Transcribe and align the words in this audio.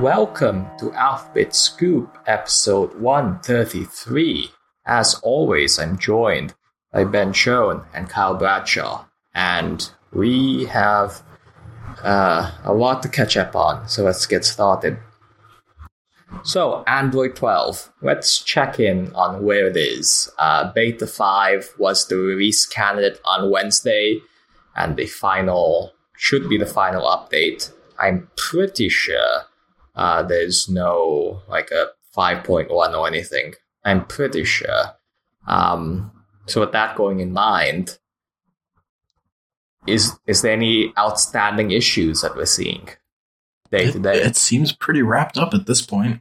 Welcome 0.00 0.66
to 0.78 0.92
Alphabet 0.94 1.54
Scoop 1.54 2.16
episode 2.26 2.98
133. 2.98 4.50
As 4.86 5.14
always, 5.22 5.78
I'm 5.78 5.98
joined 5.98 6.54
by 6.92 7.04
Ben 7.04 7.34
Schoon 7.34 7.84
and 7.92 8.08
Kyle 8.08 8.36
Bradshaw, 8.36 9.04
and 9.34 9.90
we 10.12 10.64
have 10.66 11.22
uh, 12.02 12.52
a 12.64 12.72
lot 12.72 13.02
to 13.02 13.08
catch 13.10 13.36
up 13.36 13.54
on, 13.54 13.86
so 13.86 14.02
let's 14.02 14.24
get 14.24 14.46
started. 14.46 14.96
So, 16.42 16.84
Android 16.86 17.36
12, 17.36 17.92
let's 18.00 18.40
check 18.42 18.80
in 18.80 19.12
on 19.14 19.44
where 19.44 19.66
it 19.66 19.76
is. 19.76 20.30
Uh, 20.38 20.72
Beta 20.72 21.06
5 21.06 21.74
was 21.78 22.08
the 22.08 22.16
release 22.16 22.64
candidate 22.64 23.20
on 23.26 23.50
Wednesday, 23.50 24.20
and 24.74 24.96
the 24.96 25.06
final 25.06 25.92
should 26.16 26.48
be 26.48 26.56
the 26.56 26.66
final 26.66 27.02
update. 27.02 27.70
I'm 27.98 28.28
pretty 28.36 28.88
sure 28.88 29.42
uh, 29.94 30.22
there's 30.22 30.68
no 30.68 31.42
like 31.48 31.70
a 31.70 31.88
5.1 32.16 32.70
or 32.70 33.06
anything. 33.06 33.54
I'm 33.84 34.06
pretty 34.06 34.44
sure. 34.44 34.94
Um, 35.46 36.10
so 36.46 36.60
with 36.60 36.72
that 36.72 36.96
going 36.96 37.20
in 37.20 37.32
mind, 37.32 37.98
is 39.86 40.18
is 40.26 40.42
there 40.42 40.52
any 40.52 40.92
outstanding 40.98 41.70
issues 41.70 42.22
that 42.22 42.34
we're 42.36 42.46
seeing 42.46 42.88
day 43.70 43.90
to 43.90 43.98
It, 43.98 44.02
day? 44.02 44.22
it 44.22 44.36
seems 44.36 44.72
pretty 44.72 45.02
wrapped 45.02 45.36
up 45.36 45.52
at 45.52 45.66
this 45.66 45.82
point. 45.82 46.20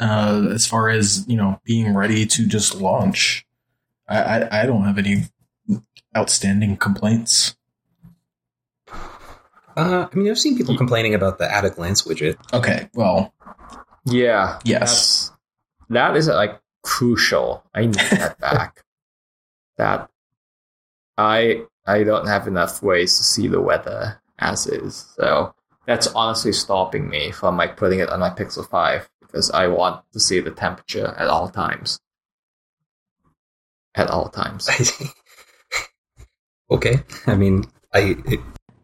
Uh, 0.00 0.48
as 0.52 0.66
far 0.66 0.88
as 0.88 1.24
you 1.28 1.36
know, 1.36 1.60
being 1.64 1.94
ready 1.94 2.26
to 2.26 2.46
just 2.46 2.74
launch, 2.74 3.46
I, 4.08 4.18
I, 4.22 4.62
I 4.62 4.66
don't 4.66 4.84
have 4.84 4.98
any 4.98 5.24
outstanding 6.16 6.76
complaints. 6.76 7.56
Uh, 9.76 10.06
I 10.12 10.16
mean, 10.16 10.30
I've 10.30 10.38
seen 10.38 10.56
people 10.56 10.76
complaining 10.76 11.14
about 11.14 11.38
the 11.38 11.52
at 11.52 11.64
a 11.64 11.70
glance 11.70 12.02
widget. 12.02 12.36
Okay, 12.52 12.88
well, 12.94 13.32
Yeah. 14.04 14.58
yes, 14.64 15.32
That's, 15.88 16.26
like 16.28 16.60
crucial. 16.82 17.64
I 17.74 17.82
need 17.86 17.94
that 17.94 18.38
back. 18.40 18.84
That 19.78 20.10
I 21.16 21.62
I 21.86 22.04
don't 22.04 22.26
have 22.26 22.46
enough 22.46 22.82
ways 22.82 23.16
to 23.16 23.24
see 23.24 23.48
the 23.48 23.60
weather 23.60 24.20
as 24.38 24.66
is. 24.66 25.06
So 25.16 25.54
that's 25.86 26.06
honestly 26.08 26.52
stopping 26.52 27.08
me 27.08 27.32
from 27.32 27.56
like 27.56 27.76
putting 27.76 28.00
it 28.00 28.10
on 28.10 28.20
my 28.20 28.30
Pixel 28.30 28.68
5 28.68 29.08
because 29.20 29.50
I 29.50 29.66
want 29.68 30.04
to 30.12 30.20
see 30.20 30.40
the 30.40 30.50
temperature 30.50 31.14
at 31.16 31.28
all 31.28 31.48
times. 31.48 31.98
At 33.94 34.10
all 34.10 34.28
times. 34.28 34.68
okay, 36.70 37.02
I 37.26 37.36
mean, 37.36 37.64
I 37.92 38.16
it, 38.26 38.40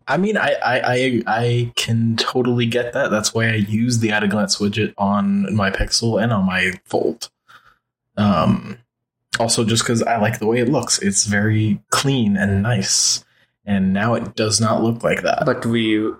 I 0.09 0.17
mean, 0.17 0.37
I, 0.39 0.55
I, 0.64 0.81
I, 0.84 1.23
I 1.27 1.73
can 1.77 2.17
totally 2.17 2.64
get 2.67 2.95
that. 2.95 3.11
That's 3.11 3.34
why 3.34 3.48
I 3.48 3.55
use 3.55 3.98
the 3.98 4.11
at 4.11 4.25
a 4.25 4.28
glance 4.28 4.56
widget 4.59 4.95
on 4.97 5.55
my 5.55 5.70
Pixel 5.70 6.20
and 6.23 6.33
on 6.33 6.47
my 6.47 6.73
Fold. 6.87 7.28
Um, 8.17 8.79
also, 9.39 9.64
just 9.64 9.83
because 9.84 10.03
I 10.03 10.17
like 10.17 10.39
the 10.39 10.47
way 10.47 10.59
it 10.59 10.69
looks, 10.69 10.98
it's 10.98 11.27
very 11.27 11.81
clean 11.91 12.36
and 12.36 12.62
nice. 12.62 13.25
And 13.67 13.92
now 13.92 14.14
it 14.14 14.34
does 14.34 14.61
not 14.61 14.83
look 14.83 15.05
like 15.05 15.23
that. 15.23 15.42
But 15.45 15.67
we 15.67 16.11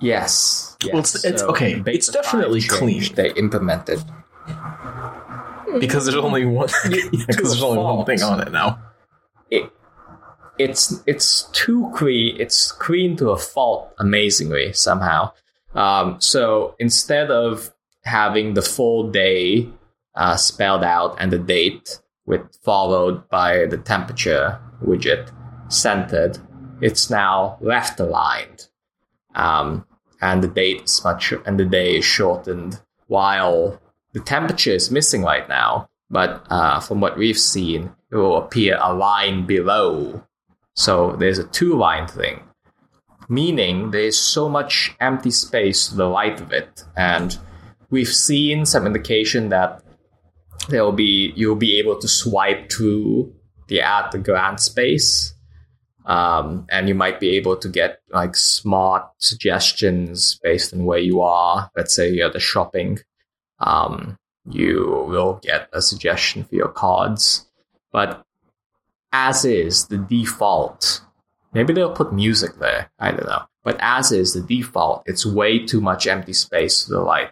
yes. 0.00 0.76
yes. 0.82 0.92
Well, 0.92 1.00
it's- 1.00 1.24
it's- 1.24 1.40
So 1.40 1.48
okay, 1.48 1.82
it's 1.86 2.08
definitely 2.08 2.62
clean. 2.62 3.02
They 3.14 3.32
implemented 3.32 3.98
because 5.78 6.04
there's 6.06 6.16
only 6.16 6.44
one. 6.46 6.68
Because 7.26 7.50
there's 7.50 7.62
only 7.62 7.78
one 7.82 8.04
thing 8.06 8.22
on 8.22 8.40
it 8.40 8.52
now. 8.52 8.78
it 9.50 9.70
it's 10.60 11.02
it's 11.06 11.48
too 11.52 11.90
clean. 11.94 12.36
It's 12.38 12.72
clean 12.72 13.16
to 13.16 13.30
a 13.30 13.38
fault, 13.38 13.92
amazingly 13.98 14.72
somehow. 14.72 15.32
Um, 15.74 16.20
so 16.20 16.74
instead 16.78 17.30
of 17.30 17.72
having 18.04 18.54
the 18.54 18.62
full 18.62 19.10
day 19.10 19.68
uh, 20.14 20.36
spelled 20.36 20.84
out 20.84 21.16
and 21.18 21.32
the 21.32 21.38
date 21.38 22.00
with 22.26 22.42
followed 22.62 23.28
by 23.28 23.66
the 23.66 23.78
temperature 23.78 24.60
widget 24.84 25.30
centered, 25.68 26.38
it's 26.80 27.10
now 27.10 27.56
left 27.60 28.00
aligned, 28.00 28.68
um, 29.34 29.86
and 30.20 30.42
the 30.42 30.48
date 30.48 30.82
is 30.82 31.04
much 31.04 31.32
and 31.46 31.58
the 31.58 31.64
day 31.64 31.96
is 31.96 32.04
shortened. 32.04 32.80
While 33.06 33.80
the 34.12 34.20
temperature 34.20 34.72
is 34.72 34.90
missing 34.90 35.22
right 35.22 35.48
now, 35.48 35.88
but 36.10 36.44
uh, 36.50 36.80
from 36.80 37.00
what 37.00 37.16
we've 37.16 37.38
seen, 37.38 37.92
it 38.10 38.16
will 38.16 38.36
appear 38.36 38.78
a 38.80 38.92
line 38.92 39.46
below. 39.46 40.24
So 40.74 41.16
there's 41.16 41.38
a 41.38 41.44
two 41.48 41.76
line 41.76 42.06
thing, 42.06 42.42
meaning 43.28 43.90
there's 43.90 44.18
so 44.18 44.48
much 44.48 44.94
empty 45.00 45.30
space 45.30 45.88
to 45.88 45.96
the 45.96 46.08
right 46.08 46.40
of 46.40 46.52
it. 46.52 46.84
And 46.96 47.36
we've 47.90 48.08
seen 48.08 48.66
some 48.66 48.86
indication 48.86 49.48
that 49.50 49.82
there'll 50.68 50.92
be 50.92 51.32
you'll 51.36 51.56
be 51.56 51.78
able 51.78 51.98
to 51.98 52.08
swipe 52.08 52.68
to 52.70 53.32
the 53.68 53.80
at 53.80 54.10
the 54.10 54.18
grant 54.18 54.60
space. 54.60 55.34
Um, 56.06 56.66
and 56.70 56.88
you 56.88 56.94
might 56.94 57.20
be 57.20 57.36
able 57.36 57.56
to 57.58 57.68
get 57.68 58.00
like 58.10 58.34
smart 58.34 59.08
suggestions 59.18 60.40
based 60.42 60.72
on 60.72 60.84
where 60.84 60.98
you 60.98 61.20
are. 61.20 61.70
Let's 61.76 61.94
say 61.94 62.10
you're 62.10 62.32
the 62.32 62.40
shopping. 62.40 62.98
Um, 63.58 64.18
you 64.48 65.04
will 65.06 65.40
get 65.42 65.68
a 65.72 65.82
suggestion 65.82 66.44
for 66.44 66.54
your 66.54 66.68
cards. 66.68 67.46
But 67.92 68.24
as 69.12 69.44
is 69.44 69.86
the 69.86 69.98
default, 69.98 71.02
maybe 71.52 71.72
they'll 71.72 71.92
put 71.94 72.12
music 72.12 72.58
there. 72.58 72.90
I 72.98 73.10
don't 73.12 73.26
know. 73.26 73.42
But 73.62 73.76
as 73.80 74.10
is 74.12 74.32
the 74.34 74.40
default, 74.40 75.02
it's 75.06 75.26
way 75.26 75.64
too 75.66 75.80
much 75.80 76.06
empty 76.06 76.32
space 76.32 76.84
to 76.84 76.92
the 76.92 77.02
right. 77.02 77.30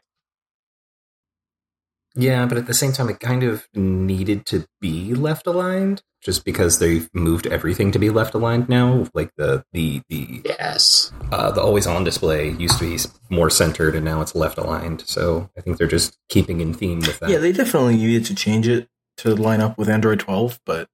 yeah, 2.15 2.47
but 2.47 2.59
at 2.59 2.66
the 2.66 2.75
same 2.75 2.93
time, 2.93 3.09
it 3.09 3.21
kind 3.21 3.43
of 3.44 3.66
needed 3.75 4.44
to 4.47 4.66
be 4.81 5.15
left 5.15 5.47
aligned, 5.47 6.03
just 6.21 6.44
because 6.44 6.81
they've 6.81 7.09
moved 7.15 7.47
everything 7.47 7.93
to 7.93 7.99
be 7.99 8.10
left 8.10 8.34
aligned 8.34 8.69
now. 8.69 9.06
Like 9.15 9.31
the 9.37 9.65
the 9.72 10.03
the 10.09 10.43
Yes. 10.45 11.12
uh, 11.31 11.53
the 11.53 11.60
always 11.62 11.87
on 11.87 12.03
display 12.05 12.50
used 12.50 12.78
to 12.81 12.91
be 12.91 12.99
more 13.34 13.50
centered, 13.50 13.95
and 13.95 14.05
now 14.05 14.21
it's 14.21 14.34
left 14.34 14.59
aligned. 14.59 15.03
So 15.06 15.49
I 15.56 15.60
think 15.60 15.78
they're 15.78 15.87
just 15.87 16.19
keeping 16.28 16.60
in 16.60 16.75
theme 16.75 16.99
with 17.00 17.21
that. 17.21 17.31
Yeah, 17.31 17.39
they 17.39 17.53
definitely 17.53 17.97
needed 17.97 18.25
to 18.27 18.34
change 18.34 18.66
it 18.66 18.89
to 19.19 19.34
line 19.37 19.60
up 19.60 19.78
with 19.78 19.89
Android 19.89 20.19
12, 20.21 20.60
but 20.66 20.89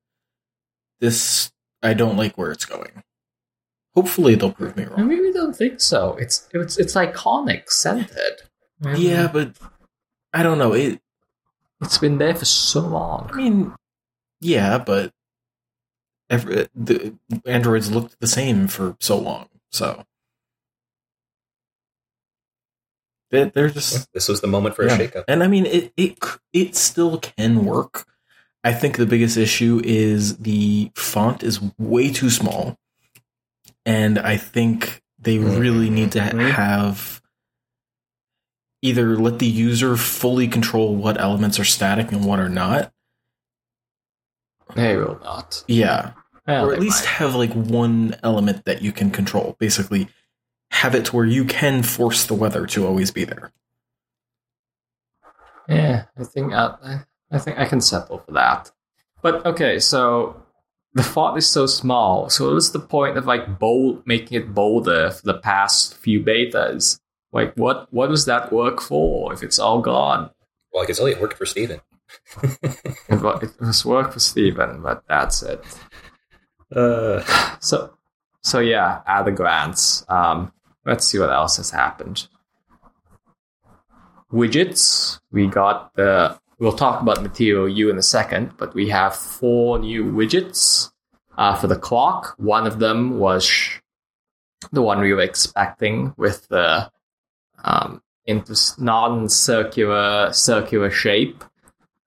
this 1.00 1.52
I 1.82 1.94
don't 1.94 2.16
like 2.16 2.36
where 2.38 2.50
it's 2.52 2.64
going. 2.64 3.02
Hopefully, 3.94 4.34
they'll 4.34 4.52
prove 4.52 4.76
me 4.76 4.84
wrong. 4.84 4.94
I 4.96 5.00
wrong. 5.02 5.08
really 5.08 5.32
don't 5.32 5.54
think 5.54 5.80
so. 5.80 6.16
It's 6.20 6.48
it's 6.52 6.78
it's 6.78 6.94
iconic 6.94 7.70
centered. 7.70 8.42
Yeah, 8.96 9.28
but 9.32 9.56
I 10.32 10.42
don't 10.42 10.58
know. 10.58 10.72
It. 10.72 11.00
It's 11.80 11.98
been 11.98 12.18
there 12.18 12.34
for 12.34 12.44
so 12.44 12.80
long. 12.80 13.30
I 13.32 13.36
mean, 13.36 13.74
yeah, 14.40 14.78
but 14.78 15.12
every, 16.30 16.66
the 16.74 17.14
androids 17.44 17.90
looked 17.90 18.18
the 18.20 18.26
same 18.26 18.66
for 18.68 18.96
so 19.00 19.18
long, 19.18 19.48
so 19.70 20.04
they, 23.30 23.44
they're 23.44 23.70
just 23.70 24.12
this 24.12 24.28
was 24.28 24.40
the 24.40 24.46
moment 24.46 24.76
for 24.76 24.84
Yeah. 24.86 24.94
a 24.94 24.98
shakeup. 24.98 25.24
And 25.28 25.42
I 25.42 25.48
mean, 25.48 25.66
it 25.66 25.92
it 25.96 26.18
it 26.52 26.76
still 26.76 27.18
can 27.18 27.64
work. 27.64 28.06
I 28.64 28.72
think 28.72 28.96
the 28.96 29.06
biggest 29.06 29.36
issue 29.36 29.80
is 29.84 30.38
the 30.38 30.90
font 30.94 31.42
is 31.42 31.60
way 31.78 32.10
too 32.10 32.30
small, 32.30 32.78
and 33.84 34.18
I 34.18 34.38
think 34.38 35.02
they 35.18 35.36
mm. 35.36 35.60
really 35.60 35.90
need 35.90 36.12
to 36.12 36.22
ha- 36.22 36.36
have 36.36 37.20
either 38.80 39.16
let 39.16 39.38
the 39.38 39.46
user 39.46 39.96
fully 39.96 40.48
control 40.48 40.96
what 40.96 41.20
elements 41.20 41.58
are 41.58 41.64
static 41.64 42.10
and 42.10 42.24
what 42.24 42.40
are 42.40 42.48
not. 42.48 42.92
They 44.74 44.96
will 44.96 45.20
not. 45.22 45.62
Yeah, 45.68 46.12
Well, 46.46 46.66
or 46.66 46.74
at 46.74 46.80
least 46.80 47.04
might. 47.04 47.10
have 47.10 47.34
like 47.34 47.52
one 47.52 48.16
element 48.22 48.64
that 48.64 48.82
you 48.82 48.92
can 48.92 49.10
control. 49.10 49.56
Basically, 49.58 50.08
have 50.70 50.94
it 50.94 51.06
to 51.06 51.16
where 51.16 51.24
you 51.24 51.44
can 51.44 51.82
force 51.82 52.24
the 52.24 52.34
weather 52.34 52.66
to 52.66 52.86
always 52.86 53.10
be 53.10 53.24
there. 53.24 53.52
Yeah, 55.68 56.04
I 56.18 56.24
think 56.24 56.52
I, 56.52 57.04
I- 57.34 57.38
think 57.38 57.58
I 57.58 57.64
can 57.66 57.80
settle 57.80 58.18
for 58.18 58.32
that. 58.32 58.70
But 59.22 59.44
okay, 59.46 59.78
so 59.78 60.42
the 60.92 61.02
font 61.02 61.36
is 61.38 61.46
so 61.50 61.66
small. 61.66 62.28
So 62.28 62.52
what's 62.52 62.70
the 62.70 62.78
point 62.78 63.16
of 63.16 63.26
like 63.26 63.58
bold 63.58 64.06
making 64.06 64.38
it 64.40 64.54
bolder 64.54 65.10
for 65.10 65.22
the 65.24 65.38
past 65.38 65.96
few 65.96 66.20
betas? 66.20 67.00
Like 67.32 67.54
what 67.54 67.92
what 67.92 68.08
does 68.10 68.26
that 68.26 68.52
work 68.52 68.80
for 68.80 69.32
if 69.32 69.42
it's 69.42 69.58
all 69.58 69.80
gone? 69.80 70.30
Well, 70.72 70.82
I 70.82 70.86
can 70.86 70.94
tell 70.94 71.08
you, 71.08 71.14
it 71.16 71.20
worked 71.20 71.38
for 71.38 71.46
Steven. 71.46 71.80
It, 73.08 73.60
was 73.60 73.84
work 73.84 74.12
for 74.12 74.20
Steven, 74.20 74.82
but 74.82 75.02
that's 75.08 75.42
it. 75.42 75.64
Uh, 76.74 77.22
So 77.60 77.96
so 78.42 78.58
yeah, 78.60 79.00
at 79.06 79.24
the 79.24 79.32
grants. 79.32 80.04
Um, 80.08 80.52
let's 80.84 81.06
see 81.06 81.18
what 81.18 81.30
else 81.30 81.56
has 81.56 81.70
happened. 81.70 82.28
Widgets. 84.32 85.20
We 85.32 85.46
got 85.46 85.94
the. 85.94 86.38
We'll 86.58 86.72
talk 86.72 87.02
about 87.02 87.22
Material 87.22 87.68
You 87.68 87.90
in 87.90 87.98
a 87.98 88.02
second, 88.02 88.56
but 88.56 88.74
we 88.74 88.88
have 88.88 89.16
four 89.16 89.78
new 89.78 90.04
widgets 90.04 90.92
uh, 91.36 91.56
for 91.56 91.66
the 91.66 91.76
clock. 91.76 92.34
One 92.38 92.66
of 92.66 92.78
them 92.78 93.18
was 93.18 93.50
the 94.70 94.82
one 94.82 95.00
we 95.00 95.12
were 95.12 95.20
expecting 95.20 96.14
with 96.16 96.46
the 96.48 96.90
um, 97.64 98.02
non-circular 98.78 100.32
circular 100.32 100.90
shape 100.90 101.42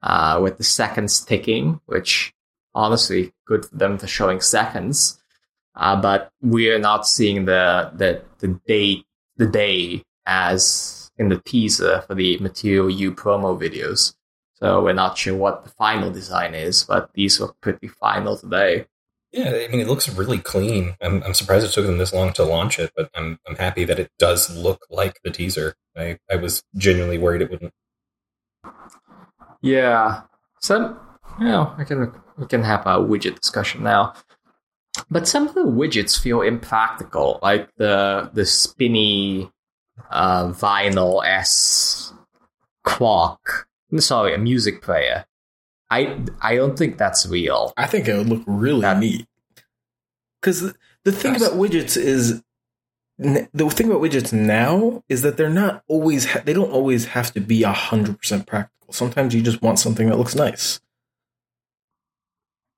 uh, 0.01 0.39
with 0.41 0.57
the 0.57 0.63
seconds 0.63 1.23
ticking, 1.25 1.81
which 1.85 2.33
honestly 2.73 3.33
good 3.45 3.65
for 3.65 3.75
them 3.75 3.97
for 3.97 4.07
showing 4.07 4.39
seconds. 4.39 5.21
Uh, 5.75 5.99
but 5.99 6.31
we're 6.41 6.79
not 6.79 7.05
seeing 7.05 7.45
the 7.45 7.91
the 7.95 8.23
the 8.39 8.59
date 8.65 9.05
the 9.35 9.45
day 9.45 10.03
as 10.25 11.11
in 11.17 11.29
the 11.29 11.41
teaser 11.41 12.01
for 12.07 12.15
the 12.15 12.37
Material 12.39 12.89
You 12.89 13.11
promo 13.11 13.59
videos. 13.59 14.15
So 14.59 14.83
we're 14.83 14.93
not 14.93 15.17
sure 15.17 15.35
what 15.35 15.63
the 15.63 15.69
final 15.69 16.11
design 16.11 16.55
is, 16.55 16.83
but 16.83 17.11
these 17.13 17.39
look 17.39 17.59
pretty 17.61 17.87
final 17.87 18.37
today. 18.37 18.87
Yeah, 19.31 19.49
I 19.49 19.67
mean, 19.67 19.81
it 19.81 19.87
looks 19.87 20.09
really 20.09 20.39
clean. 20.39 20.95
I'm, 21.01 21.21
I'm 21.21 21.33
surprised 21.33 21.65
it 21.65 21.71
took 21.71 21.85
them 21.85 21.97
this 21.99 22.13
long 22.13 22.33
to 22.33 22.43
launch 22.43 22.79
it, 22.79 22.91
but 22.95 23.11
I'm 23.13 23.39
I'm 23.47 23.55
happy 23.55 23.83
that 23.83 23.99
it 23.99 24.09
does 24.17 24.55
look 24.55 24.87
like 24.89 25.19
the 25.23 25.29
teaser. 25.29 25.75
I, 25.95 26.17
I 26.31 26.37
was 26.37 26.63
genuinely 26.75 27.17
worried 27.17 27.41
it 27.41 27.51
wouldn't. 27.51 27.73
Yeah, 29.61 30.21
So, 30.59 30.97
you 31.39 31.45
know, 31.45 31.73
I 31.77 31.83
can 31.83 32.11
we 32.37 32.45
can 32.47 32.63
have 32.63 32.81
a 32.85 32.99
widget 32.99 33.39
discussion 33.39 33.83
now. 33.83 34.13
But 35.11 35.27
some 35.27 35.47
of 35.47 35.53
the 35.53 35.63
widgets 35.65 36.19
feel 36.19 36.41
impractical, 36.41 37.39
like 37.43 37.69
the 37.77 38.31
the 38.33 38.45
spinny 38.45 39.51
uh, 40.09 40.47
vinyl 40.47 41.23
s 41.25 42.13
clock. 42.83 43.66
Sorry, 43.97 44.33
a 44.33 44.37
music 44.37 44.81
player. 44.81 45.25
I 45.89 46.19
I 46.41 46.55
don't 46.55 46.77
think 46.77 46.97
that's 46.97 47.25
real. 47.25 47.73
I 47.77 47.87
think 47.87 48.07
it 48.07 48.17
would 48.17 48.27
look 48.27 48.43
really 48.45 48.81
that, 48.81 48.99
neat. 48.99 49.27
Because 50.41 50.61
the, 50.61 50.75
the 51.03 51.11
thing 51.11 51.35
about 51.35 51.53
widgets 51.53 51.97
is 51.97 52.43
the 53.17 53.69
thing 53.69 53.89
about 53.89 54.01
widgets 54.01 54.33
now 54.33 55.03
is 55.09 55.21
that 55.21 55.37
they're 55.37 55.49
not 55.49 55.83
always 55.87 56.25
ha- 56.25 56.41
they 56.43 56.53
don't 56.53 56.71
always 56.71 57.05
have 57.05 57.33
to 57.33 57.39
be 57.39 57.63
hundred 57.63 58.19
percent 58.19 58.45
practical. 58.45 58.93
Sometimes 58.93 59.33
you 59.33 59.41
just 59.41 59.61
want 59.61 59.79
something 59.79 60.09
that 60.09 60.17
looks 60.17 60.35
nice. 60.35 60.81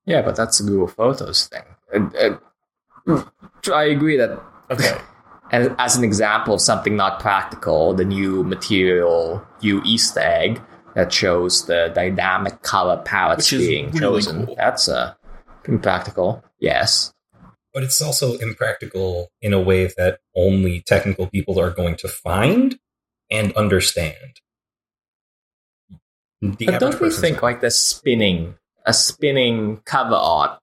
Yeah, 0.06 0.22
but 0.22 0.36
that's 0.36 0.60
a 0.60 0.64
Google 0.64 0.88
Photos 0.88 1.46
thing. 1.46 1.62
And, 1.92 2.14
and 2.14 2.38
mm, 3.06 3.30
I 3.72 3.84
agree 3.84 4.16
that. 4.16 4.40
Okay. 4.70 4.96
And 5.52 5.74
as 5.80 5.96
an 5.96 6.04
example 6.04 6.54
of 6.54 6.60
something 6.60 6.94
not 6.94 7.18
practical, 7.18 7.92
the 7.92 8.04
new 8.04 8.44
material 8.44 9.44
You 9.60 9.82
Easter 9.84 10.20
egg 10.20 10.62
that 10.94 11.12
shows 11.12 11.66
the 11.66 11.90
dynamic 11.94 12.62
color 12.62 12.96
palettes 13.04 13.50
being 13.50 13.90
really 13.90 14.00
chosen. 14.00 14.46
Cool. 14.46 14.56
That's 14.56 14.88
uh, 14.88 15.14
impractical. 15.66 16.44
Yes. 16.58 17.12
But 17.72 17.84
it's 17.84 18.02
also 18.02 18.36
impractical 18.38 19.30
in 19.40 19.52
a 19.52 19.60
way 19.60 19.86
that 19.96 20.18
only 20.36 20.80
technical 20.80 21.28
people 21.28 21.60
are 21.60 21.70
going 21.70 21.96
to 21.96 22.08
find 22.08 22.78
and 23.30 23.52
understand. 23.52 24.40
The 26.40 26.66
but 26.66 26.80
don't 26.80 27.00
we 27.00 27.10
think 27.10 27.42
like 27.42 27.60
the 27.60 27.70
spinning, 27.70 28.56
a 28.86 28.92
spinning 28.92 29.82
cover 29.84 30.14
art 30.14 30.58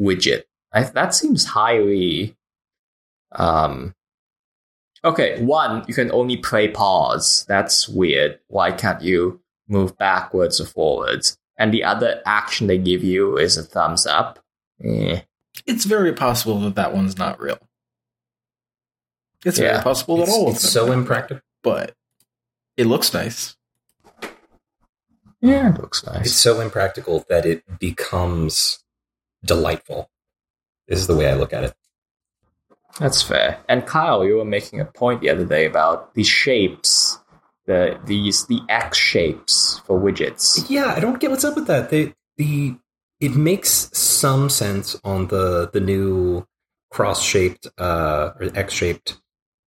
widget? 0.00 0.44
I, 0.72 0.84
that 0.84 1.14
seems 1.14 1.44
highly. 1.44 2.36
Um, 3.32 3.94
okay, 5.04 5.40
one, 5.42 5.84
you 5.86 5.94
can 5.94 6.10
only 6.12 6.38
play 6.38 6.68
pause. 6.68 7.44
That's 7.46 7.88
weird. 7.88 8.40
Why 8.48 8.72
can't 8.72 9.02
you 9.02 9.40
move 9.68 9.96
backwards 9.98 10.60
or 10.60 10.66
forwards. 10.66 11.38
And 11.56 11.72
the 11.72 11.84
other 11.84 12.22
action 12.24 12.66
they 12.66 12.78
give 12.78 13.02
you 13.02 13.36
is 13.36 13.56
a 13.56 13.62
thumbs 13.62 14.06
up. 14.06 14.38
Eh. 14.82 15.20
It's 15.66 15.84
very 15.84 16.12
possible 16.12 16.60
that 16.60 16.76
that 16.76 16.94
one's 16.94 17.18
not 17.18 17.40
real. 17.40 17.58
It's 19.44 19.58
yeah. 19.58 19.72
very 19.72 19.82
possible 19.82 20.16
that 20.18 20.24
it's, 20.24 20.32
all 20.32 20.48
of 20.48 20.54
it's 20.54 20.70
so 20.70 20.92
impractical, 20.92 21.42
but 21.62 21.94
it 22.76 22.86
looks 22.86 23.12
nice. 23.12 23.56
Yeah, 25.40 25.72
it 25.74 25.80
looks 25.80 26.04
nice. 26.04 26.26
It's 26.26 26.34
so 26.34 26.60
impractical 26.60 27.24
that 27.28 27.46
it 27.46 27.62
becomes 27.78 28.82
delightful. 29.44 30.10
This 30.88 31.00
Is 31.00 31.06
the 31.06 31.16
way 31.16 31.28
I 31.28 31.34
look 31.34 31.52
at 31.52 31.64
it. 31.64 31.74
That's 32.98 33.22
fair. 33.22 33.58
And 33.68 33.86
Kyle, 33.86 34.24
you 34.24 34.36
were 34.36 34.44
making 34.44 34.80
a 34.80 34.84
point 34.84 35.20
the 35.20 35.30
other 35.30 35.44
day 35.44 35.66
about 35.66 36.14
these 36.14 36.26
shapes 36.26 37.18
the 37.68 38.00
these 38.04 38.46
the 38.46 38.60
X 38.68 38.98
shapes 38.98 39.80
for 39.86 40.00
widgets. 40.00 40.68
Yeah, 40.68 40.94
I 40.96 41.00
don't 41.00 41.20
get 41.20 41.30
what's 41.30 41.44
up 41.44 41.54
with 41.54 41.68
that. 41.68 41.90
They, 41.90 42.14
the 42.36 42.74
it 43.20 43.36
makes 43.36 43.90
some 43.92 44.48
sense 44.48 44.96
on 45.04 45.28
the 45.28 45.70
the 45.72 45.80
new 45.80 46.46
cross 46.90 47.22
shaped 47.22 47.68
uh, 47.78 48.32
or 48.40 48.50
X 48.54 48.72
shaped 48.72 49.20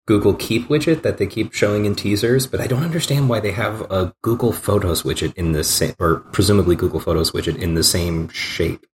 Google 0.06 0.34
Keep 0.34 0.68
widget 0.68 1.02
that 1.02 1.18
they 1.18 1.26
keep 1.26 1.52
showing 1.52 1.84
in 1.84 1.94
teasers, 1.94 2.46
but 2.46 2.60
I 2.60 2.66
don't 2.66 2.82
understand 2.82 3.28
why 3.28 3.38
they 3.38 3.52
have 3.52 3.82
a 3.92 4.12
Google 4.22 4.52
Photos 4.52 5.02
widget 5.02 5.34
in 5.36 5.52
the 5.52 5.62
same 5.62 5.94
or 6.00 6.16
presumably 6.32 6.74
Google 6.74 7.00
Photos 7.00 7.30
widget 7.32 7.60
in 7.62 7.74
the 7.74 7.84
same 7.84 8.28
shape. 8.30 8.86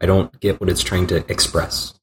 I 0.00 0.06
don't 0.06 0.40
get 0.40 0.60
what 0.60 0.70
it's 0.70 0.82
trying 0.82 1.06
to 1.08 1.24
express. 1.30 1.94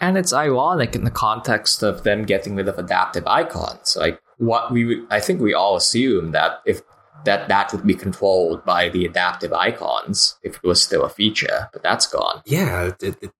And 0.00 0.18
it's 0.18 0.32
ironic 0.32 0.94
in 0.94 1.04
the 1.04 1.10
context 1.10 1.82
of 1.82 2.04
them 2.04 2.24
getting 2.24 2.54
rid 2.54 2.68
of 2.68 2.78
adaptive 2.78 3.26
icons. 3.26 3.96
Like 3.98 4.20
what 4.46 4.72
we 4.72 5.04
I 5.10 5.20
think 5.20 5.40
we 5.40 5.54
all 5.54 5.76
assume 5.76 6.32
that 6.32 6.60
if 6.66 6.82
that 7.24 7.48
that 7.48 7.72
would 7.72 7.86
be 7.86 7.94
controlled 7.94 8.64
by 8.64 8.88
the 8.88 9.04
adaptive 9.04 9.52
icons 9.52 10.36
if 10.42 10.56
it 10.56 10.62
was 10.64 10.82
still 10.82 11.04
a 11.04 11.08
feature, 11.08 11.68
but 11.72 11.82
that's 11.82 12.06
gone. 12.06 12.42
Yeah, 12.44 12.92
it, 13.00 13.16
it, 13.22 13.32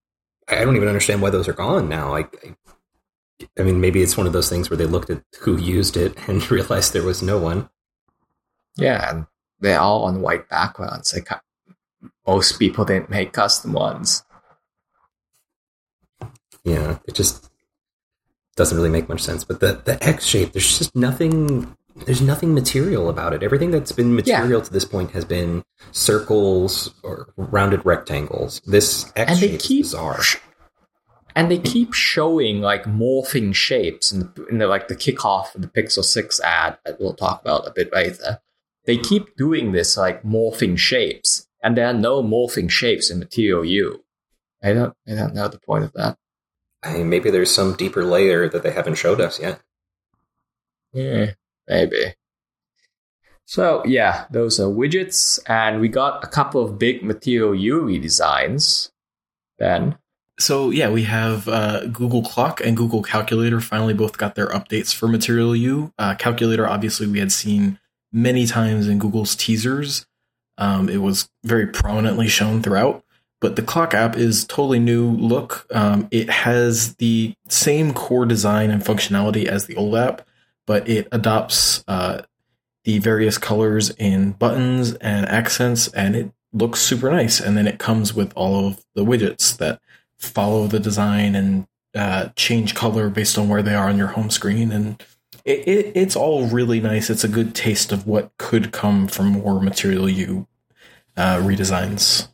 I 0.47 0.63
don't 0.63 0.75
even 0.75 0.87
understand 0.87 1.21
why 1.21 1.29
those 1.29 1.47
are 1.47 1.53
gone 1.53 1.89
now. 1.89 2.11
Like, 2.11 2.55
I, 3.41 3.47
I 3.59 3.63
mean, 3.63 3.81
maybe 3.81 4.01
it's 4.01 4.17
one 4.17 4.27
of 4.27 4.33
those 4.33 4.49
things 4.49 4.69
where 4.69 4.77
they 4.77 4.85
looked 4.85 5.09
at 5.09 5.23
who 5.41 5.57
used 5.57 5.97
it 5.97 6.17
and 6.27 6.49
realized 6.51 6.93
there 6.93 7.03
was 7.03 7.21
no 7.21 7.37
one. 7.37 7.69
Yeah, 8.75 9.09
and 9.09 9.27
they're 9.59 9.79
all 9.79 10.03
on 10.03 10.21
white 10.21 10.49
backgrounds. 10.49 11.13
Like 11.13 11.31
uh, 11.31 11.39
most 12.27 12.59
people 12.59 12.85
didn't 12.85 13.09
make 13.09 13.33
custom 13.33 13.73
ones. 13.73 14.23
Yeah, 16.63 16.97
it 17.07 17.13
just 17.13 17.49
doesn't 18.55 18.77
really 18.77 18.89
make 18.89 19.09
much 19.09 19.21
sense. 19.21 19.43
But 19.43 19.59
the 19.59 19.81
the 19.83 20.03
X 20.03 20.25
shape, 20.25 20.53
there's 20.53 20.77
just 20.77 20.95
nothing. 20.95 21.75
There's 22.05 22.21
nothing 22.21 22.53
material 22.53 23.09
about 23.09 23.33
it. 23.33 23.41
Everything 23.41 23.71
that's 23.71 23.93
been 23.93 24.15
material 24.15 24.59
yeah. 24.59 24.65
to 24.65 24.73
this 24.73 24.83
point 24.83 25.11
has 25.11 25.23
been 25.23 25.63
circles 25.91 26.93
or 27.03 27.33
rounded 27.37 27.85
rectangles. 27.85 28.61
This 28.65 29.11
X 29.15 29.31
and 29.31 29.39
shape 29.39 29.59
keep, 29.61 29.81
is 29.81 29.91
bizarre. 29.91 30.19
And 31.37 31.49
they 31.49 31.57
keep 31.57 31.93
showing 31.93 32.61
like 32.61 32.83
morphing 32.83 33.55
shapes 33.55 34.11
in 34.11 34.19
the, 34.19 34.45
in 34.47 34.57
the 34.57 34.67
like 34.67 34.89
the 34.89 34.95
kickoff 34.95 35.55
of 35.55 35.61
the 35.61 35.67
Pixel 35.67 36.03
Six 36.03 36.39
ad 36.41 36.77
that 36.85 36.99
we'll 36.99 37.13
talk 37.13 37.41
about 37.41 37.67
a 37.67 37.71
bit 37.71 37.93
later. 37.93 38.39
They 38.85 38.97
keep 38.97 39.35
doing 39.35 39.71
this 39.71 39.97
like 39.97 40.23
morphing 40.23 40.77
shapes, 40.77 41.47
and 41.63 41.75
there 41.75 41.87
are 41.87 41.93
no 41.93 42.21
morphing 42.21 42.69
shapes 42.69 43.09
in 43.09 43.19
Material 43.19 43.65
You. 43.65 44.03
I 44.61 44.73
don't 44.73 44.93
I 45.07 45.15
don't 45.15 45.33
know 45.33 45.47
the 45.47 45.59
point 45.59 45.85
of 45.85 45.93
that. 45.93 46.17
I 46.85 46.93
mean, 46.93 47.09
maybe 47.09 47.31
there's 47.31 47.53
some 47.53 47.75
deeper 47.75 48.03
layer 48.03 48.47
that 48.47 48.63
they 48.63 48.71
haven't 48.71 48.95
showed 48.95 49.19
us 49.19 49.39
yet. 49.39 49.59
Yeah, 50.93 51.31
maybe. 51.67 52.13
So 53.45 53.83
yeah, 53.85 54.25
those 54.31 54.59
are 54.59 54.67
widgets, 54.67 55.39
and 55.47 55.79
we 55.79 55.87
got 55.87 56.23
a 56.23 56.27
couple 56.27 56.63
of 56.63 56.79
big 56.79 57.03
Material 57.03 57.53
You 57.53 57.81
redesigns. 57.81 58.91
Then, 59.59 59.97
so 60.39 60.69
yeah, 60.69 60.89
we 60.89 61.03
have 61.03 61.47
uh, 61.47 61.85
Google 61.87 62.23
Clock 62.23 62.61
and 62.61 62.75
Google 62.75 63.03
Calculator 63.03 63.61
finally 63.61 63.93
both 63.93 64.17
got 64.17 64.35
their 64.35 64.47
updates 64.47 64.93
for 64.93 65.07
Material 65.07 65.55
You. 65.55 65.93
Uh, 65.97 66.15
Calculator, 66.15 66.67
obviously, 66.67 67.07
we 67.07 67.19
had 67.19 67.31
seen 67.31 67.79
many 68.11 68.45
times 68.45 68.87
in 68.87 68.97
Google's 68.99 69.35
teasers. 69.35 70.05
Um, 70.57 70.89
it 70.89 70.97
was 70.97 71.29
very 71.43 71.67
prominently 71.67 72.27
shown 72.27 72.61
throughout. 72.61 73.04
But 73.45 73.57
the 73.57 73.61
clock 73.61 73.93
app 73.93 74.17
is 74.17 74.43
totally 74.43 74.79
new 74.79 75.11
look. 75.11 75.67
Um, 75.71 76.07
it 76.09 76.31
has 76.31 76.95
the 76.95 77.35
same 77.47 77.93
core 77.93 78.25
design 78.25 78.71
and 78.71 78.81
functionality 78.81 79.45
as 79.45 79.67
the 79.67 79.75
old 79.75 79.95
app, 79.95 80.27
but 80.65 80.89
it 80.89 81.07
adopts 81.11 81.83
uh, 81.87 82.23
the 82.85 82.97
various 82.97 83.37
colors 83.37 83.91
in 83.99 84.31
buttons 84.31 84.95
and 84.95 85.27
accents, 85.27 85.89
and 85.89 86.15
it 86.15 86.31
looks 86.53 86.79
super 86.79 87.11
nice. 87.11 87.39
And 87.39 87.55
then 87.55 87.67
it 87.67 87.77
comes 87.77 88.15
with 88.15 88.33
all 88.35 88.65
of 88.65 88.83
the 88.95 89.05
widgets 89.05 89.55
that 89.57 89.79
follow 90.17 90.65
the 90.65 90.79
design 90.79 91.35
and 91.35 91.67
uh, 91.93 92.29
change 92.35 92.73
color 92.73 93.11
based 93.11 93.37
on 93.37 93.47
where 93.47 93.61
they 93.61 93.75
are 93.75 93.89
on 93.89 93.97
your 93.99 94.07
home 94.07 94.31
screen. 94.31 94.71
And 94.71 95.03
it, 95.43 95.67
it, 95.67 95.91
it's 95.93 96.15
all 96.15 96.47
really 96.47 96.79
nice. 96.79 97.11
It's 97.11 97.23
a 97.23 97.27
good 97.27 97.53
taste 97.53 97.91
of 97.91 98.07
what 98.07 98.31
could 98.39 98.71
come 98.71 99.07
from 99.07 99.33
more 99.33 99.61
Material 99.61 100.09
You 100.09 100.47
uh, 101.15 101.37
redesigns. 101.37 102.29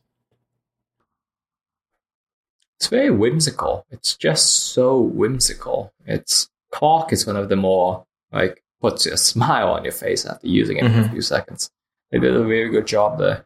It's 2.81 2.87
very 2.87 3.11
whimsical. 3.11 3.85
It's 3.91 4.17
just 4.17 4.73
so 4.73 4.99
whimsical. 4.99 5.93
It's 6.07 6.49
Clock 6.71 7.13
is 7.13 7.27
one 7.27 7.35
of 7.35 7.47
the 7.47 7.55
more 7.55 8.07
like 8.31 8.63
puts 8.81 9.05
a 9.05 9.17
smile 9.29 9.69
on 9.69 9.83
your 9.83 9.93
face 9.93 10.25
after 10.25 10.47
using 10.47 10.77
it 10.77 10.85
mm-hmm. 10.85 10.93
for 10.93 10.99
a 10.99 11.03
mm-hmm. 11.03 11.11
few 11.13 11.21
seconds. 11.21 11.69
They 12.09 12.17
did 12.17 12.35
a 12.35 12.43
very 12.43 12.69
good 12.69 12.87
job 12.87 13.19
there. 13.19 13.45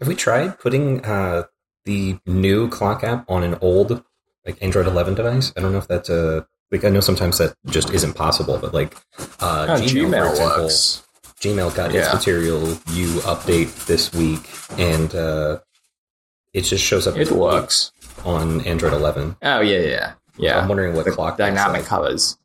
Have 0.00 0.08
we 0.08 0.16
tried 0.16 0.58
putting 0.58 1.04
uh, 1.04 1.44
the 1.84 2.18
new 2.26 2.68
clock 2.68 3.04
app 3.04 3.30
on 3.30 3.44
an 3.44 3.56
old 3.60 4.02
like 4.44 4.60
Android 4.60 4.88
11 4.88 5.14
device. 5.14 5.52
I 5.56 5.60
don't 5.60 5.70
know 5.70 5.78
if 5.78 5.86
that's 5.86 6.08
a 6.08 6.44
like 6.72 6.84
I 6.84 6.88
know 6.88 7.00
sometimes 7.00 7.38
that 7.38 7.54
just 7.66 7.90
isn't 7.90 8.14
possible, 8.14 8.58
but 8.58 8.74
like 8.74 8.96
uh, 9.38 9.66
Oh, 9.68 9.80
Gmail, 9.80 10.10
Gmail 10.10 10.10
for 10.10 10.30
example, 10.30 10.62
works. 10.64 11.02
Gmail 11.40 11.76
got 11.76 11.92
Yeah. 11.92 12.00
its 12.00 12.14
material 12.14 12.66
you 12.90 13.20
update 13.20 13.86
this 13.86 14.12
week, 14.12 14.40
and 14.76 15.14
uh, 15.14 15.60
it 16.52 16.62
just 16.62 16.84
shows 16.84 17.06
up 17.06 17.16
It 17.16 17.30
works. 17.30 17.92
On 18.24 18.60
Android 18.66 18.92
11. 18.92 19.36
Oh 19.42 19.60
yeah, 19.60 19.78
yeah, 19.80 20.12
yeah. 20.36 20.58
I'm 20.60 20.68
wondering 20.68 20.94
what 20.94 21.04
the 21.04 21.10
clock 21.12 21.36
dynamic 21.38 21.80
like. 21.82 21.86
colors. 21.86 22.38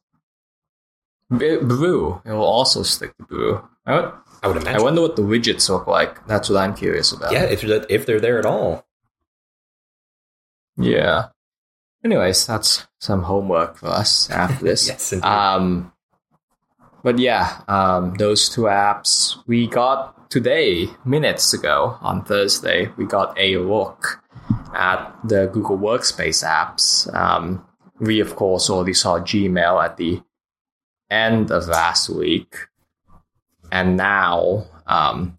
B- 1.36 1.58
Blue. 1.58 2.22
It 2.26 2.32
will 2.32 2.42
also 2.44 2.82
stick 2.84 3.16
to 3.18 3.24
blue. 3.26 3.68
I, 3.86 3.96
would- 4.00 4.14
I 4.42 4.48
would 4.48 4.68
I 4.68 4.82
wonder 4.82 5.02
what 5.02 5.16
the 5.16 5.22
widgets 5.22 5.70
look 5.70 5.86
like. 5.86 6.26
That's 6.26 6.50
what 6.50 6.58
I'm 6.60 6.74
curious 6.76 7.12
about. 7.12 7.32
yeah, 7.34 7.44
if 7.44 7.62
they're, 7.62 7.86
if 7.90 8.06
they're 8.06 8.22
there 8.22 8.40
at 8.40 8.46
all. 8.46 8.86
Yeah. 10.78 11.26
Anyways, 12.06 12.48
that's 12.48 12.88
some 13.00 13.24
homework 13.24 13.76
for 13.78 13.88
us 13.88 14.30
after 14.32 14.64
this. 14.64 14.88
Yes, 14.88 15.12
indeed. 15.14 15.26
Um, 15.28 15.92
but 17.04 17.20
yeah, 17.20 17.62
um, 17.68 18.16
those 18.16 18.50
two 18.50 18.62
apps 18.64 19.36
we 19.46 19.68
got 19.68 20.30
today, 20.30 20.88
minutes 21.06 21.54
ago 21.54 21.98
on 22.02 22.24
Thursday, 22.24 22.90
we 22.98 23.06
got 23.06 23.38
a 23.38 23.58
look 23.58 24.22
at 24.74 25.16
the 25.24 25.48
Google 25.48 25.78
Workspace 25.78 26.44
apps. 26.46 27.14
Um, 27.14 27.66
we 28.00 28.20
of 28.20 28.36
course 28.36 28.70
already 28.70 28.94
saw 28.94 29.20
Gmail 29.20 29.84
at 29.84 29.98
the 29.98 30.22
end 31.10 31.52
of 31.52 31.68
last 31.68 32.10
week, 32.10 32.56
and 33.72 33.98
now 33.98 34.66
um, 34.88 35.38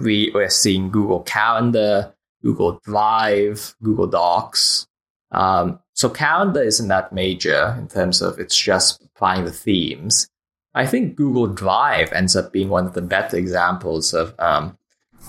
we 0.00 0.30
we're 0.34 0.50
seeing 0.50 0.90
Google 0.90 1.20
Calendar, 1.20 2.14
Google 2.42 2.80
Drive, 2.84 3.74
Google 3.82 4.06
Docs. 4.06 4.86
Um, 5.30 5.80
so 5.94 6.08
Calendar 6.08 6.62
isn't 6.62 6.88
that 6.88 7.12
major 7.12 7.76
in 7.78 7.88
terms 7.88 8.22
of 8.22 8.38
it's 8.38 8.56
just 8.56 9.02
applying 9.02 9.44
the 9.44 9.52
themes. 9.52 10.28
I 10.74 10.86
think 10.86 11.16
Google 11.16 11.46
Drive 11.46 12.12
ends 12.12 12.34
up 12.34 12.52
being 12.52 12.68
one 12.68 12.86
of 12.86 12.94
the 12.94 13.02
better 13.02 13.36
examples 13.36 14.12
of 14.12 14.34
um, 14.40 14.76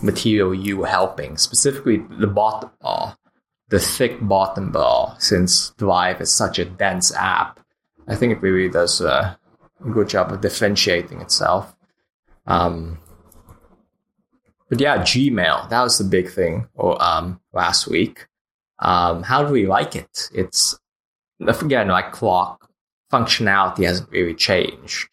material 0.01 0.53
you 0.53 0.83
helping, 0.83 1.37
specifically 1.37 1.97
the 2.19 2.27
bot 2.27 2.77
bar, 2.79 3.17
the 3.69 3.79
thick 3.79 4.17
bottom 4.21 4.71
bar, 4.71 5.15
since 5.19 5.71
Drive 5.77 6.21
is 6.21 6.31
such 6.31 6.59
a 6.59 6.65
dense 6.65 7.13
app. 7.13 7.59
I 8.07 8.15
think 8.15 8.33
it 8.33 8.41
really 8.41 8.69
does 8.69 9.01
a 9.01 9.37
good 9.91 10.09
job 10.09 10.31
of 10.31 10.41
differentiating 10.41 11.21
itself. 11.21 11.75
Um, 12.45 12.99
but 14.69 14.79
yeah, 14.79 14.99
Gmail, 14.99 15.69
that 15.69 15.81
was 15.83 15.97
the 15.97 16.03
big 16.03 16.29
thing 16.29 16.67
or, 16.75 17.01
um, 17.03 17.39
last 17.53 17.87
week. 17.87 18.27
Um, 18.79 19.23
how 19.23 19.43
do 19.43 19.51
we 19.51 19.65
like 19.65 19.95
it? 19.95 20.29
It's, 20.33 20.77
again, 21.39 21.87
like 21.87 22.11
clock 22.11 22.69
functionality 23.11 23.85
hasn't 23.85 24.11
really 24.11 24.35
changed 24.35 25.07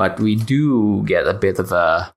but 0.00 0.20
we 0.20 0.34
do 0.34 1.02
get 1.04 1.26
a 1.26 1.34
bit 1.34 1.58
of 1.58 1.72
a 1.72 2.14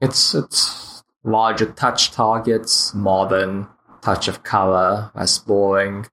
it's 0.00 0.34
it's 0.34 1.02
larger 1.24 1.66
touch 1.72 2.10
targets 2.10 2.92
modern 2.92 3.68
touch 4.02 4.28
of 4.28 4.42
color 4.42 5.10
less 5.14 5.38
boring 5.38 6.06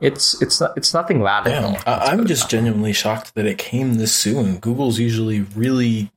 it's 0.00 0.40
it's 0.42 0.60
it's 0.76 0.94
nothing 0.94 1.22
radical 1.22 1.76
I- 1.86 2.10
I'm 2.12 2.26
just 2.26 2.48
genuinely 2.50 2.92
shocked 2.92 3.34
that 3.34 3.46
it 3.46 3.58
came 3.58 3.94
this 3.94 4.14
soon. 4.14 4.58
Google's 4.58 4.98
usually 4.98 5.40
really 5.42 6.10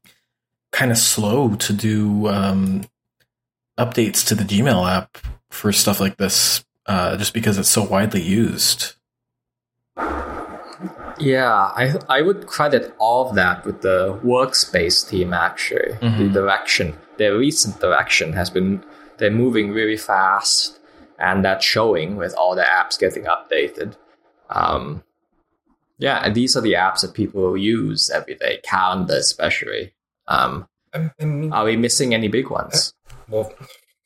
kind 0.71 0.91
of 0.91 0.97
slow 0.97 1.55
to 1.55 1.71
do 1.73 2.27
um, 2.27 2.81
updates 3.77 4.25
to 4.27 4.35
the 4.35 4.43
Gmail 4.43 4.89
app 4.89 5.17
for 5.51 5.71
stuff 5.71 5.99
like 5.99 6.17
this, 6.17 6.65
uh, 6.87 7.15
just 7.17 7.33
because 7.33 7.57
it's 7.59 7.69
so 7.69 7.83
widely 7.83 8.21
used. 8.23 8.93
yeah 11.17 11.71
i 11.77 11.93
i 12.09 12.21
would 12.21 12.45
credit 12.47 12.93
all 12.97 13.29
of 13.29 13.35
that 13.35 13.65
with 13.65 13.81
the 13.81 14.19
workspace 14.23 15.07
team 15.09 15.33
actually 15.33 15.93
the 16.01 16.07
Mhm. 16.27 16.33
direction 16.33 16.97
their 17.17 17.37
recent 17.37 17.79
direction 17.79 18.33
has 18.33 18.49
been 18.49 18.83
they're 19.17 19.31
moving 19.31 19.71
really 19.71 19.97
fast 19.97 20.79
and 21.19 21.45
that's 21.45 21.65
showing 21.65 22.15
with 22.17 22.33
all 22.35 22.55
the 22.55 22.63
apps 22.63 22.99
getting 22.99 23.23
updated. 23.25 23.95
Um, 24.49 25.03
yeah 25.97 26.21
and 26.23 26.35
these 26.35 26.55
are 26.55 26.61
the 26.61 26.73
apps 26.73 27.01
that 27.01 27.13
people 27.13 27.57
use 27.57 28.09
every 28.09 28.35
day 28.35 28.59
calendar 28.63 29.15
especially. 29.15 29.93
Um, 30.27 30.67
I, 30.93 31.11
mean, 31.23 31.51
are 31.51 31.65
we 31.65 31.75
missing 31.75 32.13
any 32.13 32.27
big 32.27 32.49
ones? 32.49 32.93
Well, 33.27 33.51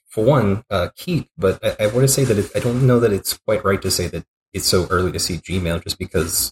for 0.07 0.23
one, 0.23 0.63
uh, 0.69 0.89
Keep, 0.95 1.29
but 1.37 1.63
I, 1.63 1.85
I 1.85 1.87
want 1.87 2.01
to 2.01 2.07
say 2.07 2.23
that 2.23 2.37
it, 2.37 2.51
I 2.55 2.59
don't 2.59 2.85
know 2.85 2.99
that 2.99 3.13
it's 3.13 3.37
quite 3.37 3.63
right 3.63 3.81
to 3.81 3.91
say 3.91 4.07
that 4.07 4.25
it's 4.53 4.65
so 4.65 4.87
early 4.89 5.11
to 5.11 5.19
see 5.19 5.37
Gmail 5.37 5.83
just 5.83 5.99
because 5.99 6.51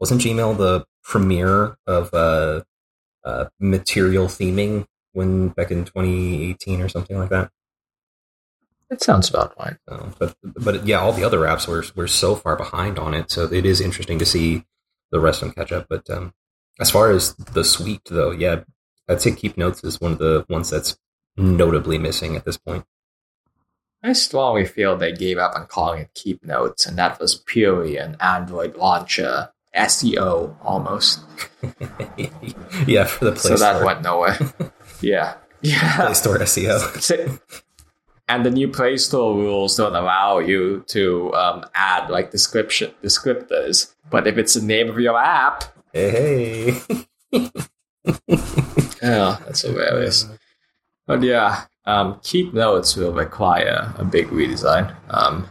wasn't 0.00 0.20
Gmail 0.20 0.56
the 0.56 0.84
premiere 1.02 1.76
of 1.86 2.12
uh, 2.12 2.62
uh, 3.24 3.46
material 3.60 4.26
theming 4.26 4.86
when 5.12 5.48
back 5.48 5.70
in 5.70 5.84
2018 5.84 6.80
or 6.80 6.88
something 6.88 7.18
like 7.18 7.30
that? 7.30 7.50
It 8.90 9.02
sounds 9.02 9.28
about 9.28 9.54
right 9.58 9.76
So, 9.88 10.12
but 10.18 10.36
but 10.42 10.86
yeah, 10.86 10.98
all 10.98 11.12
the 11.12 11.24
other 11.24 11.40
apps 11.40 11.68
were 11.68 11.84
were 11.94 12.08
so 12.08 12.34
far 12.34 12.56
behind 12.56 12.98
on 12.98 13.14
it. 13.14 13.30
So 13.30 13.44
it 13.44 13.66
is 13.66 13.80
interesting 13.80 14.18
to 14.18 14.26
see 14.26 14.64
the 15.10 15.20
rest 15.20 15.42
of 15.42 15.48
them 15.48 15.54
catch 15.54 15.72
up. 15.72 15.86
But 15.88 16.08
um, 16.10 16.32
as 16.80 16.90
far 16.90 17.10
as 17.10 17.34
the 17.34 17.64
suite, 17.64 18.02
though, 18.06 18.30
yeah, 18.30 18.60
I'd 19.08 19.20
say 19.20 19.32
Keep 19.32 19.56
Notes 19.56 19.82
is 19.84 20.00
one 20.00 20.12
of 20.12 20.18
the 20.18 20.44
ones 20.48 20.70
that's 20.70 20.98
notably 21.36 21.98
missing 21.98 22.36
at 22.36 22.44
this 22.44 22.56
point. 22.56 22.84
i 24.02 24.12
strongly 24.12 24.64
feel 24.64 24.96
they 24.96 25.12
gave 25.12 25.38
up 25.38 25.54
on 25.54 25.66
calling 25.66 26.00
it 26.02 26.10
keep 26.14 26.44
notes 26.44 26.84
and 26.86 26.98
that 26.98 27.18
was 27.20 27.36
purely 27.46 27.96
an 27.96 28.16
android 28.20 28.76
launcher 28.76 29.48
seo 29.76 30.54
almost 30.62 31.20
yeah, 32.86 33.04
for 33.04 33.24
the 33.26 33.32
Play 33.32 33.50
so 33.50 33.56
Store, 33.56 33.58
that 33.58 33.84
went 33.84 34.02
nowhere 34.02 34.36
yeah 35.00 35.34
yeah 35.62 36.06
Play 36.06 36.14
Store 36.14 36.38
SEO. 36.38 37.00
And 38.28 38.44
the 38.44 38.50
new 38.50 38.68
Play 38.68 38.98
Store 38.98 39.34
rules 39.34 39.76
don't 39.76 39.96
allow 39.96 40.38
you 40.38 40.84
to 40.88 41.32
um, 41.34 41.64
add 41.74 42.10
like 42.10 42.30
description 42.30 42.92
descriptors. 43.02 43.94
But 44.10 44.26
if 44.26 44.36
it's 44.36 44.54
the 44.54 44.62
name 44.62 44.90
of 44.90 44.98
your 44.98 45.18
app, 45.18 45.64
Hey, 45.92 46.72
hey. 46.72 46.80
yeah, 49.02 49.38
that's 49.44 49.62
hilarious. 49.62 50.26
But 51.06 51.22
yeah, 51.22 51.64
um, 51.86 52.20
Keep 52.22 52.52
Notes 52.52 52.94
will 52.94 53.12
require 53.12 53.94
a 53.96 54.04
big 54.04 54.28
redesign. 54.28 54.94
Um, 55.08 55.48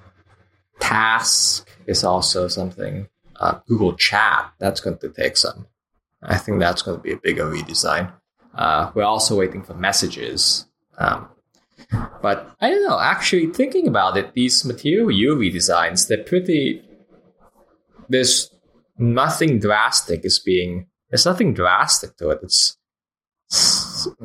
Task 0.79 1.67
is 1.87 2.03
also 2.03 2.47
something. 2.47 3.07
Uh, 3.39 3.59
Google 3.67 3.93
Chat 3.93 4.51
that's 4.59 4.79
going 4.79 4.99
to 4.99 5.09
take 5.09 5.37
some. 5.37 5.67
I 6.21 6.37
think 6.37 6.59
that's 6.59 6.81
going 6.83 6.97
to 6.97 7.03
be 7.03 7.13
a 7.13 7.17
bigger 7.17 7.45
redesign. 7.45 8.11
Uh, 8.53 8.91
we're 8.93 9.03
also 9.03 9.37
waiting 9.37 9.63
for 9.63 9.73
messages. 9.73 10.67
Um, 10.99 11.29
but 12.21 12.55
I 12.59 12.69
don't 12.69 12.83
know. 12.87 12.99
Actually, 12.99 13.47
thinking 13.47 13.87
about 13.87 14.17
it, 14.17 14.33
these 14.33 14.65
material 14.65 15.11
You 15.11 15.51
designs 15.51 16.07
they're 16.07 16.23
pretty. 16.23 16.81
There's 18.09 18.49
nothing 18.97 19.59
drastic 19.59 20.25
is 20.25 20.39
being. 20.39 20.87
There's 21.09 21.25
nothing 21.25 21.53
drastic 21.53 22.17
to 22.17 22.29
it. 22.31 22.39
It's. 22.43 22.77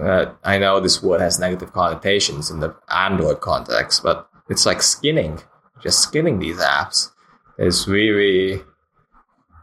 Uh, 0.01 0.33
I 0.43 0.59
know 0.59 0.81
this 0.81 1.03
word 1.03 1.21
has 1.21 1.39
negative 1.39 1.73
connotations 1.73 2.51
in 2.51 2.61
the 2.61 2.75
Android 2.89 3.41
context, 3.41 4.03
but 4.03 4.29
it's 4.49 4.67
like 4.67 4.83
skinning, 4.83 5.41
just 5.81 6.01
skinning 6.01 6.41
these 6.41 6.59
apps. 6.59 7.11
It's 7.59 7.87
really. 7.87 8.63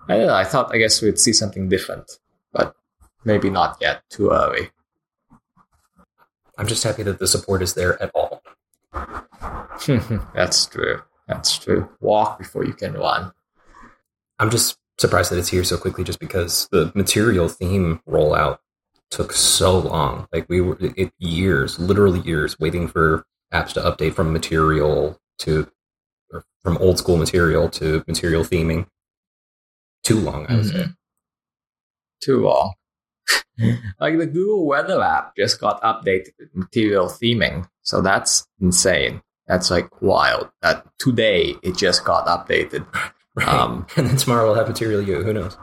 I 0.08 0.18
don't 0.18 0.28
know. 0.28 0.36
I 0.36 0.44
thought, 0.46 0.74
I 0.74 0.78
guess 0.78 1.02
we'd 1.02 1.20
see 1.20 1.34
something 1.34 1.70
different, 1.70 2.10
but 2.52 2.74
maybe 3.26 3.50
not 3.50 3.78
yet. 3.80 4.02
Too 4.10 4.32
early. 4.32 4.72
I'm 6.60 6.68
just 6.68 6.84
happy 6.84 7.04
that 7.04 7.20
the 7.20 7.28
support 7.28 7.62
is 7.62 7.74
there 7.74 8.02
at 8.04 8.12
all. 8.14 8.44
That's 10.36 10.66
true. 10.66 11.02
That's 11.26 11.58
true. 11.58 11.90
Walk 12.02 12.38
before 12.38 12.66
you 12.66 12.74
can 12.74 12.94
run. 12.94 13.32
I'm 14.40 14.50
just 14.50 14.78
surprised 14.98 15.32
that 15.32 15.38
it's 15.38 15.48
here 15.48 15.64
so 15.64 15.78
quickly, 15.78 16.04
just 16.04 16.20
because 16.20 16.68
the 16.70 16.92
material 16.96 17.48
theme 17.48 18.02
rollout 18.08 18.60
took 19.10 19.32
so 19.32 19.80
long. 19.80 20.28
Like 20.34 20.48
we 20.50 20.60
were 20.60 20.78
it, 20.82 21.14
years, 21.18 21.80
literally 21.80 22.20
years, 22.20 22.60
waiting 22.60 22.90
for 22.90 23.26
apps 23.54 23.72
to 23.74 23.80
update 23.80 24.14
from 24.14 24.34
material 24.34 25.18
to 25.40 25.72
or 26.34 26.44
from 26.62 26.78
old 26.80 26.98
school 26.98 27.16
material 27.16 27.70
to 27.70 28.04
material 28.06 28.44
theming. 28.44 28.88
Too 30.04 30.20
long, 30.20 30.46
I 30.50 30.56
would 30.56 30.66
say. 30.66 30.74
Mm-hmm. 30.74 30.92
Too 32.22 32.42
long. 32.42 32.74
like 34.00 34.18
the 34.18 34.26
Google 34.26 34.66
Weather 34.66 35.02
app 35.02 35.36
just 35.36 35.60
got 35.60 35.82
updated 35.82 36.32
with 36.40 36.50
material 36.54 37.08
theming. 37.08 37.68
So 37.82 38.02
that's 38.02 38.48
insane. 38.62 39.22
That's 39.48 39.72
like 39.72 40.02
wild. 40.02 40.50
That 40.62 40.86
today 41.00 41.56
it 41.64 41.78
just 41.78 42.06
got 42.06 42.26
updated. 42.28 42.86
Right. 43.36 43.48
Um, 43.48 43.86
and 43.96 44.08
then 44.08 44.18
tomorrow 44.18 44.46
we'll 44.48 44.56
have 44.56 44.68
material 44.68 45.02
you. 45.02 45.24
Who 45.24 45.32
knows? 45.32 45.56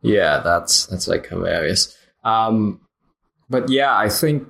Yeah, 0.00 0.40
that's 0.40 0.86
that's 0.86 1.06
like 1.06 1.28
hilarious. 1.28 1.96
Um, 2.24 2.80
but 3.48 3.68
yeah, 3.68 3.96
I 3.96 4.08
think 4.08 4.48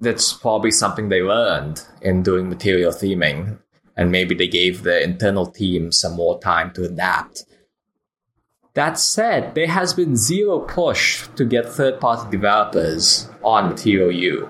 that's 0.00 0.32
probably 0.32 0.70
something 0.72 1.08
they 1.08 1.22
learned 1.22 1.82
in 2.00 2.22
doing 2.22 2.48
material 2.48 2.90
theming. 2.90 3.58
and 3.96 4.10
maybe 4.10 4.34
they 4.34 4.48
gave 4.48 4.82
the 4.82 5.02
internal 5.02 5.46
team 5.46 5.92
some 5.92 6.14
more 6.14 6.40
time 6.40 6.72
to 6.72 6.84
adapt. 6.84 7.44
That 8.74 8.98
said, 8.98 9.54
there 9.54 9.66
has 9.66 9.92
been 9.92 10.16
zero 10.16 10.60
push 10.60 11.26
to 11.36 11.44
get 11.44 11.68
third 11.68 12.00
party 12.00 12.30
developers 12.30 13.28
on 13.44 13.68
Material 13.68 14.10
You. 14.10 14.48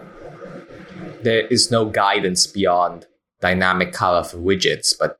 There 1.22 1.46
is 1.48 1.70
no 1.72 1.86
guidance 1.86 2.46
beyond 2.46 3.06
dynamic 3.40 3.92
color 3.92 4.22
for 4.22 4.36
widgets, 4.36 4.94
but 4.96 5.18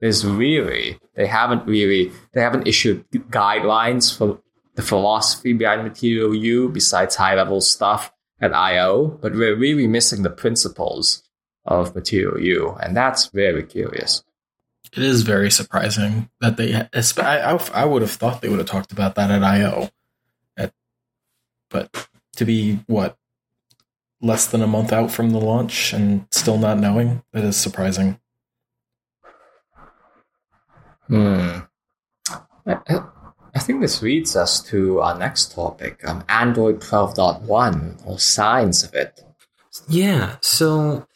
there's 0.00 0.24
really, 0.24 1.00
they 1.14 1.26
haven't 1.26 1.66
really, 1.66 2.12
they 2.32 2.40
haven't 2.40 2.68
issued 2.68 3.08
guidelines 3.10 4.16
for 4.16 4.40
the 4.76 4.82
philosophy 4.82 5.52
behind 5.52 5.82
Material 5.82 6.34
You 6.34 6.68
besides 6.68 7.16
high 7.16 7.34
level 7.34 7.60
stuff 7.60 8.12
at 8.40 8.54
I.O., 8.54 9.18
but 9.20 9.34
we're 9.34 9.56
really 9.56 9.88
missing 9.88 10.22
the 10.22 10.30
principles 10.30 11.22
of 11.64 11.96
Material 11.96 12.38
You, 12.38 12.76
and 12.80 12.96
that's 12.96 13.26
very 13.26 13.64
curious. 13.64 14.22
It 14.96 15.02
is 15.02 15.22
very 15.22 15.50
surprising 15.50 16.30
that 16.40 16.56
they. 16.56 16.74
I, 16.74 17.58
I, 17.74 17.84
would 17.84 18.00
have 18.00 18.12
thought 18.12 18.40
they 18.40 18.48
would 18.48 18.60
have 18.60 18.68
talked 18.68 18.92
about 18.92 19.14
that 19.16 19.30
at 19.30 19.44
I/O, 19.44 19.90
at, 20.56 20.72
but 21.68 22.08
to 22.36 22.46
be 22.46 22.80
what 22.86 23.18
less 24.22 24.46
than 24.46 24.62
a 24.62 24.66
month 24.66 24.94
out 24.94 25.10
from 25.10 25.30
the 25.30 25.38
launch 25.38 25.92
and 25.92 26.26
still 26.30 26.56
not 26.56 26.78
knowing 26.78 27.22
that 27.32 27.44
is 27.44 27.58
surprising. 27.58 28.18
Hmm. 31.08 31.58
I, 32.66 32.78
I 33.54 33.58
think 33.58 33.82
this 33.82 34.00
leads 34.00 34.34
us 34.34 34.62
to 34.70 35.00
our 35.00 35.18
next 35.18 35.54
topic: 35.54 36.00
um, 36.08 36.24
Android 36.30 36.80
12.1 36.80 38.06
or 38.06 38.18
signs 38.18 38.82
of 38.82 38.94
it. 38.94 39.22
Yeah. 39.90 40.36
So 40.40 41.06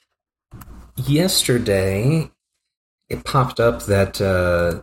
yesterday 0.96 2.30
it 3.10 3.24
popped 3.24 3.60
up 3.60 3.82
that 3.82 4.20
uh, 4.20 4.82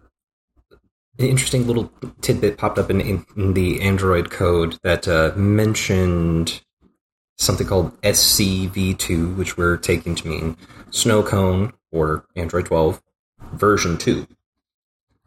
an 1.18 1.26
interesting 1.26 1.66
little 1.66 1.92
tidbit 2.22 2.58
popped 2.58 2.78
up 2.78 2.92
in, 2.92 3.02
in, 3.02 3.54
the 3.54 3.82
Android 3.82 4.30
code 4.30 4.78
that 4.84 5.08
uh, 5.08 5.32
mentioned 5.36 6.62
something 7.38 7.66
called 7.66 8.00
SCV2, 8.02 9.36
which 9.36 9.58
we're 9.58 9.78
taking 9.78 10.14
to 10.16 10.28
mean 10.28 10.58
Snow 10.92 11.24
Cone 11.24 11.74
or 11.92 12.26
Android 12.36 12.66
12 12.66 13.02
version 13.54 13.98
2. 13.98 14.28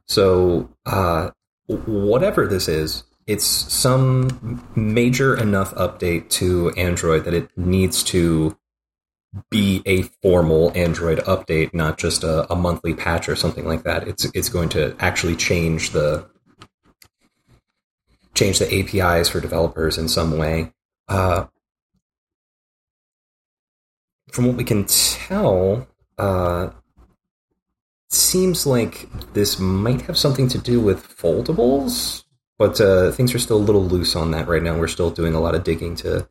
So, 0.07 0.69
uh, 0.87 1.31
whatever 1.67 2.47
this 2.47 2.69
is, 2.69 3.05
it's 3.27 3.45
some 3.45 4.65
major 4.75 5.37
enough 5.37 5.73
update 5.75 6.29
to 6.31 6.71
Android 6.71 7.25
that 7.25 7.35
it 7.35 7.57
needs 7.57 8.03
to 8.05 8.57
be 9.51 9.83
a 9.87 10.03
formal 10.23 10.73
Android 10.75 11.19
update, 11.21 11.73
not 11.73 11.99
just 11.99 12.25
a, 12.25 12.53
a, 12.53 12.57
monthly 12.57 12.95
patch 12.95 13.29
or 13.29 13.37
something 13.37 13.65
like 13.65 13.85
that. 13.85 14.09
It's 14.09 14.25
it's 14.35 14.49
going 14.49 14.69
to 14.71 14.97
actually 14.99 15.37
change 15.37 15.91
the 15.91 16.29
change 18.35 18.59
the 18.59 18.73
APIs 18.75 19.29
for 19.29 19.41
developers 19.41 19.99
in 19.99 20.09
some 20.09 20.37
way. 20.37 20.73
Uh, 21.09 21.47
from 24.33 24.47
what 24.47 24.57
we 24.57 24.65
can 24.65 24.85
tell, 24.87 25.87
uh, 26.19 26.71
seems 28.09 28.67
like 28.67 29.09
this 29.33 29.59
might 29.59 30.03
have 30.03 30.19
something 30.19 30.49
to 30.49 30.59
do 30.59 30.81
with 30.81 31.07
foldables, 31.17 32.25
but 32.59 32.81
uh, 32.81 33.13
things 33.13 33.35
are 33.35 33.39
still 33.39 33.57
a 33.57 33.59
little 33.59 33.85
loose 33.85 34.17
on 34.17 34.33
that 34.33 34.49
right 34.49 34.63
now. 34.63 34.77
We're 34.77 34.89
still 34.89 35.11
doing 35.11 35.35
a 35.35 35.41
lot 35.41 35.55
of 35.55 35.65
digging 35.65 35.95
to 35.97 36.29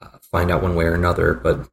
uh, 0.00 0.08
find 0.30 0.50
out 0.50 0.62
one 0.62 0.76
way 0.76 0.84
or 0.84 0.94
another, 0.94 1.34
but 1.34 1.68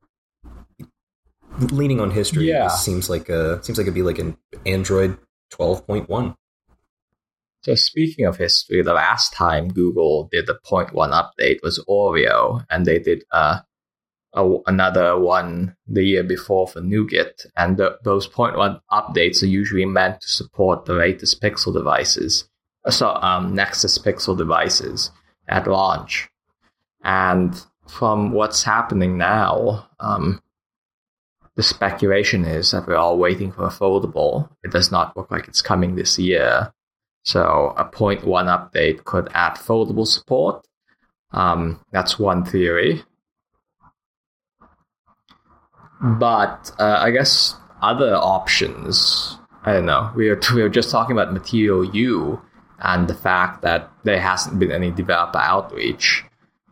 leaning 1.59 1.99
on 1.99 2.11
history, 2.11 2.49
yeah. 2.49 2.67
seems 2.67 3.09
like 3.09 3.29
a 3.29 3.63
seems 3.63 3.77
like 3.77 3.85
it'd 3.85 3.93
be 3.93 4.01
like 4.01 4.19
an 4.19 4.37
Android 4.65 5.17
twelve 5.49 5.85
point 5.87 6.09
one. 6.09 6.35
So 7.63 7.75
speaking 7.75 8.25
of 8.25 8.37
history, 8.37 8.83
the 8.83 8.93
last 8.93 9.33
time 9.33 9.69
Google 9.69 10.29
did 10.31 10.45
the 10.45 10.59
point 10.63 10.93
one 10.93 11.11
update 11.11 11.63
was 11.63 11.83
Oreo, 11.89 12.63
and 12.69 12.85
they 12.85 12.99
did 12.99 13.23
uh, 13.31 13.59
a, 14.33 14.57
another 14.67 15.17
one 15.17 15.75
the 15.87 16.03
year 16.03 16.23
before 16.23 16.67
for 16.67 16.81
Nougat. 16.81 17.45
And 17.57 17.77
the, 17.77 17.97
those 18.03 18.27
point 18.27 18.55
one 18.55 18.81
updates 18.91 19.41
are 19.41 19.47
usually 19.47 19.85
meant 19.85 20.21
to 20.21 20.27
support 20.27 20.85
the 20.85 20.93
latest 20.93 21.41
Pixel 21.41 21.73
devices, 21.73 22.47
uh, 22.85 22.91
so 22.91 23.09
um, 23.15 23.55
Nexus 23.55 23.97
Pixel 23.97 24.37
devices 24.37 25.09
at 25.47 25.67
launch. 25.67 26.29
And 27.03 27.59
from 27.87 28.31
what's 28.31 28.63
happening 28.63 29.17
now, 29.17 29.87
um, 29.99 30.41
the 31.55 31.63
speculation 31.63 32.43
is 32.43 32.71
that 32.71 32.87
we're 32.87 32.95
all 32.95 33.17
waiting 33.17 33.51
for 33.51 33.65
a 33.65 33.69
foldable. 33.69 34.49
It 34.63 34.71
does 34.71 34.91
not 34.91 35.15
look 35.15 35.31
like 35.31 35.47
it's 35.47 35.61
coming 35.61 35.95
this 35.95 36.19
year. 36.19 36.73
So 37.23 37.73
a 37.77 37.85
point 37.85 38.25
one 38.25 38.47
update 38.47 39.05
could 39.05 39.29
add 39.33 39.55
foldable 39.55 40.05
support. 40.05 40.65
Um, 41.31 41.81
that's 41.91 42.19
one 42.19 42.45
theory. 42.45 43.03
But 46.01 46.71
uh, 46.77 46.97
I 46.99 47.11
guess 47.11 47.55
other 47.81 48.15
options, 48.15 49.37
I 49.63 49.73
don't 49.73 49.85
know. 49.85 50.11
We 50.15 50.29
are, 50.29 50.39
we 50.53 50.61
were 50.61 50.69
just 50.69 50.91
talking 50.91 51.15
about 51.15 51.33
Material 51.33 51.85
You 51.85 52.41
and 52.79 53.07
the 53.07 53.15
fact 53.15 53.61
that 53.61 53.89
there 54.03 54.19
hasn't 54.19 54.59
been 54.59 54.71
any 54.71 54.91
developer 54.91 55.39
outreach. 55.39 56.23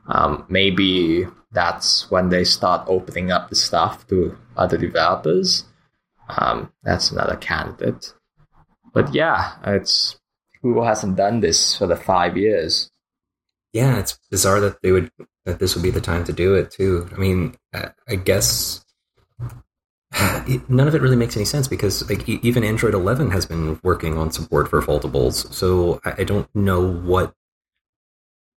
Um, 0.07 0.45
maybe 0.49 1.25
that's 1.53 2.09
when 2.09 2.29
they 2.29 2.43
start 2.43 2.83
opening 2.87 3.31
up 3.31 3.49
the 3.49 3.55
stuff 3.55 4.07
to 4.07 4.37
other 4.57 4.77
developers. 4.77 5.65
Um, 6.29 6.71
that's 6.83 7.11
another 7.11 7.35
candidate. 7.35 8.13
But 8.93 9.13
yeah, 9.13 9.53
it's 9.65 10.17
Google 10.61 10.85
hasn't 10.85 11.17
done 11.17 11.41
this 11.41 11.77
for 11.77 11.87
the 11.87 11.95
five 11.95 12.37
years. 12.37 12.89
Yeah, 13.73 13.99
it's 13.99 14.19
bizarre 14.29 14.59
that 14.61 14.81
they 14.81 14.91
would 14.91 15.11
that 15.45 15.59
this 15.59 15.75
would 15.75 15.83
be 15.83 15.89
the 15.89 16.01
time 16.01 16.23
to 16.25 16.33
do 16.33 16.55
it 16.55 16.71
too. 16.71 17.09
I 17.13 17.17
mean, 17.17 17.55
I 17.73 18.15
guess 18.15 18.85
none 20.69 20.87
of 20.87 20.95
it 20.95 21.01
really 21.01 21.15
makes 21.15 21.35
any 21.35 21.45
sense 21.45 21.67
because 21.67 22.07
like 22.09 22.27
even 22.29 22.63
Android 22.63 22.93
11 22.93 23.31
has 23.31 23.45
been 23.45 23.79
working 23.83 24.17
on 24.17 24.31
support 24.31 24.69
for 24.69 24.81
foldables. 24.81 25.51
So 25.53 25.99
I 26.05 26.23
don't 26.23 26.47
know 26.55 26.87
what 26.87 27.33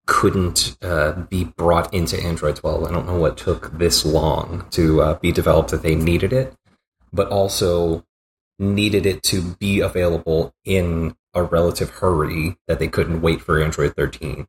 couldn't 0.07 0.77
uh, 0.83 1.13
be 1.13 1.45
brought 1.45 1.93
into 1.93 2.21
Android 2.21 2.57
12. 2.57 2.85
I 2.85 2.91
don't 2.91 3.07
know 3.07 3.19
what 3.19 3.37
took 3.37 3.79
this 3.79 4.05
long 4.05 4.67
to 4.71 5.01
uh, 5.01 5.15
be 5.19 5.33
developed 5.33 5.71
that 5.71 5.83
they 5.83 5.95
needed 5.95 6.33
it, 6.33 6.55
but 7.13 7.29
also 7.29 8.05
needed 8.59 9.07
it 9.07 9.23
to 9.25 9.43
be 9.59 9.81
available 9.81 10.55
in 10.65 11.17
a 11.33 11.43
relative 11.43 11.91
hurry 11.91 12.57
that 12.69 12.79
they 12.79 12.89
couldn't 12.89 13.23
wait 13.23 13.41
for 13.41 13.63
Android 13.63 13.97
13. 13.97 14.47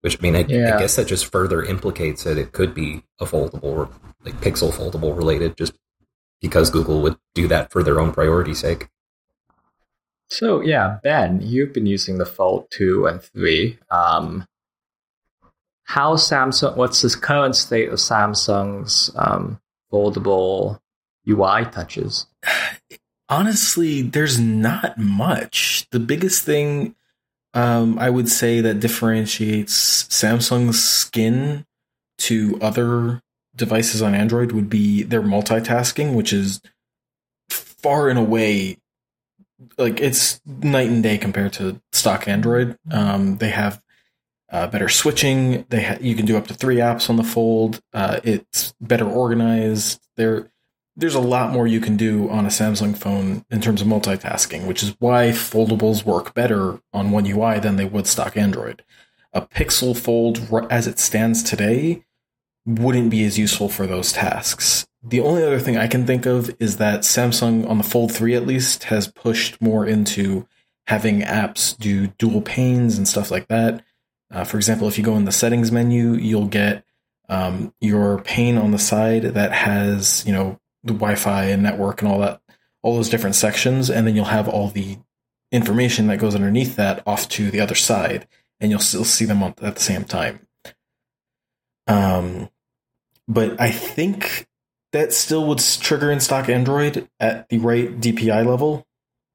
Which 0.00 0.18
I 0.18 0.22
mean, 0.22 0.34
I, 0.34 0.44
yeah. 0.48 0.76
I 0.76 0.78
guess 0.78 0.96
that 0.96 1.06
just 1.06 1.30
further 1.30 1.62
implicates 1.62 2.24
that 2.24 2.38
it 2.38 2.52
could 2.52 2.74
be 2.74 3.04
a 3.20 3.26
foldable, 3.26 3.92
like 4.24 4.40
Pixel 4.40 4.72
foldable 4.72 5.14
related, 5.14 5.58
just 5.58 5.74
because 6.40 6.70
Google 6.70 7.02
would 7.02 7.16
do 7.34 7.46
that 7.48 7.70
for 7.70 7.82
their 7.82 8.00
own 8.00 8.12
priority 8.12 8.54
sake. 8.54 8.88
So 10.28 10.62
yeah, 10.62 10.98
Ben, 11.02 11.40
you've 11.42 11.74
been 11.74 11.86
using 11.86 12.16
the 12.16 12.24
Fold 12.24 12.68
two 12.70 13.06
and 13.06 13.20
three. 13.20 13.78
Um, 13.90 14.46
how 15.90 16.14
Samsung, 16.14 16.76
what's 16.76 17.02
the 17.02 17.10
current 17.18 17.56
state 17.56 17.88
of 17.88 17.96
Samsung's 17.96 19.10
um, 19.16 19.60
foldable 19.92 20.78
UI 21.28 21.64
touches? 21.64 22.28
Honestly, 23.28 24.02
there's 24.02 24.38
not 24.38 24.98
much. 24.98 25.88
The 25.90 25.98
biggest 25.98 26.44
thing 26.44 26.94
um, 27.54 27.98
I 27.98 28.08
would 28.08 28.28
say 28.28 28.60
that 28.60 28.78
differentiates 28.78 30.04
Samsung's 30.04 30.80
skin 30.80 31.66
to 32.18 32.56
other 32.62 33.20
devices 33.56 34.00
on 34.00 34.14
Android 34.14 34.52
would 34.52 34.70
be 34.70 35.02
their 35.02 35.22
multitasking, 35.22 36.14
which 36.14 36.32
is 36.32 36.60
far 37.48 38.08
and 38.08 38.18
away 38.18 38.76
like 39.76 40.00
it's 40.00 40.40
night 40.46 40.88
and 40.88 41.02
day 41.02 41.18
compared 41.18 41.54
to 41.54 41.80
stock 41.90 42.28
Android. 42.28 42.78
Um, 42.92 43.38
they 43.38 43.50
have 43.50 43.82
uh, 44.50 44.66
better 44.66 44.88
switching. 44.88 45.64
They 45.68 45.82
ha- 45.82 45.98
you 46.00 46.14
can 46.14 46.26
do 46.26 46.36
up 46.36 46.46
to 46.48 46.54
three 46.54 46.76
apps 46.76 47.08
on 47.08 47.16
the 47.16 47.24
Fold. 47.24 47.80
Uh, 47.92 48.20
it's 48.24 48.74
better 48.80 49.08
organized. 49.08 50.00
There, 50.16 50.50
there's 50.96 51.14
a 51.14 51.20
lot 51.20 51.52
more 51.52 51.66
you 51.66 51.80
can 51.80 51.96
do 51.96 52.28
on 52.28 52.44
a 52.44 52.50
Samsung 52.50 52.96
phone 52.96 53.44
in 53.50 53.60
terms 53.60 53.80
of 53.80 53.86
multitasking, 53.86 54.66
which 54.66 54.82
is 54.82 54.94
why 54.98 55.28
foldables 55.28 56.04
work 56.04 56.34
better 56.34 56.80
on 56.92 57.10
One 57.10 57.26
UI 57.26 57.60
than 57.60 57.76
they 57.76 57.84
would 57.84 58.06
stock 58.06 58.36
Android. 58.36 58.82
A 59.32 59.42
Pixel 59.42 59.96
Fold, 59.96 60.48
as 60.70 60.88
it 60.88 60.98
stands 60.98 61.42
today, 61.42 62.04
wouldn't 62.66 63.10
be 63.10 63.24
as 63.24 63.38
useful 63.38 63.68
for 63.68 63.86
those 63.86 64.12
tasks. 64.12 64.86
The 65.02 65.20
only 65.20 65.42
other 65.42 65.60
thing 65.60 65.78
I 65.78 65.86
can 65.86 66.04
think 66.06 66.26
of 66.26 66.54
is 66.58 66.76
that 66.76 67.00
Samsung, 67.00 67.68
on 67.68 67.78
the 67.78 67.84
Fold 67.84 68.12
3 68.12 68.34
at 68.34 68.46
least, 68.46 68.84
has 68.84 69.08
pushed 69.08 69.62
more 69.62 69.86
into 69.86 70.46
having 70.88 71.20
apps 71.20 71.78
do 71.78 72.08
dual 72.18 72.42
panes 72.42 72.98
and 72.98 73.06
stuff 73.06 73.30
like 73.30 73.46
that 73.46 73.84
uh, 74.30 74.44
for 74.44 74.56
example, 74.56 74.88
if 74.88 74.98
you 74.98 75.04
go 75.04 75.16
in 75.16 75.24
the 75.24 75.32
settings 75.32 75.72
menu, 75.72 76.12
you'll 76.12 76.46
get 76.46 76.84
um, 77.28 77.72
your 77.80 78.22
pane 78.22 78.58
on 78.58 78.70
the 78.70 78.78
side 78.78 79.22
that 79.22 79.52
has, 79.52 80.24
you 80.26 80.32
know, 80.32 80.58
the 80.82 80.92
Wi-Fi 80.92 81.44
and 81.44 81.62
network 81.62 82.02
and 82.02 82.10
all 82.10 82.20
that 82.20 82.40
all 82.82 82.96
those 82.96 83.10
different 83.10 83.36
sections, 83.36 83.90
and 83.90 84.06
then 84.06 84.16
you'll 84.16 84.24
have 84.24 84.48
all 84.48 84.68
the 84.68 84.98
information 85.52 86.06
that 86.06 86.18
goes 86.18 86.34
underneath 86.34 86.76
that 86.76 87.02
off 87.06 87.28
to 87.28 87.50
the 87.50 87.60
other 87.60 87.74
side, 87.74 88.26
and 88.58 88.70
you'll 88.70 88.80
still 88.80 89.04
see 89.04 89.24
them 89.24 89.42
at 89.42 89.56
the 89.56 89.80
same 89.80 90.04
time. 90.04 90.46
Um, 91.86 92.48
but 93.28 93.60
I 93.60 93.70
think 93.70 94.46
that 94.92 95.12
still 95.12 95.46
would 95.48 95.58
trigger 95.58 96.10
in 96.10 96.20
stock 96.20 96.48
Android 96.48 97.08
at 97.18 97.48
the 97.48 97.58
right 97.58 98.00
DPI 98.00 98.46
level. 98.46 98.86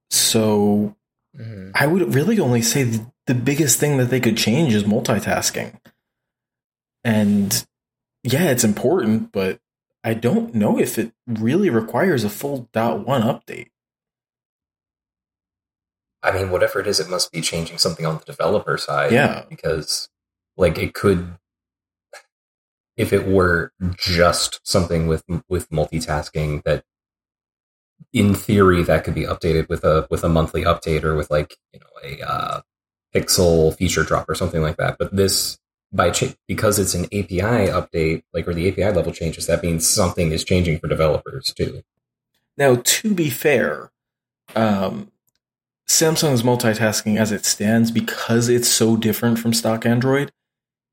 So 0.09 0.95
mm-hmm. 1.37 1.71
I 1.73 1.87
would 1.87 2.13
really 2.13 2.39
only 2.39 2.61
say 2.61 2.83
the, 2.83 3.11
the 3.27 3.35
biggest 3.35 3.79
thing 3.79 3.97
that 3.97 4.09
they 4.09 4.19
could 4.19 4.37
change 4.37 4.73
is 4.73 4.83
multitasking. 4.83 5.79
And 7.03 7.65
yeah, 8.23 8.49
it's 8.49 8.63
important, 8.63 9.31
but 9.31 9.59
I 10.03 10.13
don't 10.13 10.53
know 10.53 10.79
if 10.79 10.97
it 10.97 11.13
really 11.27 11.69
requires 11.69 12.23
a 12.23 12.29
full 12.29 12.69
dot 12.73 13.05
one 13.05 13.21
update. 13.21 13.69
I 16.21 16.31
mean, 16.31 16.49
whatever 16.49 16.79
it 16.79 16.87
is, 16.87 16.99
it 16.99 17.09
must 17.09 17.31
be 17.31 17.41
changing 17.41 17.77
something 17.77 18.05
on 18.05 18.17
the 18.17 18.25
developer 18.25 18.77
side. 18.77 19.11
Yeah. 19.11 19.43
Because, 19.47 20.09
like, 20.57 20.79
it 20.79 20.95
could, 20.95 21.37
if 22.97 23.13
it 23.13 23.27
were 23.27 23.71
just 23.95 24.59
something 24.63 25.07
with 25.07 25.23
with 25.47 25.69
multitasking 25.69 26.63
that, 26.63 26.83
in 28.11 28.33
theory, 28.33 28.81
that 28.81 29.03
could 29.03 29.13
be 29.13 29.25
updated 29.25 29.69
with 29.69 29.83
a 29.83 30.07
with 30.09 30.23
a 30.23 30.29
monthly 30.29 30.63
update 30.63 31.03
or 31.03 31.15
with 31.15 31.29
like 31.29 31.57
you 31.73 31.79
know 31.79 31.87
a 32.03 32.27
uh, 32.27 32.61
pixel 33.15 33.75
feature 33.75 34.03
drop 34.03 34.29
or 34.29 34.35
something 34.35 34.61
like 34.61 34.77
that. 34.77 34.97
But 34.97 35.15
this 35.15 35.57
by 35.91 36.11
ch- 36.11 36.35
because 36.47 36.77
it's 36.77 36.93
an 36.93 37.05
API 37.05 37.69
update, 37.71 38.23
like 38.33 38.47
or 38.47 38.53
the 38.53 38.67
API 38.67 38.91
level 38.91 39.13
changes, 39.13 39.47
that 39.47 39.63
means 39.63 39.87
something 39.87 40.31
is 40.31 40.43
changing 40.43 40.79
for 40.79 40.87
developers 40.87 41.53
too. 41.53 41.83
Now, 42.57 42.75
to 42.83 43.13
be 43.13 43.29
fair, 43.29 43.91
um, 44.55 45.11
Samsung's 45.87 46.43
multitasking 46.43 47.17
as 47.17 47.31
it 47.31 47.45
stands, 47.45 47.91
because 47.91 48.49
it's 48.49 48.67
so 48.67 48.97
different 48.97 49.39
from 49.39 49.53
stock 49.53 49.85
Android, 49.85 50.31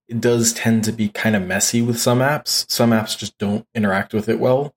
it 0.08 0.20
does 0.20 0.52
tend 0.52 0.84
to 0.84 0.92
be 0.92 1.08
kind 1.08 1.34
of 1.34 1.42
messy 1.42 1.80
with 1.80 1.98
some 1.98 2.18
apps. 2.18 2.70
Some 2.70 2.90
apps 2.90 3.16
just 3.16 3.38
don't 3.38 3.66
interact 3.74 4.12
with 4.12 4.28
it 4.28 4.38
well. 4.38 4.74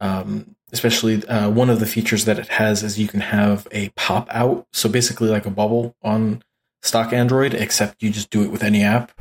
Um, 0.00 0.54
especially 0.72 1.26
uh, 1.26 1.50
one 1.50 1.70
of 1.70 1.80
the 1.80 1.86
features 1.86 2.26
that 2.26 2.38
it 2.38 2.48
has 2.48 2.82
is 2.82 2.98
you 2.98 3.08
can 3.08 3.20
have 3.20 3.66
a 3.72 3.88
pop 3.90 4.28
out, 4.30 4.66
so 4.72 4.88
basically 4.88 5.28
like 5.28 5.46
a 5.46 5.50
bubble 5.50 5.96
on 6.02 6.42
stock 6.82 7.12
Android, 7.12 7.54
except 7.54 8.02
you 8.02 8.10
just 8.10 8.30
do 8.30 8.42
it 8.42 8.50
with 8.50 8.62
any 8.62 8.82
app. 8.82 9.12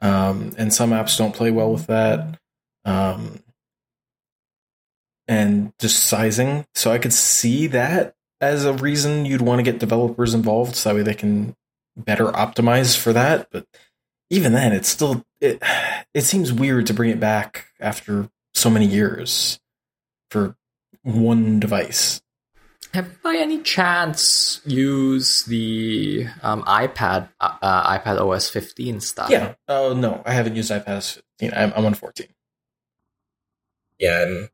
Um, 0.00 0.52
and 0.56 0.72
some 0.72 0.90
apps 0.90 1.18
don't 1.18 1.34
play 1.34 1.50
well 1.50 1.72
with 1.72 1.86
that. 1.86 2.38
Um, 2.84 3.40
and 5.26 5.72
just 5.78 6.04
sizing. 6.04 6.66
So 6.74 6.90
I 6.90 6.98
could 6.98 7.12
see 7.12 7.66
that 7.68 8.14
as 8.40 8.64
a 8.64 8.72
reason 8.72 9.26
you'd 9.26 9.42
want 9.42 9.58
to 9.58 9.62
get 9.62 9.80
developers 9.80 10.34
involved 10.34 10.76
so 10.76 10.88
that 10.88 10.96
way 10.96 11.02
they 11.02 11.14
can 11.14 11.54
better 11.96 12.26
optimize 12.26 12.96
for 12.96 13.12
that. 13.12 13.48
But 13.50 13.66
even 14.30 14.52
then, 14.52 14.72
it's 14.72 14.88
still 14.88 15.24
it. 15.40 15.62
It 16.14 16.22
seems 16.22 16.52
weird 16.52 16.86
to 16.86 16.94
bring 16.94 17.10
it 17.10 17.20
back 17.20 17.66
after 17.80 18.30
so 18.54 18.70
many 18.70 18.86
years 18.86 19.60
for 20.30 20.56
one 21.02 21.60
device. 21.60 22.20
Have 22.98 23.22
by 23.22 23.36
any 23.36 23.62
chance 23.62 24.60
used 24.66 25.48
the 25.48 26.26
um, 26.42 26.64
iPad 26.64 27.28
uh, 27.40 27.96
iPad 27.96 28.20
OS 28.20 28.50
15 28.50 28.98
stuff? 28.98 29.30
Yeah. 29.30 29.54
Oh 29.68 29.94
no, 29.94 30.20
I 30.26 30.32
haven't 30.32 30.56
used 30.56 30.72
iPad 30.72 30.96
OS 30.96 31.12
15. 31.38 31.52
I'm, 31.54 31.72
I'm 31.76 31.86
on 31.86 31.94
14. 31.94 32.26
Yeah, 34.00 34.22
and 34.22 34.48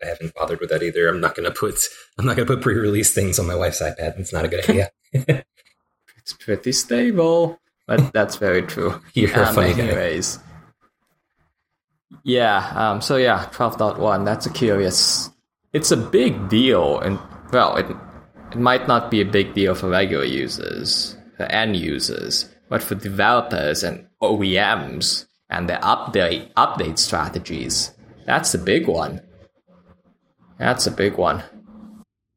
I 0.00 0.06
haven't 0.06 0.32
bothered 0.32 0.60
with 0.60 0.70
that 0.70 0.84
either. 0.84 1.08
I'm 1.08 1.20
not 1.20 1.34
gonna 1.34 1.50
put 1.50 1.74
I'm 2.16 2.24
not 2.24 2.36
gonna 2.36 2.46
put 2.46 2.60
pre-release 2.62 3.12
things 3.12 3.40
on 3.40 3.48
my 3.48 3.56
wife's 3.56 3.82
iPad. 3.82 4.20
It's 4.20 4.32
not 4.32 4.44
a 4.44 4.48
good 4.48 4.70
idea. 4.70 4.92
it's 5.12 6.32
pretty 6.38 6.70
stable, 6.70 7.58
but 7.88 8.12
that's 8.12 8.36
very 8.36 8.62
true. 8.62 9.02
You're 9.14 9.36
um, 9.44 9.56
funny 9.56 9.72
anyways. 9.72 10.36
Guy. 10.36 10.44
Yeah. 12.22 12.72
Um, 12.76 13.00
so 13.00 13.16
yeah, 13.16 13.48
12.1. 13.52 14.24
That's 14.24 14.46
a 14.46 14.50
curious 14.50 15.30
it's 15.72 15.90
a 15.90 15.96
big 15.96 16.48
deal, 16.48 16.98
and 16.98 17.18
well, 17.52 17.76
it 17.76 17.86
it 18.52 18.58
might 18.58 18.88
not 18.88 19.10
be 19.10 19.20
a 19.20 19.24
big 19.24 19.54
deal 19.54 19.74
for 19.74 19.88
regular 19.88 20.24
users, 20.24 21.16
for 21.36 21.44
end 21.44 21.76
users, 21.76 22.48
but 22.68 22.82
for 22.82 22.96
developers 22.96 23.84
and 23.84 24.06
OEMs 24.22 25.26
and 25.48 25.68
their 25.68 25.78
update 25.78 26.52
update 26.54 26.98
strategies, 26.98 27.92
that's 28.26 28.54
a 28.54 28.58
big 28.58 28.88
one. 28.88 29.20
That's 30.58 30.86
a 30.86 30.90
big 30.90 31.16
one. 31.16 31.42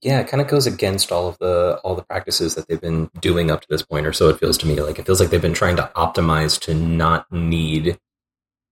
Yeah, 0.02 0.20
it 0.20 0.28
kind 0.28 0.42
of 0.42 0.48
goes 0.48 0.68
against 0.68 1.12
all 1.12 1.28
of 1.28 1.38
the 1.40 1.80
all 1.84 1.96
the 1.96 2.04
practices 2.04 2.56
that 2.56 2.68
they've 2.68 2.82
been 2.82 3.10
doing 3.20 3.50
up 3.50 3.62
to 3.62 3.68
this 3.70 3.82
point, 3.84 4.06
or 4.06 4.14
so 4.14 4.30
it 4.30 4.40
feels 4.40 4.58
to 4.60 4.68
me. 4.68 4.80
Like 4.82 5.00
it 5.00 5.06
feels 5.06 5.20
like 5.20 5.30
they've 5.30 5.42
been 5.42 5.54
trying 5.54 5.78
to 5.78 5.92
optimize 5.96 6.60
to 6.62 6.74
not 6.74 7.32
need 7.32 7.98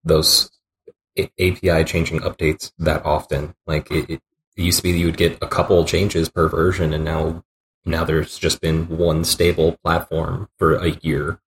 those 0.03 0.51
API 1.17 1.83
changing 1.85 2.19
updates 2.19 2.71
that 2.79 3.05
often. 3.05 3.55
Like 3.65 3.89
it, 3.91 4.09
it 4.09 4.21
it 4.61 4.65
used 4.65 4.77
to 4.77 4.83
be 4.83 4.91
that 4.91 4.99
you 4.99 5.07
would 5.07 5.17
get 5.17 5.41
a 5.41 5.47
couple 5.47 5.83
changes 5.85 6.29
per 6.29 6.47
version, 6.47 6.93
and 6.93 7.03
now 7.03 7.43
now 7.83 8.03
there's 8.03 8.37
just 8.37 8.61
been 8.61 8.87
one 8.87 9.23
stable 9.23 9.77
platform 9.83 10.49
for 10.57 10.75
a 10.75 10.91
year. 11.01 11.39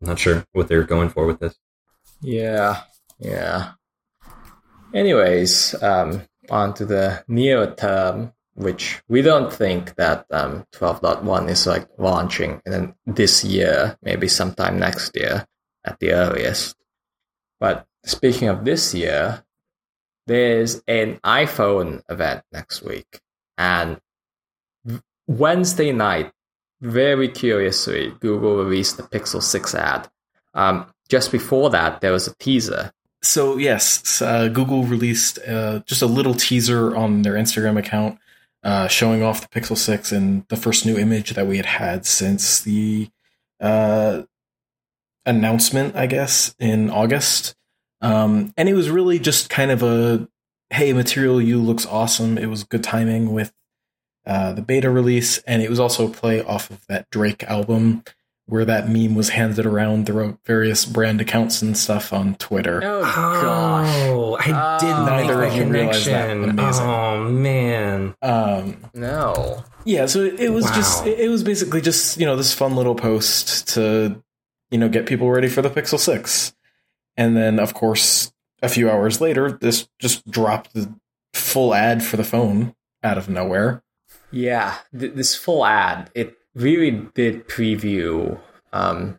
I'm 0.00 0.08
not 0.08 0.18
sure 0.20 0.44
what 0.52 0.68
they're 0.68 0.84
going 0.84 1.08
for 1.08 1.26
with 1.26 1.40
this. 1.40 1.58
Yeah, 2.20 2.82
yeah. 3.18 3.72
Anyways, 4.94 5.74
um, 5.82 6.22
on 6.48 6.74
to 6.74 6.86
the 6.86 7.24
near 7.26 7.74
term, 7.74 8.32
which 8.54 9.02
we 9.08 9.20
don't 9.20 9.52
think 9.52 9.96
that 9.96 10.26
um, 10.30 10.64
12.1 10.76 11.50
is 11.50 11.66
like 11.66 11.88
launching 11.98 12.62
in 12.66 12.94
this 13.04 13.42
year, 13.42 13.98
maybe 14.00 14.28
sometime 14.28 14.78
next 14.78 15.16
year 15.16 15.44
at 15.84 15.98
the 15.98 16.12
earliest. 16.12 16.76
But 17.58 17.84
speaking 18.04 18.48
of 18.48 18.64
this 18.64 18.94
year, 18.94 19.42
there's 20.26 20.82
an 20.86 21.20
iPhone 21.24 22.02
event 22.08 22.42
next 22.52 22.82
week, 22.82 23.20
and 23.58 24.00
Wednesday 25.26 25.92
night, 25.92 26.32
very 26.80 27.28
curiously, 27.28 28.14
Google 28.20 28.56
released 28.56 28.96
the 28.96 29.02
Pixel 29.02 29.42
6 29.42 29.74
ad. 29.74 30.08
Um, 30.54 30.86
just 31.08 31.32
before 31.32 31.70
that, 31.70 32.00
there 32.00 32.12
was 32.12 32.26
a 32.28 32.34
teaser. 32.36 32.92
So, 33.22 33.56
yes, 33.56 34.22
uh, 34.22 34.48
Google 34.48 34.84
released 34.84 35.38
uh, 35.46 35.80
just 35.80 36.02
a 36.02 36.06
little 36.06 36.34
teaser 36.34 36.94
on 36.94 37.22
their 37.22 37.34
Instagram 37.34 37.78
account 37.78 38.18
uh, 38.62 38.88
showing 38.88 39.22
off 39.22 39.40
the 39.40 39.60
Pixel 39.60 39.76
6 39.76 40.12
and 40.12 40.46
the 40.48 40.56
first 40.56 40.86
new 40.86 40.98
image 40.98 41.30
that 41.30 41.46
we 41.46 41.56
had 41.56 41.66
had 41.66 42.06
since 42.06 42.60
the 42.60 43.08
uh, 43.60 44.22
announcement, 45.24 45.96
I 45.96 46.06
guess, 46.06 46.54
in 46.58 46.90
August. 46.90 47.54
Um, 48.00 48.52
and 48.56 48.68
it 48.68 48.74
was 48.74 48.90
really 48.90 49.18
just 49.18 49.48
kind 49.50 49.70
of 49.70 49.82
a 49.82 50.28
hey, 50.70 50.92
Material 50.92 51.40
You 51.40 51.60
looks 51.60 51.86
awesome. 51.86 52.38
It 52.38 52.46
was 52.46 52.64
good 52.64 52.82
timing 52.82 53.32
with 53.32 53.52
uh, 54.26 54.52
the 54.52 54.62
beta 54.62 54.90
release, 54.90 55.38
and 55.38 55.62
it 55.62 55.70
was 55.70 55.80
also 55.80 56.08
a 56.08 56.10
play 56.10 56.42
off 56.42 56.70
of 56.70 56.86
that 56.88 57.08
Drake 57.10 57.44
album 57.44 58.02
where 58.48 58.64
that 58.64 58.88
meme 58.88 59.14
was 59.14 59.30
handed 59.30 59.66
around 59.66 60.06
through 60.06 60.38
various 60.44 60.84
brand 60.84 61.20
accounts 61.20 61.62
and 61.62 61.76
stuff 61.76 62.12
on 62.12 62.36
Twitter. 62.36 62.80
Oh 62.82 63.02
gosh! 63.02 64.06
Oh, 64.08 64.36
I 64.38 64.78
did 64.80 64.88
not 64.88 65.16
make 65.16 65.28
that 65.28 65.52
connection. 65.52 66.56
That. 66.56 66.74
Oh 66.74 67.24
man! 67.28 68.14
Um, 68.22 68.76
no. 68.94 69.64
Yeah, 69.84 70.06
so 70.06 70.22
it, 70.22 70.40
it 70.40 70.48
was 70.50 70.64
wow. 70.64 70.74
just 70.74 71.06
it, 71.06 71.20
it 71.20 71.28
was 71.28 71.42
basically 71.42 71.80
just 71.80 72.18
you 72.18 72.26
know 72.26 72.36
this 72.36 72.52
fun 72.52 72.74
little 72.76 72.94
post 72.94 73.68
to 73.74 74.22
you 74.70 74.78
know 74.78 74.88
get 74.88 75.06
people 75.06 75.30
ready 75.30 75.48
for 75.48 75.62
the 75.62 75.70
Pixel 75.70 75.98
Six. 75.98 76.52
And 77.16 77.36
then, 77.36 77.58
of 77.58 77.74
course, 77.74 78.32
a 78.62 78.68
few 78.68 78.90
hours 78.90 79.20
later, 79.20 79.52
this 79.52 79.88
just 79.98 80.28
dropped 80.30 80.74
the 80.74 80.92
full 81.32 81.74
ad 81.74 82.02
for 82.02 82.16
the 82.16 82.24
phone 82.24 82.74
out 83.02 83.18
of 83.18 83.28
nowhere. 83.28 83.82
Yeah, 84.30 84.76
th- 84.98 85.14
this 85.14 85.34
full 85.34 85.64
ad, 85.64 86.10
it 86.14 86.36
really 86.54 86.90
did 87.14 87.48
preview 87.48 88.38
um, 88.72 89.18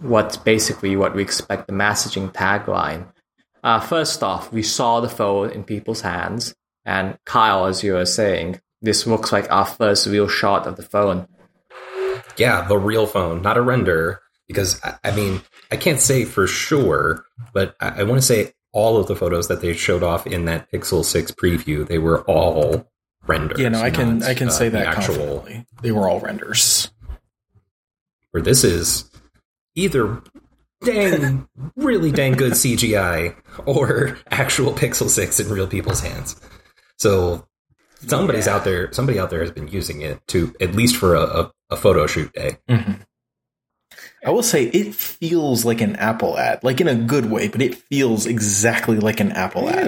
what's 0.00 0.36
basically 0.36 0.96
what 0.96 1.14
we 1.14 1.22
expect 1.22 1.66
the 1.66 1.72
messaging 1.72 2.32
tagline. 2.32 3.08
Uh, 3.62 3.80
first 3.80 4.22
off, 4.22 4.52
we 4.52 4.62
saw 4.62 5.00
the 5.00 5.08
phone 5.08 5.50
in 5.50 5.64
people's 5.64 6.02
hands, 6.02 6.54
and 6.84 7.18
Kyle, 7.24 7.66
as 7.66 7.82
you 7.82 7.94
were 7.94 8.06
saying, 8.06 8.60
this 8.80 9.06
looks 9.06 9.32
like 9.32 9.50
our 9.50 9.66
first 9.66 10.06
real 10.06 10.28
shot 10.28 10.66
of 10.66 10.76
the 10.76 10.82
phone. 10.82 11.26
Yeah, 12.36 12.66
the 12.68 12.78
real 12.78 13.06
phone, 13.06 13.42
not 13.42 13.56
a 13.56 13.62
render 13.62 14.20
because 14.48 14.80
I 15.04 15.10
mean 15.14 15.42
I 15.70 15.76
can't 15.76 16.00
say 16.00 16.24
for 16.24 16.46
sure, 16.46 17.24
but 17.52 17.74
I, 17.80 18.00
I 18.00 18.02
want 18.04 18.20
to 18.20 18.26
say 18.26 18.52
all 18.72 18.98
of 18.98 19.06
the 19.06 19.16
photos 19.16 19.48
that 19.48 19.60
they 19.60 19.72
showed 19.72 20.02
off 20.02 20.26
in 20.26 20.44
that 20.46 20.70
Pixel 20.70 21.04
Six 21.04 21.30
preview 21.32 21.86
they 21.86 21.98
were 21.98 22.22
all 22.22 22.88
renders. 23.26 23.58
Yeah, 23.58 23.70
no, 23.70 23.80
I 23.80 23.90
can 23.90 24.18
not, 24.18 24.28
I 24.28 24.34
can 24.34 24.48
uh, 24.48 24.52
say 24.52 24.68
that 24.68 24.86
actual. 24.86 25.46
They 25.82 25.92
were 25.92 26.08
all 26.08 26.20
renders. 26.20 26.90
Where 28.30 28.42
this 28.42 28.64
is 28.64 29.10
either 29.74 30.22
dang 30.84 31.48
really 31.74 32.12
dang 32.12 32.32
good 32.32 32.52
CGI 32.54 33.34
or 33.64 34.18
actual 34.30 34.72
Pixel 34.72 35.08
Six 35.08 35.40
in 35.40 35.48
real 35.48 35.66
people's 35.66 36.00
hands. 36.00 36.36
So 36.98 37.46
somebody's 38.06 38.46
Yeah. 38.46 38.56
out 38.56 38.64
there. 38.64 38.92
Somebody 38.92 39.18
out 39.18 39.30
there 39.30 39.40
has 39.40 39.50
been 39.50 39.68
using 39.68 40.02
it 40.02 40.20
to 40.28 40.54
at 40.60 40.74
least 40.74 40.96
for 40.96 41.14
a, 41.14 41.22
a, 41.22 41.52
a 41.70 41.76
photo 41.76 42.06
shoot 42.06 42.30
day. 42.32 42.58
Mhm. 42.68 43.05
I 44.24 44.30
will 44.30 44.42
say 44.42 44.64
it 44.64 44.94
feels 44.94 45.64
like 45.64 45.80
an 45.80 45.94
Apple 45.96 46.36
ad, 46.38 46.64
like 46.64 46.80
in 46.80 46.88
a 46.88 46.94
good 46.96 47.30
way, 47.30 47.48
but 47.48 47.62
it 47.62 47.74
feels 47.76 48.26
exactly 48.26 48.96
like 48.98 49.20
an 49.20 49.30
Apple 49.32 49.68
ad 49.68 49.84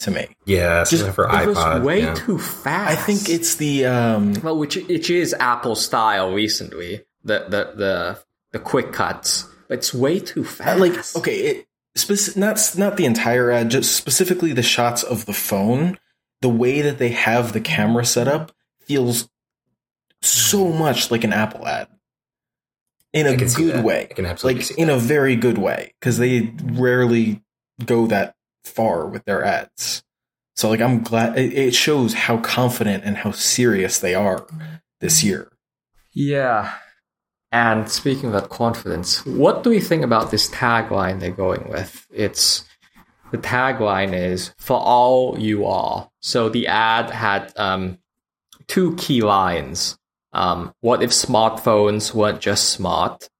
to 0.00 0.10
me. 0.10 0.26
Yeah, 0.44 0.80
Just- 0.80 0.90
something 1.04 1.12
for 1.12 1.24
It 1.26 1.46
was 1.46 1.58
iPod. 1.58 1.82
way 1.84 2.00
yeah. 2.02 2.14
too 2.14 2.38
fast. 2.38 2.90
I 2.90 2.94
think 2.96 3.28
it's 3.28 3.56
the 3.56 3.84
um, 3.86 4.34
well, 4.42 4.58
which 4.58 4.76
which 4.76 5.10
is 5.10 5.34
Apple 5.38 5.76
style 5.76 6.32
recently. 6.32 7.04
The 7.24 7.44
the 7.48 7.72
the 7.76 8.18
the 8.52 8.58
quick 8.58 8.92
cuts, 8.92 9.46
it's 9.68 9.92
way 9.94 10.18
too 10.20 10.42
Uh, 10.42 10.44
fast. 10.46 10.80
like 10.80 11.16
okay 11.16 11.36
it 11.40 11.66
speci- 11.96 12.36
not 12.36 12.58
not 12.76 12.96
the 12.96 13.04
entire 13.04 13.50
ad 13.50 13.70
just 13.70 13.94
specifically 13.94 14.52
the 14.52 14.62
shots 14.62 15.02
of 15.02 15.26
the 15.26 15.32
phone 15.32 15.98
the 16.40 16.48
way 16.48 16.80
that 16.82 16.98
they 16.98 17.08
have 17.10 17.52
the 17.52 17.60
camera 17.60 18.04
set 18.04 18.28
up 18.28 18.52
feels 18.86 19.28
so 20.22 20.68
much 20.72 21.10
like 21.10 21.24
an 21.24 21.32
apple 21.32 21.66
ad 21.66 21.88
in 23.16 23.26
I 23.26 23.30
a 23.30 23.36
can 23.36 23.48
good 23.48 23.84
way 23.84 24.08
I 24.10 24.14
can 24.14 24.26
absolutely 24.26 24.60
like 24.60 24.66
see 24.68 24.80
in 24.80 24.88
that. 24.88 24.94
a 24.96 24.98
very 24.98 25.34
good 25.36 25.58
way 25.58 25.94
because 26.00 26.18
they 26.18 26.52
rarely 26.64 27.42
go 27.84 28.06
that 28.06 28.34
far 28.64 29.06
with 29.06 29.24
their 29.24 29.44
ads 29.44 30.02
so 30.54 30.68
like 30.68 30.80
i'm 30.80 31.02
glad 31.02 31.38
it, 31.38 31.52
it 31.52 31.74
shows 31.74 32.14
how 32.14 32.38
confident 32.38 33.04
and 33.04 33.16
how 33.18 33.30
serious 33.30 33.98
they 33.98 34.14
are 34.14 34.46
this 35.00 35.22
year 35.24 35.50
Yeah. 36.12 36.72
And 37.52 37.88
speaking 37.90 38.26
of 38.26 38.32
that 38.32 38.50
confidence, 38.50 39.24
what 39.24 39.62
do 39.62 39.70
we 39.70 39.80
think 39.80 40.02
about 40.02 40.30
this 40.30 40.50
tagline 40.50 41.20
they're 41.20 41.30
going 41.30 41.68
with? 41.70 42.06
It's 42.12 42.64
the 43.30 43.38
tagline 43.38 44.12
is 44.14 44.52
for 44.58 44.78
all 44.78 45.38
you 45.38 45.64
are. 45.66 46.10
So 46.20 46.48
the 46.48 46.66
ad 46.66 47.10
had 47.10 47.52
um, 47.56 47.98
two 48.66 48.94
key 48.96 49.22
lines. 49.22 49.96
Um, 50.36 50.74
what 50.80 51.02
if 51.02 51.10
smartphones 51.10 52.12
weren't 52.12 52.40
just 52.40 52.68
smart? 52.68 53.30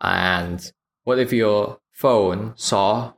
And 0.00 0.70
what 1.02 1.18
if 1.18 1.32
your 1.32 1.78
phone 1.90 2.52
saw 2.54 3.12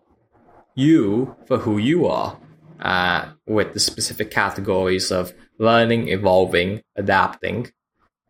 you 0.75 1.37
for 1.47 1.59
who 1.59 1.77
you 1.77 2.07
are? 2.07 2.39
Uh, 2.81 3.29
with 3.47 3.75
the 3.75 3.81
specific 3.81 4.31
categories 4.31 5.11
of 5.11 5.35
learning, 5.59 6.09
evolving, 6.09 6.83
adapting. 6.97 7.71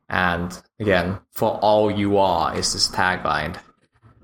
And 0.08 0.60
again, 0.80 1.18
for 1.32 1.58
all 1.62 1.90
you 1.90 2.18
are 2.18 2.56
is 2.56 2.72
this 2.72 2.88
tagline. 2.88 3.58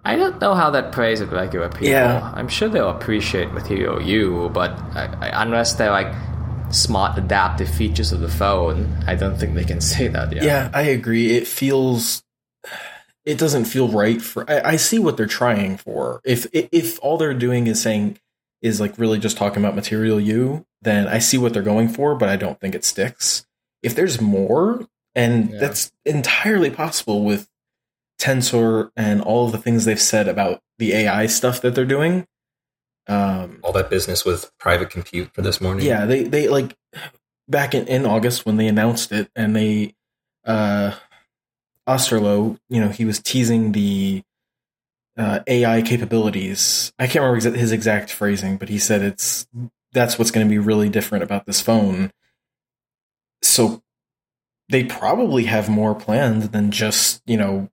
I 0.05 0.17
don't 0.17 0.41
know 0.41 0.55
how 0.55 0.71
that 0.71 0.91
plays 0.91 1.21
with 1.21 1.33
regular 1.33 1.69
people. 1.69 1.89
Yeah. 1.89 2.33
I'm 2.35 2.49
sure 2.49 2.69
they'll 2.69 2.91
appreciate 2.91 3.53
material 3.53 4.03
you, 4.03 4.51
but 4.53 4.73
I, 4.97 5.07
I, 5.21 5.43
unless 5.43 5.75
they're 5.75 5.91
like 5.91 6.13
smart 6.73 7.17
adaptive 7.19 7.69
features 7.69 8.13
of 8.13 8.21
the 8.21 8.29
phone, 8.29 8.93
I 9.07 9.15
don't 9.15 9.37
think 9.39 9.55
they 9.55 9.65
can 9.65 9.81
say 9.93 10.09
that 10.09 10.33
yet. 10.33 10.45
Yeah, 10.45 10.71
I 10.75 10.83
agree. 10.83 11.37
It 11.37 11.47
feels 11.47 12.23
it 13.25 13.39
doesn't 13.39 13.67
feel 13.67 13.89
right 13.89 14.21
for 14.21 14.49
I, 14.51 14.73
I 14.73 14.77
see 14.77 14.99
what 14.99 15.17
they're 15.17 15.27
trying 15.27 15.77
for. 15.77 16.21
If 16.25 16.47
if 16.53 16.99
all 17.03 17.19
they're 17.19 17.35
doing 17.35 17.67
is 17.69 17.81
saying 17.81 18.19
is 18.63 18.81
like 18.81 18.99
really 18.99 19.19
just 19.19 19.37
talking 19.37 19.63
about 19.63 19.75
material 19.77 20.21
you, 20.21 20.65
then 20.83 21.07
I 21.09 21.19
see 21.19 21.39
what 21.39 21.53
they're 21.53 21.63
going 21.63 21.89
for, 21.89 22.15
but 22.15 22.29
I 22.29 22.37
don't 22.37 22.59
think 22.61 22.75
it 22.75 22.85
sticks. 22.85 23.45
If 23.83 23.95
there's 23.95 24.21
more, 24.21 24.87
and 25.15 25.51
Yeah. 25.51 25.59
that's 25.61 25.93
entirely 26.05 26.71
possible 26.71 27.25
with 27.25 27.49
Tensor 28.21 28.91
and 28.97 29.21
all 29.21 29.47
of 29.47 29.53
the 29.53 29.59
things 29.59 29.85
they've 29.85 30.01
said 30.01 30.29
about 30.29 30.61
the 30.79 30.93
AI 30.93 31.27
stuff 31.27 31.61
that 31.63 31.75
they're 31.75 31.85
doing. 31.85 32.27
Um, 33.09 33.59
all 33.63 33.73
that 33.73 33.91
business 33.91 34.25
with 34.25 34.51
private 34.59 34.91
compute 34.91 35.35
for 35.35 35.43
this 35.43 35.61
morning. 35.61 35.85
yeah, 35.85 36.07
they 36.07 36.23
they 36.23 36.49
like 36.49 36.77
back 37.49 37.75
in, 37.75 37.87
in 37.89 38.07
August 38.07 38.47
when 38.47 38.57
they 38.57 38.69
announced 38.69 39.13
it, 39.13 39.31
and 39.35 39.57
they 39.57 39.95
uh 40.45 40.93
Osterloh, 41.89 42.59
you 42.69 42.81
know, 42.81 42.89
he 42.89 43.05
was 43.05 43.21
teasing 43.21 43.73
the 43.73 44.23
uh, 45.17 45.41
AI 45.47 45.83
capabilities. 45.83 46.93
I 46.99 47.07
can't 47.07 47.25
remember 47.25 47.59
his 47.59 47.73
exact 47.73 48.11
phrasing, 48.11 48.57
but 48.57 48.69
he 48.69 48.79
said 48.79 49.03
it's 49.03 49.47
that's 49.93 50.19
what's 50.19 50.31
going 50.31 50.47
to 50.47 50.51
be 50.51 50.59
really 50.59 50.89
different 50.89 51.25
about 51.25 51.45
this 51.45 51.61
phone. 51.61 52.13
So 53.43 53.83
they 54.69 54.85
probably 54.85 55.45
have 55.45 55.69
more 55.69 55.95
planned 55.95 56.45
than 56.45 56.71
just 56.71 57.23
you 57.27 57.37
know 57.37 57.69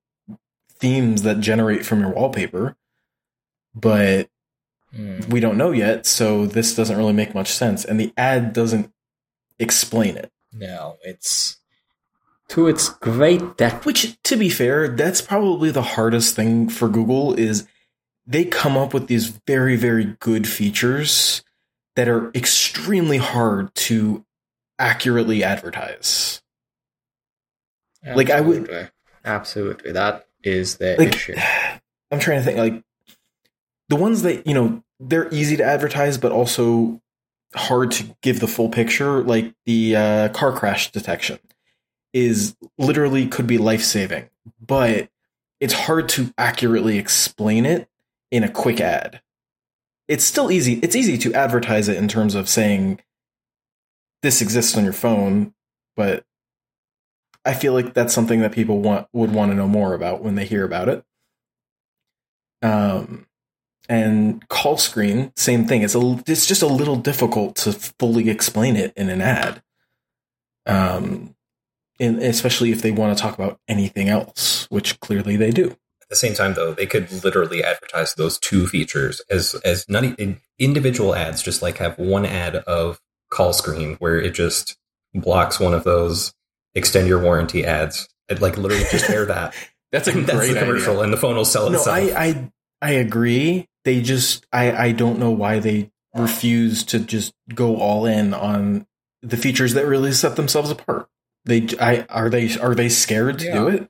themes 0.79 1.21
that 1.21 1.39
generate 1.39 1.85
from 1.85 2.01
your 2.01 2.09
wallpaper, 2.09 2.75
but 3.75 4.29
Hmm. 4.95 5.19
we 5.29 5.39
don't 5.39 5.57
know 5.57 5.71
yet, 5.71 6.05
so 6.05 6.45
this 6.47 6.75
doesn't 6.75 6.97
really 6.97 7.13
make 7.13 7.35
much 7.35 7.49
sense. 7.51 7.85
And 7.85 7.99
the 7.99 8.11
ad 8.17 8.53
doesn't 8.53 8.91
explain 9.59 10.17
it. 10.17 10.31
No, 10.51 10.97
it's 11.03 11.57
to 12.49 12.67
its 12.67 12.89
great 12.89 13.55
detriment. 13.57 13.85
Which, 13.85 14.17
to 14.23 14.35
be 14.35 14.49
fair, 14.49 14.87
that's 14.87 15.21
probably 15.21 15.69
the 15.69 15.83
hardest 15.83 16.35
thing 16.35 16.69
for 16.69 16.89
Google 16.89 17.33
is 17.35 17.67
they 18.25 18.45
come 18.45 18.75
up 18.77 18.93
with 18.93 19.05
these 19.07 19.27
very, 19.45 19.75
very 19.75 20.15
good 20.19 20.47
features 20.47 21.43
that 21.95 22.07
are 22.07 22.31
extremely 22.33 23.17
hard 23.17 23.73
to 23.75 24.25
accurately 24.79 25.43
advertise. 25.43 26.41
Like, 28.03 28.29
I 28.29 28.41
would- 28.41 28.61
Absolutely. 28.69 28.89
absolutely 29.25 29.91
that 29.91 30.25
is 30.43 30.77
the 30.77 30.95
Like, 30.97 31.15
issue. 31.15 31.35
I'm 32.11 32.19
trying 32.19 32.39
to 32.39 32.43
think, 32.43 32.57
like, 32.57 32.83
the 33.89 33.95
ones 33.95 34.21
that, 34.21 34.47
you 34.47 34.53
know, 34.53 34.83
they're 34.99 35.33
easy 35.33 35.57
to 35.57 35.63
advertise, 35.63 36.17
but 36.17 36.31
also 36.31 37.01
hard 37.55 37.91
to 37.91 38.15
give 38.21 38.39
the 38.39 38.47
full 38.47 38.69
picture, 38.69 39.23
like 39.23 39.53
the 39.65 39.95
uh, 39.95 40.29
car 40.29 40.51
crash 40.51 40.91
detection, 40.91 41.39
is 42.13 42.55
literally 42.77 43.27
could 43.27 43.47
be 43.47 43.57
life 43.57 43.83
saving, 43.83 44.29
but 44.65 45.09
it's 45.59 45.73
hard 45.73 46.07
to 46.09 46.33
accurately 46.37 46.97
explain 46.97 47.65
it 47.65 47.89
in 48.31 48.43
a 48.43 48.49
quick 48.49 48.79
ad. 48.79 49.21
It's 50.07 50.23
still 50.23 50.51
easy. 50.51 50.73
It's 50.81 50.95
easy 50.95 51.17
to 51.19 51.33
advertise 51.33 51.87
it 51.87 51.97
in 51.97 52.07
terms 52.07 52.35
of 52.35 52.49
saying 52.49 52.99
this 54.21 54.41
exists 54.41 54.77
on 54.77 54.83
your 54.83 54.93
phone, 54.93 55.53
but 55.95 56.25
I 57.45 57.53
feel 57.53 57.73
like 57.73 57.93
that's 57.93 58.13
something 58.13 58.41
that 58.41 58.51
people 58.51 58.79
want 58.79 59.07
would 59.13 59.33
want 59.33 59.51
to 59.51 59.55
know 59.55 59.67
more 59.67 59.93
about 59.93 60.21
when 60.21 60.35
they 60.35 60.45
hear 60.45 60.65
about 60.65 60.89
it. 60.89 61.03
Um, 62.61 63.27
and 63.89 64.47
call 64.47 64.77
screen, 64.77 65.33
same 65.35 65.65
thing. 65.65 65.81
It's 65.81 65.95
a 65.95 66.23
it's 66.27 66.45
just 66.45 66.61
a 66.61 66.67
little 66.67 66.95
difficult 66.95 67.55
to 67.57 67.73
fully 67.73 68.29
explain 68.29 68.75
it 68.75 68.93
in 68.95 69.09
an 69.09 69.19
ad. 69.21 69.61
Um, 70.65 71.35
and 71.99 72.21
especially 72.21 72.71
if 72.71 72.81
they 72.81 72.91
want 72.91 73.17
to 73.17 73.21
talk 73.21 73.33
about 73.33 73.59
anything 73.67 74.07
else, 74.07 74.67
which 74.69 74.99
clearly 74.99 75.35
they 75.35 75.49
do. 75.49 75.71
At 76.01 76.09
the 76.09 76.15
same 76.15 76.33
time, 76.33 76.53
though, 76.53 76.73
they 76.73 76.85
could 76.85 77.23
literally 77.23 77.63
advertise 77.63 78.13
those 78.13 78.39
two 78.39 78.67
features 78.67 79.21
as 79.29 79.55
as 79.65 79.85
not 79.89 80.03
individual 80.59 81.15
ads. 81.15 81.41
Just 81.41 81.61
like 81.61 81.77
have 81.79 81.97
one 81.97 82.25
ad 82.25 82.55
of 82.55 83.01
call 83.31 83.53
screen 83.53 83.95
where 83.95 84.19
it 84.19 84.31
just 84.33 84.77
blocks 85.13 85.59
one 85.59 85.73
of 85.73 85.83
those 85.83 86.33
extend 86.75 87.07
your 87.07 87.21
warranty 87.21 87.65
ads. 87.65 88.07
It 88.29 88.39
like 88.39 88.57
literally 88.57 88.85
just 88.91 89.09
air 89.09 89.25
that. 89.25 89.55
That's 89.91 90.07
a 90.07 90.11
That's 90.21 90.47
the 90.47 90.59
commercial, 90.59 91.01
and 91.01 91.11
the 91.11 91.17
phone 91.17 91.35
will 91.35 91.45
sell 91.45 91.69
No, 91.69 91.77
itself. 91.79 91.97
I, 91.97 92.25
I 92.25 92.51
I 92.81 92.91
agree. 92.91 93.67
They 93.85 94.01
just 94.01 94.45
I 94.51 94.71
I 94.71 94.91
don't 94.91 95.19
know 95.19 95.31
why 95.31 95.59
they 95.59 95.91
refuse 96.13 96.83
to 96.85 96.99
just 96.99 97.33
go 97.53 97.77
all 97.77 98.05
in 98.05 98.33
on 98.33 98.85
the 99.21 99.37
features 99.37 99.73
that 99.75 99.85
really 99.85 100.11
set 100.11 100.35
themselves 100.35 100.69
apart. 100.71 101.09
They 101.45 101.67
I 101.79 102.05
are 102.09 102.29
they 102.29 102.57
are 102.57 102.75
they 102.75 102.89
scared 102.89 103.39
to 103.39 103.51
do 103.51 103.67
it? 103.67 103.89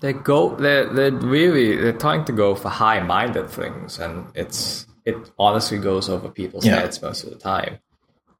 they 0.00 0.12
go 0.14 0.54
they're 0.56 0.86
they're 0.92 1.12
really 1.12 1.76
they're 1.76 1.92
trying 1.92 2.24
to 2.24 2.32
go 2.32 2.54
for 2.54 2.68
high 2.70 3.00
minded 3.00 3.50
things 3.50 3.98
and 3.98 4.26
it's 4.34 4.86
it 5.04 5.14
honestly 5.38 5.78
goes 5.78 6.08
over 6.08 6.28
people's 6.30 6.64
Yeah. 6.66 6.76
heads 6.80 7.02
most 7.02 7.24
of 7.24 7.30
the 7.30 7.36
time 7.36 7.78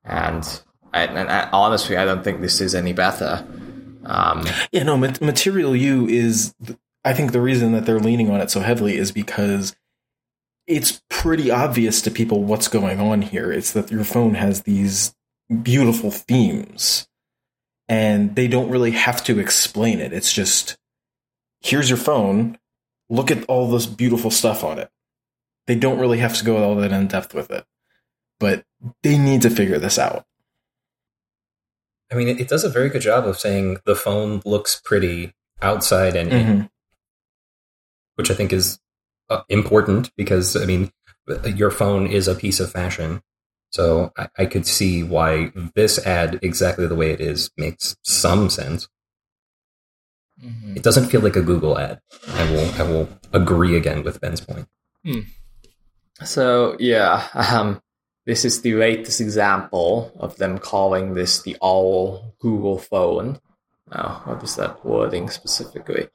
and 0.04 0.62
and, 0.94 1.18
and 1.18 1.28
I, 1.30 1.50
honestly 1.52 1.96
i 1.98 2.04
don't 2.06 2.24
think 2.24 2.40
this 2.40 2.60
is 2.62 2.74
any 2.74 2.92
better 2.94 3.46
um 4.04 4.46
Yeah, 4.72 4.84
no. 4.84 4.96
Material 4.96 5.76
You 5.76 6.06
is. 6.08 6.54
I 7.04 7.14
think 7.14 7.32
the 7.32 7.40
reason 7.40 7.72
that 7.72 7.86
they're 7.86 8.00
leaning 8.00 8.30
on 8.30 8.40
it 8.40 8.50
so 8.50 8.60
heavily 8.60 8.96
is 8.96 9.10
because 9.12 9.74
it's 10.66 11.02
pretty 11.08 11.50
obvious 11.50 12.02
to 12.02 12.10
people 12.10 12.44
what's 12.44 12.68
going 12.68 13.00
on 13.00 13.22
here. 13.22 13.50
It's 13.50 13.72
that 13.72 13.90
your 13.90 14.04
phone 14.04 14.34
has 14.34 14.62
these 14.62 15.14
beautiful 15.62 16.10
themes, 16.10 17.08
and 17.88 18.36
they 18.36 18.46
don't 18.46 18.70
really 18.70 18.92
have 18.92 19.24
to 19.24 19.38
explain 19.38 19.98
it. 20.00 20.12
It's 20.12 20.32
just 20.32 20.76
here's 21.60 21.88
your 21.88 21.96
phone. 21.98 22.58
Look 23.08 23.30
at 23.30 23.44
all 23.46 23.68
this 23.70 23.86
beautiful 23.86 24.30
stuff 24.30 24.62
on 24.62 24.78
it. 24.78 24.90
They 25.66 25.74
don't 25.74 25.98
really 25.98 26.18
have 26.18 26.36
to 26.36 26.44
go 26.44 26.62
all 26.62 26.76
that 26.76 26.92
in 26.92 27.06
depth 27.08 27.34
with 27.34 27.50
it, 27.50 27.64
but 28.38 28.64
they 29.02 29.18
need 29.18 29.42
to 29.42 29.50
figure 29.50 29.78
this 29.78 29.98
out. 29.98 30.24
I 32.12 32.16
mean, 32.16 32.28
it, 32.28 32.48
does 32.48 32.64
a 32.64 32.68
very 32.68 32.88
good 32.88 33.02
job 33.02 33.26
of 33.26 33.38
saying 33.38 33.78
the 33.84 33.94
phone 33.94 34.42
looks 34.44 34.80
pretty 34.84 35.32
outside 35.62 36.16
and 36.16 36.32
in, 36.32 36.46
Mhm. 36.46 36.69
Which 38.20 38.30
I 38.30 38.34
think 38.34 38.52
is 38.52 38.78
uh, 39.30 39.40
important 39.48 40.14
because 40.14 40.54
I 40.54 40.66
mean, 40.66 40.92
your 41.56 41.70
phone 41.70 42.06
is 42.06 42.28
a 42.28 42.34
piece 42.34 42.60
of 42.60 42.70
fashion, 42.70 43.22
So 43.70 44.12
I, 44.18 44.28
I 44.36 44.44
could 44.44 44.66
see 44.66 45.02
why 45.02 45.52
this 45.74 46.04
ad, 46.04 46.38
exactly 46.42 46.86
the 46.86 46.94
way 46.94 47.12
it 47.12 47.20
is, 47.20 47.50
makes 47.56 47.96
some 48.02 48.50
sense. 48.50 48.88
Mhm. 50.44 50.76
It 50.76 50.82
doesn't 50.82 51.08
feel 51.08 51.22
like 51.22 51.36
a 51.36 51.42
Google 51.42 51.78
ad. 51.78 52.00
I 52.28 52.44
will 52.52 52.68
I 52.74 52.82
will 52.82 53.08
agree 53.32 53.74
again 53.76 54.04
with 54.04 54.20
Ben's 54.20 54.42
point. 54.42 54.68
So 56.22 56.76
yeah, 56.78 57.26
um, 57.34 57.80
this 58.26 58.44
is 58.44 58.60
the 58.60 58.74
latest 58.74 59.20
example 59.20 60.12
of 60.20 60.36
them 60.36 60.58
calling 60.58 61.14
this 61.14 61.40
the 61.40 61.56
all 61.60 62.34
Google 62.38 62.76
phone. 62.78 63.40
Now, 63.90 64.22
what 64.24 64.42
is 64.44 64.56
that 64.56 64.84
wording 64.84 65.30
specifically? 65.30 66.08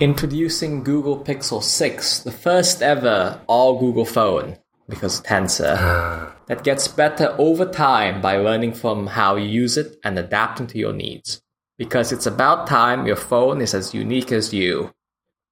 Introducing 0.00 0.82
Google 0.82 1.22
Pixel 1.22 1.62
6, 1.62 2.20
the 2.20 2.32
first 2.32 2.82
ever 2.82 3.40
all 3.46 3.78
Google 3.78 4.04
phone, 4.04 4.56
because 4.88 5.20
Tensor, 5.20 6.34
that 6.46 6.64
gets 6.64 6.88
better 6.88 7.32
over 7.38 7.64
time 7.64 8.20
by 8.20 8.36
learning 8.36 8.74
from 8.74 9.06
how 9.06 9.36
you 9.36 9.46
use 9.46 9.76
it 9.76 9.96
and 10.02 10.18
adapting 10.18 10.66
to 10.66 10.78
your 10.78 10.92
needs. 10.92 11.42
Because 11.78 12.10
it's 12.10 12.26
about 12.26 12.66
time 12.66 13.06
your 13.06 13.14
phone 13.14 13.60
is 13.60 13.72
as 13.72 13.94
unique 13.94 14.32
as 14.32 14.52
you. 14.52 14.92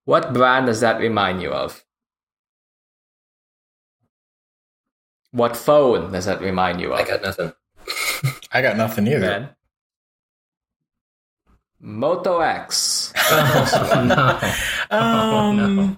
What 0.06 0.34
brand 0.34 0.66
does 0.66 0.80
that 0.80 0.98
remind 0.98 1.40
you 1.40 1.50
of? 1.52 1.84
What 5.30 5.56
phone 5.56 6.10
does 6.10 6.24
that 6.24 6.40
remind 6.40 6.80
you 6.80 6.92
of? 6.92 6.98
I 6.98 7.04
got 7.04 7.22
nothing. 7.22 7.52
I 8.52 8.60
got 8.60 8.76
nothing 8.76 9.06
either. 9.06 9.20
Ben? 9.20 9.48
Moto 11.84 12.38
X. 12.40 13.12
oh, 13.16 14.04
no. 14.06 14.52
Um, 14.96 15.56
no. 15.56 15.96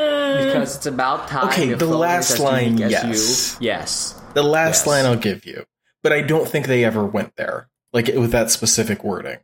eh, 0.00 0.44
Because 0.46 0.76
it's 0.76 0.86
about 0.86 1.28
time. 1.28 1.48
Okay, 1.48 1.72
the 1.74 1.86
last 1.86 2.38
line, 2.38 2.76
yes. 2.78 3.56
You. 3.60 3.66
Yes. 3.66 4.20
the 4.34 4.42
last 4.42 4.80
yes. 4.80 4.86
line 4.86 5.06
I'll 5.06 5.16
give 5.16 5.46
you, 5.46 5.64
but 6.02 6.12
I 6.12 6.20
don't 6.20 6.46
think 6.48 6.66
they 6.66 6.84
ever 6.84 7.04
went 7.04 7.36
there, 7.36 7.68
like 7.92 8.06
with 8.08 8.32
that 8.32 8.50
specific 8.50 9.02
wording. 9.04 9.38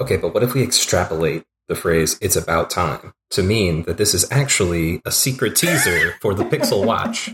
Okay, 0.00 0.16
but 0.16 0.34
what 0.34 0.42
if 0.42 0.54
we 0.54 0.62
extrapolate 0.62 1.44
the 1.68 1.74
phrase 1.74 2.18
"it's 2.20 2.36
about 2.36 2.70
time" 2.70 3.14
to 3.30 3.42
mean 3.42 3.84
that 3.84 3.96
this 3.96 4.14
is 4.14 4.30
actually 4.30 5.00
a 5.04 5.10
secret 5.12 5.56
teaser 5.56 6.14
for 6.20 6.34
the 6.34 6.44
Pixel 6.44 6.84
Watch? 6.84 7.30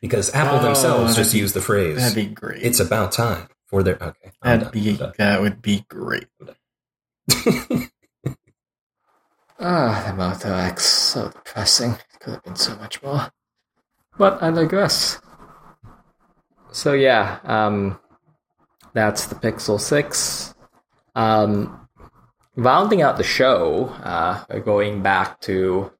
Because 0.00 0.32
Apple 0.34 0.60
Oh, 0.60 0.62
themselves 0.62 1.14
just 1.16 1.32
be- 1.32 1.40
used 1.40 1.54
the 1.54 1.60
phrase 1.60 1.96
That'd 1.98 2.14
be 2.14 2.26
great. 2.34 2.62
"it's 2.62 2.80
about 2.80 3.12
time" 3.12 3.48
for 3.70 3.82
their. 3.82 3.94
Okay, 4.02 4.32
I'm 4.42 4.60
That'd 4.60 4.72
done, 4.72 4.82
be 4.82 4.90
I'm 4.90 4.96
done. 4.96 5.12
that 5.18 5.40
would 5.40 5.62
be 5.62 5.84
great. 5.88 6.26
Ah, 9.62 10.04
the 10.06 10.14
Moto 10.14 10.54
X. 10.54 10.84
So 10.86 11.28
depressing. 11.28 11.98
Could 12.20 12.34
have 12.34 12.44
been 12.44 12.56
so 12.56 12.74
much 12.76 13.02
more. 13.02 13.30
But 14.16 14.42
I 14.42 14.50
digress. 14.50 15.20
So 16.72 16.94
yeah, 16.94 17.40
um, 17.44 17.98
that's 18.94 19.26
the 19.26 19.34
Pixel 19.34 19.78
6. 19.78 20.54
Um, 21.14 21.88
rounding 22.56 23.02
out 23.02 23.18
the 23.18 23.22
show, 23.22 23.86
uh, 24.02 24.44
going 24.60 25.02
back 25.02 25.40
to 25.42 25.92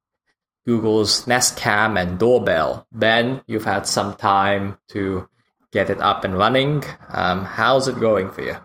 Google's 0.66 1.26
Nest 1.26 1.56
Cam 1.59 1.96
and 1.98 2.18
Doorbell. 2.18 2.87
Ben, 2.92 3.42
you've 3.46 3.64
had 3.64 3.87
some 3.87 4.14
time 4.16 4.78
to 4.88 5.28
get 5.72 5.90
it 5.90 6.00
up 6.00 6.24
and 6.24 6.37
running. 6.37 6.85
Um, 7.09 7.44
how's 7.44 7.88
it 7.88 7.98
going 8.00 8.30
for 8.30 8.42
you? 8.42 8.56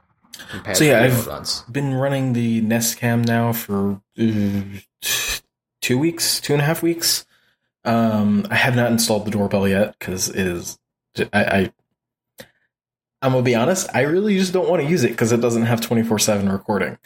So, 0.73 0.83
yeah, 0.83 1.03
I've-? 1.03 1.71
Been 1.71 1.93
running 1.93 2.33
the 2.33 2.61
Nest 2.61 2.97
Cam 2.97 3.21
now 3.21 3.53
for 3.53 4.01
uh, 4.19 4.61
two 5.81 5.97
weeks, 5.97 6.39
two 6.41 6.53
and 6.53 6.61
a 6.61 6.65
half 6.65 6.83
weeks. 6.83 7.25
Um, 7.85 8.45
I 8.49 8.55
have 8.55 8.75
not 8.75 8.91
installed 8.91 9.25
the 9.25 9.31
doorbell 9.31 9.67
yet 9.67 9.95
because 9.97 10.29
it 10.29 10.47
is. 10.47 10.77
I, 11.17 11.25
I 11.33 11.71
I'm 13.21 13.31
gonna 13.31 13.43
be 13.43 13.55
honest. 13.55 13.87
I 13.93 14.01
really 14.01 14.37
just 14.37 14.53
don't 14.53 14.69
want 14.69 14.83
to 14.83 14.89
use 14.89 15.03
it 15.03 15.11
because 15.11 15.31
it 15.31 15.41
doesn't 15.41 15.65
have 15.65 15.81
twenty 15.81 16.03
four 16.03 16.19
seven 16.19 16.51
recording. 16.51 16.97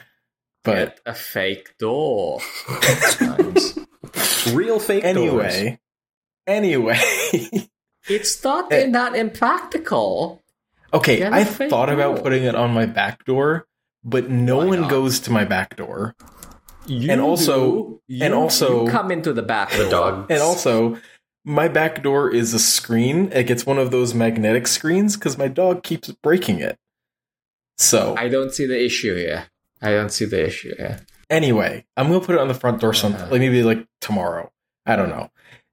But 0.63 0.75
Get 0.75 0.99
a 1.05 1.13
fake 1.13 1.77
door. 1.77 2.41
Real 4.53 4.79
fake 4.79 5.03
doors. 5.03 5.53
anyway, 5.55 5.79
anyway. 6.47 6.99
it's 8.09 8.43
not 8.43 8.69
that 8.69 9.15
impractical. 9.15 10.41
Okay, 10.93 11.17
Get 11.17 11.31
a 11.31 11.35
I 11.35 11.43
fake 11.43 11.69
thought 11.69 11.89
about 11.89 12.15
door. 12.15 12.23
putting 12.23 12.43
it 12.43 12.55
on 12.55 12.71
my 12.73 12.85
back 12.85 13.23
door, 13.25 13.67
but 14.03 14.29
no 14.29 14.57
Why 14.57 14.65
one 14.65 14.81
not? 14.81 14.89
goes 14.89 15.19
to 15.21 15.31
my 15.31 15.45
back 15.45 15.75
door. 15.75 16.15
You 16.87 17.11
And 17.11 17.21
also- 17.21 18.01
You- 18.07 18.25
and 18.25 18.33
also- 18.33 18.85
you 18.85 18.91
come 18.91 19.11
into 19.11 19.31
the 19.31 19.43
back 19.43 19.69
The 19.71 19.83
door. 19.83 19.89
dog. 19.91 20.31
And 20.31 20.41
also, 20.41 20.97
my 21.45 21.67
back 21.67 22.01
door 22.01 22.33
is 22.33 22.53
a 22.55 22.59
screen. 22.59 23.31
It 23.31 23.43
gets 23.43 23.65
one 23.67 23.77
of 23.77 23.91
those 23.91 24.15
magnetic 24.15 24.65
screens 24.67 25.15
because 25.15 25.37
my 25.37 25.47
dog 25.47 25.83
keeps 25.83 26.09
breaking 26.23 26.59
it. 26.59 26.77
So, 27.77 28.15
I 28.17 28.27
don't 28.27 28.51
see 28.53 28.65
the 28.65 28.83
issue 28.83 29.15
here. 29.15 29.45
I 29.81 29.91
don't 29.91 30.09
see 30.11 30.25
the 30.25 30.45
issue 30.45 30.75
here. 30.75 31.01
anyway, 31.29 31.85
I'm 31.95 32.07
gonna 32.07 32.19
put 32.25 32.33
it 32.33 32.41
on 32.41 32.47
the 32.47 32.55
front 32.55 32.81
door 32.81 32.91
some 32.93 33.13
Uh-huh. 33.13 33.27
like 33.29 33.39
maybe 33.39 33.61
like 33.61 33.85
tomorrow. 34.01 34.51
I 34.87 34.95
don't 34.95 35.09
know. 35.09 35.29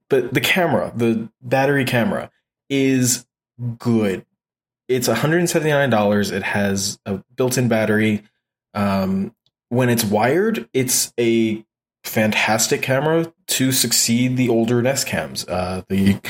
But 0.08 0.32
the 0.34 0.40
camera, 0.40 0.92
the 0.94 1.28
battery 1.42 1.84
camera, 1.84 2.30
is 2.68 3.26
good. 3.78 4.24
It's 4.88 5.08
$179. 5.08 6.32
It 6.32 6.42
has 6.44 6.98
a 7.06 7.22
built-in 7.36 7.68
battery. 7.68 8.22
Um, 8.74 9.34
when 9.68 9.88
it's 9.88 10.04
wired, 10.04 10.68
it's 10.72 11.12
a 11.18 11.64
fantastic 12.04 12.82
camera 12.82 13.32
to 13.48 13.72
succeed 13.72 14.36
the 14.36 14.48
older 14.48 14.80
Nest 14.80 15.08
cams. 15.08 15.44
Uh, 15.48 15.82
the 15.88 16.20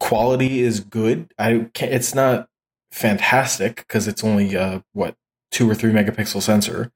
quality 0.00 0.60
is 0.60 0.80
good. 0.80 1.32
I 1.38 1.68
can't, 1.74 1.92
it's 1.92 2.12
not 2.14 2.48
fantastic 2.90 3.76
because 3.76 4.08
it's 4.08 4.24
only 4.24 4.56
uh, 4.56 4.80
what 4.94 5.14
two 5.52 5.70
or 5.70 5.74
three 5.76 5.92
megapixel 5.92 6.42
sensor. 6.42 6.90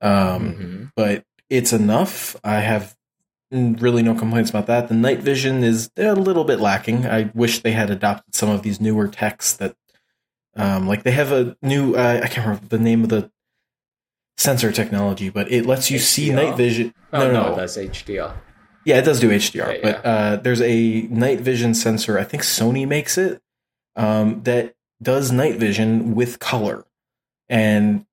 Um, 0.00 0.54
Mhm. 0.54 0.92
but 0.96 1.24
it's 1.48 1.72
enough. 1.72 2.34
I 2.42 2.60
have 2.60 2.96
really 3.50 4.02
no 4.02 4.14
complaints 4.14 4.50
about 4.50 4.66
that. 4.66 4.88
The 4.88 4.94
night 4.94 5.20
vision 5.20 5.62
is 5.64 5.90
a 5.96 6.14
little 6.14 6.44
bit 6.44 6.60
lacking. 6.60 7.06
I 7.06 7.30
wish 7.34 7.60
they 7.60 7.72
had 7.72 7.90
adopted 7.90 8.34
some 8.34 8.50
of 8.50 8.62
these 8.62 8.80
newer 8.80 9.08
techs 9.08 9.54
that, 9.54 9.74
um, 10.56 10.86
like 10.86 11.02
they 11.02 11.12
have 11.12 11.32
a 11.32 11.56
new, 11.62 11.94
uh, 11.94 12.20
I 12.22 12.28
can't 12.28 12.46
remember 12.46 12.66
the 12.68 12.78
name 12.78 13.02
of 13.04 13.08
the 13.08 13.30
sensor 14.36 14.70
technology, 14.70 15.30
but 15.30 15.50
it 15.50 15.66
lets 15.66 15.90
you 15.90 15.98
see 15.98 16.30
night 16.30 16.56
vision. 16.56 16.94
Oh, 17.12 17.18
no, 17.20 17.32
no, 17.32 17.48
no, 17.50 17.56
that's 17.56 17.76
HDR. 17.76 18.34
yeah, 18.84 18.98
it 18.98 19.04
does 19.04 19.20
do 19.20 19.30
HDR, 19.30 19.74
Yeah, 19.74 19.80
but 19.82 20.04
uh, 20.06 20.36
there's 20.36 20.60
a 20.60 21.02
night 21.02 21.40
vision 21.40 21.74
sensor. 21.74 22.18
I 22.18 22.24
think 22.24 22.42
Sony 22.42 22.86
makes 22.86 23.16
it 23.18 23.40
um, 23.96 24.42
that 24.44 24.74
does 25.02 25.32
night 25.32 25.56
vision 25.56 26.14
with 26.14 26.38
color, 26.38 26.84
and 27.48 28.04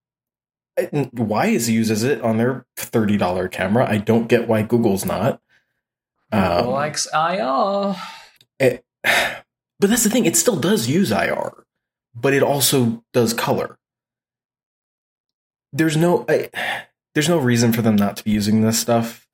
Wyze 0.77 1.69
uses 1.69 2.03
it 2.03 2.21
on 2.21 2.37
their 2.37 2.65
thirty 2.75 3.17
dollar 3.17 3.47
camera. 3.47 3.89
I 3.89 3.97
don't 3.97 4.27
get 4.27 4.47
why 4.47 4.61
Google's 4.61 5.05
not. 5.05 5.41
Um, 6.31 6.67
likes 6.67 7.07
IR. 7.13 7.95
it- 8.59 8.83
but 9.03 9.89
that's 9.89 10.03
the 10.03 10.09
thing; 10.09 10.25
it 10.25 10.35
still 10.35 10.57
does 10.57 10.89
use 10.89 11.11
IR, 11.11 11.65
but 12.13 12.33
it 12.33 12.43
also 12.43 13.03
does 13.13 13.33
color. 13.33 13.77
There's 15.71 15.97
no, 15.97 16.25
I, 16.29 16.49
there's 17.13 17.29
no 17.29 17.37
reason 17.37 17.73
for 17.73 17.81
them 17.81 17.95
not 17.95 18.17
to 18.17 18.23
be 18.23 18.31
using 18.31 18.61
this 18.61 18.79
stuff, 18.79 19.27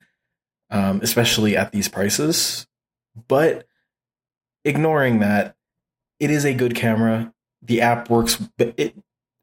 um, 0.69 0.99
especially 1.03 1.55
at 1.55 1.71
these 1.71 1.87
prices. 1.87 2.67
But 3.27 3.65
ignoring 4.65 5.19
that, 5.19 5.55
it 6.19 6.29
is 6.31 6.45
a 6.45 6.53
good 6.53 6.75
camera. 6.75 7.33
The 7.61 7.81
app 7.81 8.09
works, 8.09 8.35
but 8.57 8.73
it 8.77 8.95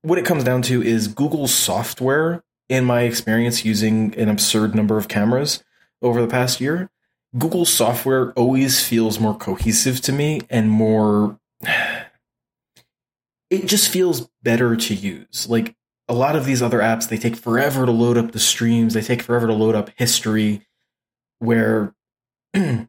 what 0.09 0.19
it 0.19 0.25
comes 0.25 0.45
down 0.45 0.63
to 0.63 0.83
is 0.83 1.09
Google 1.09 1.47
software. 1.47 2.43
In 2.69 2.85
my 2.85 3.03
experience 3.03 3.65
using 3.65 4.15
an 4.17 4.29
absurd 4.29 4.75
number 4.75 4.99
of 4.99 5.09
cameras 5.09 5.65
over 6.03 6.21
the 6.21 6.29
past 6.29 6.61
year, 6.61 6.91
Google 7.37 7.65
software 7.65 8.33
always 8.33 8.87
feels 8.87 9.19
more 9.19 9.37
cohesive 9.37 10.01
to 10.03 10.13
me 10.13 10.43
and 10.51 10.71
more. 10.71 11.39
It 13.51 13.65
just 13.65 13.89
feels 13.89 14.29
better 14.43 14.77
to 14.77 14.95
use. 14.95 15.47
Like 15.49 15.75
a 16.07 16.13
lot 16.13 16.37
of 16.37 16.45
these 16.45 16.61
other 16.61 16.81
apps, 16.81 17.09
they 17.09 17.17
take 17.17 17.35
forever 17.35 17.87
to 17.87 17.93
load 17.93 18.19
up 18.19 18.33
the 18.33 18.39
streams, 18.39 18.93
they 18.93 19.01
take 19.01 19.23
forever 19.23 19.47
to 19.47 19.55
load 19.55 19.75
up 19.75 19.89
history. 19.97 20.67
Where 21.39 21.95
the 22.53 22.87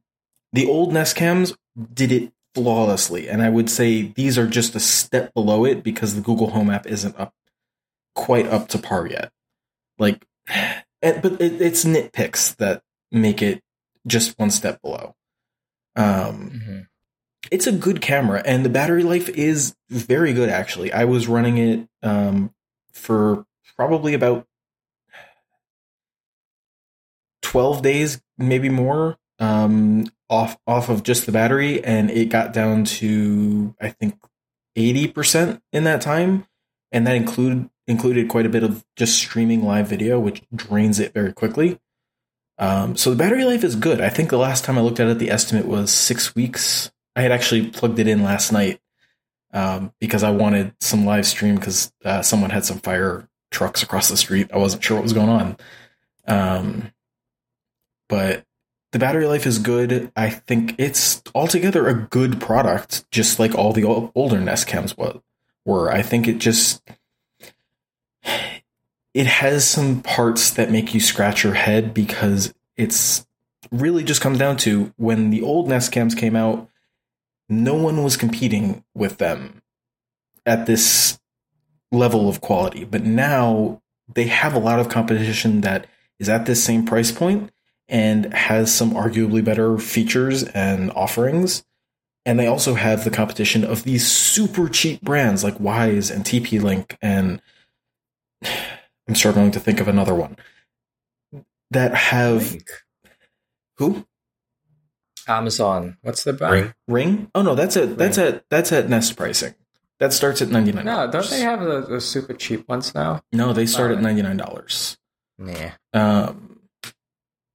old 0.68 0.92
Nest 0.92 1.16
cams 1.16 1.56
did 1.94 2.12
it 2.12 2.34
flawlessly. 2.56 3.30
And 3.30 3.42
I 3.42 3.50
would 3.50 3.70
say 3.70 4.02
these 4.04 4.38
are 4.38 4.48
just 4.48 4.76
a 4.76 4.80
step 4.80 5.34
below 5.34 5.66
it 5.66 5.84
because 5.84 6.16
the 6.16 6.22
Google 6.22 6.50
Home 6.52 6.70
app 6.70 6.86
isn't 6.88 7.18
up 7.20 7.34
quite 8.16 8.48
up 8.48 8.68
to 8.70 8.78
par 8.78 9.08
yet. 9.08 9.32
Like, 9.98 10.26
and, 11.02 11.22
but 11.22 11.34
it, 11.42 11.62
it's 11.62 11.86
nitpicks 11.86 12.56
that 12.58 12.82
make 13.12 13.42
it 13.42 13.62
just 14.08 14.38
one 14.40 14.52
step 14.52 14.82
below. 14.82 15.16
Um, 15.96 16.52
Mhm. 16.52 16.88
it's 17.52 17.68
a 17.68 17.72
good 17.72 18.02
camera, 18.02 18.42
and 18.46 18.64
the 18.64 18.70
battery 18.70 19.04
life 19.04 19.28
is 19.30 19.76
very 19.90 20.34
good. 20.34 20.50
Actually, 20.50 20.94
I 20.94 21.06
was 21.06 21.28
running 21.28 21.58
it 21.58 21.88
um, 22.04 22.54
for 22.94 23.46
probably 23.76 24.14
about 24.14 24.48
twelve 27.42 27.82
days, 27.82 28.22
maybe 28.38 28.70
more. 28.70 29.18
Um, 29.40 30.06
off 30.30 30.58
off 30.68 30.90
of 30.90 31.04
just 31.04 31.26
the 31.26 31.32
battery, 31.32 31.84
and 31.84 32.10
it 32.12 32.30
got 32.30 32.54
down 32.54 32.86
to 32.86 33.76
I 33.82 33.90
think 33.90 34.20
eighty 34.76 35.08
percent 35.08 35.62
in 35.72 35.84
that 35.86 36.02
time, 36.02 36.46
and 36.92 37.08
that 37.08 37.16
included 37.16 37.70
included 37.88 38.30
quite 38.30 38.46
a 38.46 38.50
bit 38.50 38.64
of 38.64 38.86
just 38.96 39.18
streaming 39.18 39.64
live 39.64 39.88
video, 39.88 40.20
which 40.20 40.44
drains 40.54 41.00
it 41.00 41.14
very 41.14 41.34
quickly. 41.34 41.80
Um, 42.60 42.96
so 42.96 43.10
the 43.10 43.16
battery 43.16 43.46
life 43.46 43.64
is 43.64 43.76
good. 43.76 44.02
I 44.02 44.10
think 44.10 44.30
the 44.30 44.38
last 44.38 44.64
time 44.66 44.78
I 44.78 44.82
looked 44.82 45.00
at 45.00 45.08
it, 45.08 45.18
the 45.18 45.32
estimate 45.32 45.66
was 45.66 45.92
six 45.92 46.36
weeks. 46.36 46.92
I 47.16 47.22
had 47.22 47.32
actually 47.32 47.70
plugged 47.70 48.00
it 48.00 48.08
in 48.08 48.22
last 48.22 48.52
night 48.52 48.80
um, 49.54 49.94
because 50.00 50.24
I 50.24 50.32
wanted 50.32 50.76
some 50.80 51.06
live 51.06 51.26
stream 51.26 51.56
because 51.56 51.92
uh, 52.06 52.22
someone 52.22 52.52
had 52.52 52.66
some 52.66 52.80
fire 52.80 53.28
trucks 53.50 53.82
across 53.82 54.10
the 54.10 54.18
street. 54.18 54.52
I 54.54 54.58
wasn't 54.58 54.84
sure 54.84 54.98
what 54.98 55.04
was 55.04 55.14
going 55.14 55.30
on. 55.30 55.58
Um, 56.28 56.92
but 58.08 58.44
the 58.92 59.00
battery 59.00 59.28
life 59.28 59.46
is 59.46 59.60
good. 59.60 60.12
I 60.16 60.30
think 60.30 60.76
it's 60.78 61.22
altogether 61.36 61.88
a 61.88 61.94
good 61.94 62.42
product, 62.42 63.10
just 63.12 63.40
like 63.40 63.54
all 63.54 63.74
the 63.74 63.84
older 64.16 64.40
Nest 64.40 64.68
cams 64.68 64.96
were. 64.98 65.92
I 65.92 66.02
think 66.02 66.28
it 66.28 66.40
just 66.40 66.82
it 69.14 69.28
has 69.28 69.68
some 69.68 70.02
parts 70.02 70.52
that 70.52 70.72
make 70.72 70.94
you 70.94 71.00
scratch 71.00 71.44
your 71.44 71.54
head 71.54 71.94
because 71.94 72.54
it's 72.78 73.28
really 73.72 74.04
just 74.04 74.22
comes 74.22 74.40
down 74.40 74.58
to 74.58 74.94
when 74.98 75.30
the 75.30 75.42
old 75.42 75.68
Nest 75.68 75.92
cams 75.92 76.16
came 76.16 76.36
out, 76.36 76.68
no 77.48 77.76
one 77.76 78.04
was 78.04 78.18
competing 78.18 78.84
with 78.96 79.18
them 79.18 79.62
at 80.46 80.66
this 80.66 81.20
level 81.92 82.30
of 82.30 82.42
quality. 82.42 82.86
But 82.86 83.04
now 83.04 83.82
they 84.12 84.26
have 84.26 84.56
a 84.56 84.60
lot 84.60 84.80
of 84.80 84.90
competition 84.90 85.62
that 85.62 85.88
is 86.20 86.30
at 86.30 86.46
this 86.46 86.64
same 86.64 86.86
price 86.86 87.12
point 87.12 87.52
and 87.90 88.32
has 88.34 88.74
some 88.74 88.92
arguably 88.92 89.44
better 89.44 89.78
features 89.78 90.44
and 90.44 90.92
offerings. 90.92 91.66
And 92.26 92.40
they 92.40 92.48
also 92.48 92.76
have 92.76 93.04
the 93.04 93.10
competition 93.10 93.64
of 93.64 93.84
these 93.84 94.10
super 94.10 94.70
cheap 94.70 95.02
brands 95.02 95.44
like 95.44 95.58
Wyze 95.58 96.14
and 96.14 96.24
TP 96.24 96.62
Link 96.62 96.98
and 97.02 97.42
I'm 99.08 99.16
struggling 99.16 99.50
to 99.52 99.60
think 99.60 99.80
of 99.80 99.88
another 99.88 100.14
one 100.14 100.38
that 101.72 101.96
have 101.96 102.52
Link. 102.52 102.70
who 103.78 104.06
Amazon. 105.28 105.98
What's 106.02 106.24
the 106.24 106.34
brand? 106.34 106.54
Ring. 106.54 106.74
Ring? 106.88 107.32
Oh 107.34 107.42
no, 107.42 107.56
that's 107.56 107.76
at 107.78 107.98
that's 107.98 108.18
at 108.18 108.44
that's 108.50 108.72
at 108.72 108.90
Nest 108.90 109.16
pricing. 109.16 109.56
That 110.00 110.14
starts 110.14 110.42
at 110.42 110.50
ninety 110.50 110.72
nine. 110.72 110.86
No, 110.86 111.10
don't 111.12 111.30
they 111.30 111.42
have 111.42 111.62
the, 111.62 111.82
the 111.82 112.02
super 112.02 112.34
cheap 112.34 112.68
ones 112.70 112.96
now? 112.96 113.22
No, 113.32 113.54
they 113.54 113.66
start 113.66 113.92
at 113.92 114.02
ninety 114.02 114.22
nine 114.22 114.38
dollars. 114.38 114.98
Nah. 115.38 115.72
Um, 115.94 116.49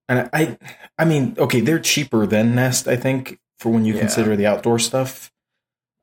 and 0.09 0.29
I, 0.33 0.59
I 0.99 1.05
mean, 1.05 1.35
okay, 1.39 1.61
they're 1.61 1.79
cheaper 1.79 2.27
than 2.27 2.55
Nest, 2.55 2.87
I 2.89 2.97
think, 2.97 3.39
for 3.59 3.71
when 3.71 3.85
you 3.85 3.95
Yeah. 3.95 4.01
consider 4.01 4.37
the 4.37 4.47
outdoor 4.47 4.79
stuff. 4.79 5.33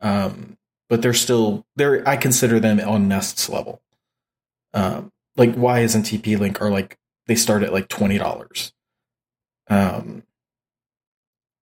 Um, 0.02 0.58
but 0.90 1.02
they're 1.02 1.14
still 1.14 1.66
they're 1.76 2.08
I 2.08 2.18
consider 2.18 2.60
them 2.60 2.80
on 2.80 3.08
Nest's 3.08 3.48
level. 3.50 3.82
Um, 4.74 5.12
like 5.38 5.52
Wyze 5.56 5.96
and 5.96 6.04
TP 6.04 6.38
Link 6.40 6.62
are 6.62 6.70
like 6.70 6.98
they 7.28 7.36
start 7.36 7.64
at 7.64 7.72
like 7.72 7.88
twenty 7.88 8.18
dollars. 8.18 8.74
Um, 9.70 10.24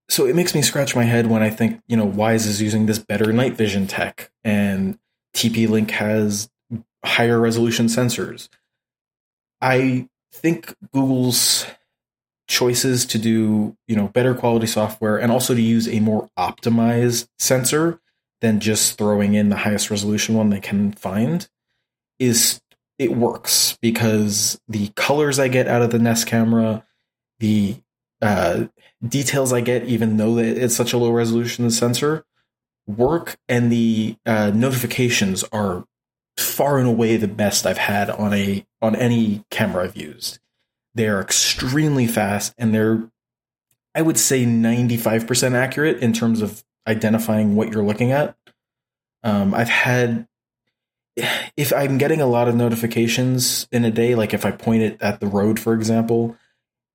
so 0.07 0.25
it 0.25 0.35
makes 0.35 0.55
me 0.55 0.61
scratch 0.63 0.95
my 0.95 1.03
head 1.03 1.27
when 1.27 1.43
I 1.43 1.49
think 1.51 1.81
you 1.87 1.97
know 1.97 2.07
Wyze 2.07 2.47
is 2.47 2.61
using 2.61 2.85
this 2.85 2.97
better 2.99 3.31
night 3.33 3.53
vision 3.53 3.85
tech, 3.85 4.31
and 4.43 4.97
TP 5.35 5.67
Link 5.69 5.91
has 5.91 6.49
higher 7.05 7.39
resolution 7.39 7.85
sensors. 7.87 8.49
I 9.61 10.07
think 10.33 10.73
Google's 10.93 11.65
choices 12.49 13.05
to 13.05 13.19
do, 13.19 13.77
you 13.87 13.95
know, 13.95 14.07
better 14.09 14.33
quality 14.33 14.67
software 14.67 15.17
and 15.17 15.31
also 15.31 15.53
to 15.53 15.61
use 15.61 15.87
a 15.87 15.99
more 15.99 16.29
optimized 16.37 17.27
sensor 17.37 18.01
than 18.41 18.59
just 18.59 18.97
throwing 18.97 19.35
in 19.35 19.49
the 19.49 19.55
highest 19.55 19.91
resolution 19.91 20.35
one 20.35 20.49
they 20.49 20.59
can 20.59 20.91
find 20.91 21.47
is 22.17 22.59
it 22.97 23.15
works 23.15 23.77
because 23.81 24.59
the 24.67 24.89
colors 24.95 25.39
I 25.39 25.47
get 25.47 25.67
out 25.67 25.83
of 25.83 25.91
the 25.91 25.99
Nest 25.99 26.27
camera, 26.27 26.83
the 27.39 27.77
uh, 28.21 28.65
details 29.07 29.53
I 29.53 29.61
get, 29.61 29.85
even 29.85 30.17
though 30.17 30.37
it's 30.39 30.75
such 30.75 30.91
a 30.91 30.97
low 30.97 31.11
resolution 31.11 31.69
sensor, 31.69 32.25
work, 32.87 33.37
and 33.47 33.71
the 33.71 34.17
uh, 34.25 34.51
notifications 34.53 35.43
are 35.51 35.85
far 36.35 36.79
and 36.79 36.87
away 36.87 37.15
the 37.15 37.27
best 37.27 37.65
I've 37.65 37.77
had 37.77 38.09
on 38.09 38.33
a 38.33 38.65
on 38.81 38.95
any 38.95 39.45
camera 39.51 39.83
I've 39.83 39.95
used. 39.95 40.39
They 40.99 41.07
are 41.07 41.21
extremely 41.21 42.07
fast 42.07 42.53
and 42.57 42.73
they're 42.73 43.09
I 43.95 44.01
would 44.01 44.17
say 44.17 44.43
95% 44.43 45.53
accurate 45.53 46.03
in 46.03 46.11
terms 46.11 46.41
of 46.41 46.61
identifying 46.85 47.55
what 47.55 47.71
you're 47.71 47.85
looking 47.85 48.11
at. 48.11 48.35
Um, 49.23 49.53
I've 49.53 49.69
had 49.69 50.27
if 51.55 51.71
I'm 51.71 51.99
getting 51.99 52.19
a 52.19 52.25
lot 52.25 52.49
of 52.49 52.55
notifications 52.55 53.65
in 53.71 53.85
a 53.85 53.91
day, 53.91 54.13
like 54.13 54.33
if 54.33 54.45
I 54.45 54.51
point 54.51 54.81
it 54.81 55.01
at 55.01 55.21
the 55.21 55.27
road, 55.27 55.57
for 55.57 55.73
example, 55.73 56.35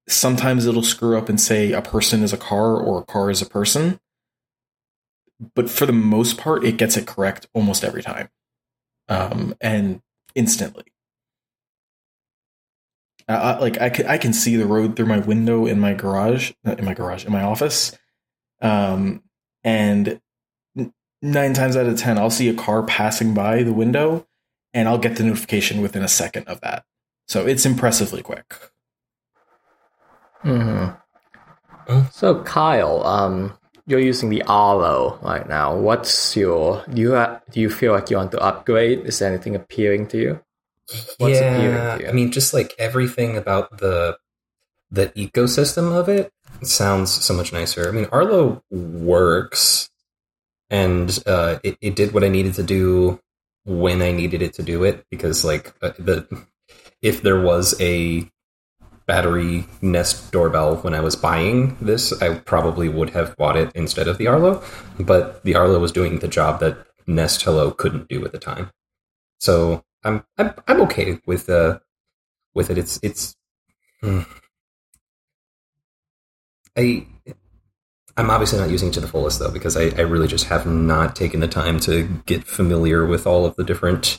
sometimes 0.06 0.66
it'll 0.66 0.82
screw 0.82 1.16
up 1.16 1.30
and 1.30 1.40
say 1.40 1.72
a 1.72 1.80
person 1.80 2.22
is 2.22 2.34
a 2.34 2.36
car 2.36 2.76
or 2.76 3.00
a 3.00 3.06
car 3.06 3.30
is 3.30 3.40
a 3.40 3.46
person. 3.46 3.98
But 5.54 5.70
for 5.70 5.86
the 5.86 5.94
most 5.94 6.36
part, 6.36 6.62
it 6.62 6.76
gets 6.76 6.98
it 6.98 7.06
correct 7.06 7.46
almost 7.54 7.82
every 7.82 8.02
time 8.02 8.28
um, 9.08 9.54
and 9.62 10.02
instantly. 10.34 10.84
Uh, 13.28 13.32
I- 13.32 13.58
like 13.58 13.80
I 13.80 13.88
can, 13.90 14.06
I 14.06 14.18
can 14.18 14.32
see 14.32 14.56
the 14.56 14.66
road 14.66 14.96
through 14.96 15.06
my 15.06 15.18
window 15.18 15.66
in 15.66 15.80
my 15.80 15.94
garage, 15.94 16.52
not 16.64 16.78
in 16.78 16.84
my 16.84 16.94
garage, 16.94 17.24
in 17.24 17.32
my 17.32 17.42
office, 17.42 17.96
um, 18.60 19.22
and 19.62 20.20
nine 21.22 21.54
times 21.54 21.76
out 21.76 21.86
of 21.86 21.96
ten, 21.98 22.18
I'll 22.18 22.30
see 22.30 22.48
a 22.48 22.54
car 22.54 22.82
passing 22.82 23.32
by 23.32 23.62
the 23.62 23.72
window, 23.72 24.26
and 24.74 24.88
I'll 24.88 24.98
get 24.98 25.16
the 25.16 25.24
notification 25.24 25.80
within 25.80 26.02
a 26.02 26.08
second 26.08 26.48
of 26.48 26.60
that. 26.60 26.84
So 27.26 27.46
it's 27.46 27.64
impressively 27.64 28.22
quick. 28.22 28.54
hmm. 30.42 30.88
So 32.12 32.42
Kyle, 32.44 33.04
um, 33.06 33.56
you're 33.86 34.00
using 34.00 34.28
the 34.30 34.42
Arlo 34.42 35.18
right 35.22 35.48
now. 35.48 35.74
What's 35.76 36.36
your 36.36 36.84
do 36.92 37.00
you 37.00 37.14
ha- 37.14 37.40
do 37.50 37.60
you 37.60 37.70
feel 37.70 37.92
like 37.92 38.10
you 38.10 38.16
want 38.18 38.32
to 38.32 38.40
upgrade? 38.40 39.00
Is 39.00 39.18
there 39.18 39.30
anything 39.32 39.54
appealing 39.56 40.06
to 40.08 40.18
you? 40.18 40.43
Yeah? 41.18 41.98
I 42.08 42.12
mean, 42.12 42.30
just 42.30 42.54
like 42.54 42.74
everything 42.78 43.36
about 43.36 43.78
the 43.78 44.18
the 44.90 45.08
ecosystem 45.10 45.92
of 45.92 46.08
it 46.08 46.32
sounds 46.62 47.10
so 47.10 47.34
much 47.34 47.52
nicer. 47.52 47.88
I 47.88 47.92
mean, 47.92 48.06
Arlo 48.12 48.62
works, 48.70 49.90
and 50.70 51.22
uh, 51.26 51.58
it, 51.62 51.76
it 51.80 51.96
did 51.96 52.12
what 52.12 52.24
I 52.24 52.28
needed 52.28 52.54
to 52.54 52.62
do 52.62 53.20
when 53.64 54.02
I 54.02 54.12
needed 54.12 54.42
it 54.42 54.54
to 54.54 54.62
do 54.62 54.84
it. 54.84 55.04
Because 55.10 55.44
like 55.44 55.74
uh, 55.82 55.92
the 55.98 56.26
if 57.02 57.22
there 57.22 57.40
was 57.40 57.74
a 57.80 58.30
battery 59.06 59.66
Nest 59.82 60.32
doorbell 60.32 60.76
when 60.76 60.94
I 60.94 61.00
was 61.00 61.16
buying 61.16 61.76
this, 61.80 62.12
I 62.22 62.36
probably 62.38 62.88
would 62.88 63.10
have 63.10 63.36
bought 63.36 63.56
it 63.56 63.70
instead 63.74 64.08
of 64.08 64.18
the 64.18 64.26
Arlo. 64.26 64.62
But 64.98 65.42
the 65.44 65.54
Arlo 65.54 65.78
was 65.78 65.92
doing 65.92 66.20
the 66.20 66.28
job 66.28 66.60
that 66.60 66.78
Nest 67.06 67.42
Hello 67.42 67.70
couldn't 67.70 68.08
do 68.08 68.24
at 68.24 68.32
the 68.32 68.38
time. 68.38 68.70
So 69.40 69.84
I'm 70.04 70.24
I'm 70.38 70.54
I'm 70.66 70.80
okay 70.82 71.18
with 71.26 71.48
uh 71.48 71.80
with 72.54 72.70
it. 72.70 72.78
It's 72.78 72.98
it's 73.02 73.36
hmm. 74.00 74.22
I 76.76 77.06
I'm 78.16 78.30
obviously 78.30 78.60
not 78.60 78.70
using 78.70 78.88
it 78.88 78.94
to 78.94 79.00
the 79.00 79.08
fullest 79.08 79.38
though 79.38 79.50
because 79.50 79.76
I, 79.76 79.84
I 79.96 80.02
really 80.02 80.28
just 80.28 80.46
have 80.46 80.66
not 80.66 81.16
taken 81.16 81.40
the 81.40 81.48
time 81.48 81.80
to 81.80 82.22
get 82.26 82.44
familiar 82.44 83.04
with 83.04 83.26
all 83.26 83.44
of 83.44 83.56
the 83.56 83.64
different 83.64 84.18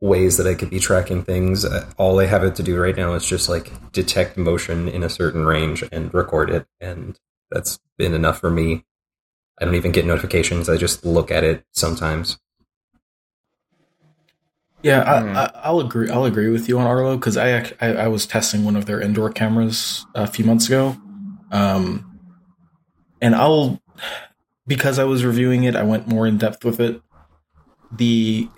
ways 0.00 0.36
that 0.36 0.48
I 0.48 0.54
could 0.54 0.70
be 0.70 0.80
tracking 0.80 1.22
things. 1.22 1.64
Uh, 1.64 1.88
All 1.96 2.18
I 2.18 2.26
have 2.26 2.42
it 2.42 2.56
to 2.56 2.62
do 2.62 2.78
right 2.78 2.96
now 2.96 3.14
is 3.14 3.24
just 3.24 3.48
like 3.48 3.92
detect 3.92 4.36
motion 4.36 4.88
in 4.88 5.04
a 5.04 5.08
certain 5.08 5.46
range 5.46 5.84
and 5.92 6.12
record 6.12 6.50
it, 6.50 6.66
and 6.80 7.18
that's 7.50 7.78
been 7.96 8.12
enough 8.12 8.40
for 8.40 8.50
me. 8.50 8.84
I 9.60 9.64
don't 9.64 9.76
even 9.76 9.92
get 9.92 10.04
notifications. 10.04 10.68
I 10.68 10.76
just 10.76 11.04
look 11.04 11.30
at 11.30 11.44
it 11.44 11.64
sometimes. 11.72 12.38
Yeah, 14.82 15.20
Hmm. 15.22 15.36
I, 15.36 15.44
I, 15.44 15.50
I'll 15.64 15.80
agree. 15.80 16.10
I'll 16.10 16.24
agree 16.24 16.48
with 16.48 16.68
you 16.68 16.78
on 16.78 16.86
Arlo 16.86 17.16
because 17.16 17.36
I, 17.36 17.58
I 17.80 17.88
I 17.94 18.08
was 18.08 18.26
testing 18.26 18.64
one 18.64 18.76
of 18.76 18.86
their 18.86 19.00
indoor 19.00 19.30
cameras 19.30 20.04
a 20.14 20.26
few 20.26 20.44
months 20.44 20.66
ago, 20.66 20.96
um, 21.50 22.18
and 23.20 23.34
I'll 23.34 23.80
because 24.66 24.98
I 24.98 25.04
was 25.04 25.24
reviewing 25.24 25.64
it, 25.64 25.76
I 25.76 25.82
went 25.82 26.08
more 26.08 26.26
in 26.26 26.38
depth 26.38 26.64
with 26.64 26.80
it. 26.80 27.00
The 27.90 28.48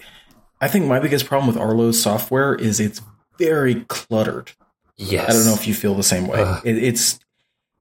I 0.61 0.69
think 0.69 0.87
my 0.87 1.01
biggest 1.01 1.27
problem 1.27 1.47
with 1.47 1.57
Arlo's 1.57 2.01
software 2.01 2.55
is 2.55 2.81
it's 2.81 3.03
very 3.39 3.85
cluttered. 3.89 4.53
Yes, 4.97 5.29
I 5.29 5.33
don't 5.33 5.45
know 5.45 5.55
if 5.55 5.67
you 5.67 5.75
feel 5.75 5.95
the 5.95 6.03
same 6.03 6.27
way. 6.27 6.41
Ugh. 6.41 6.63
It, 6.65 6.83
it's 6.83 7.19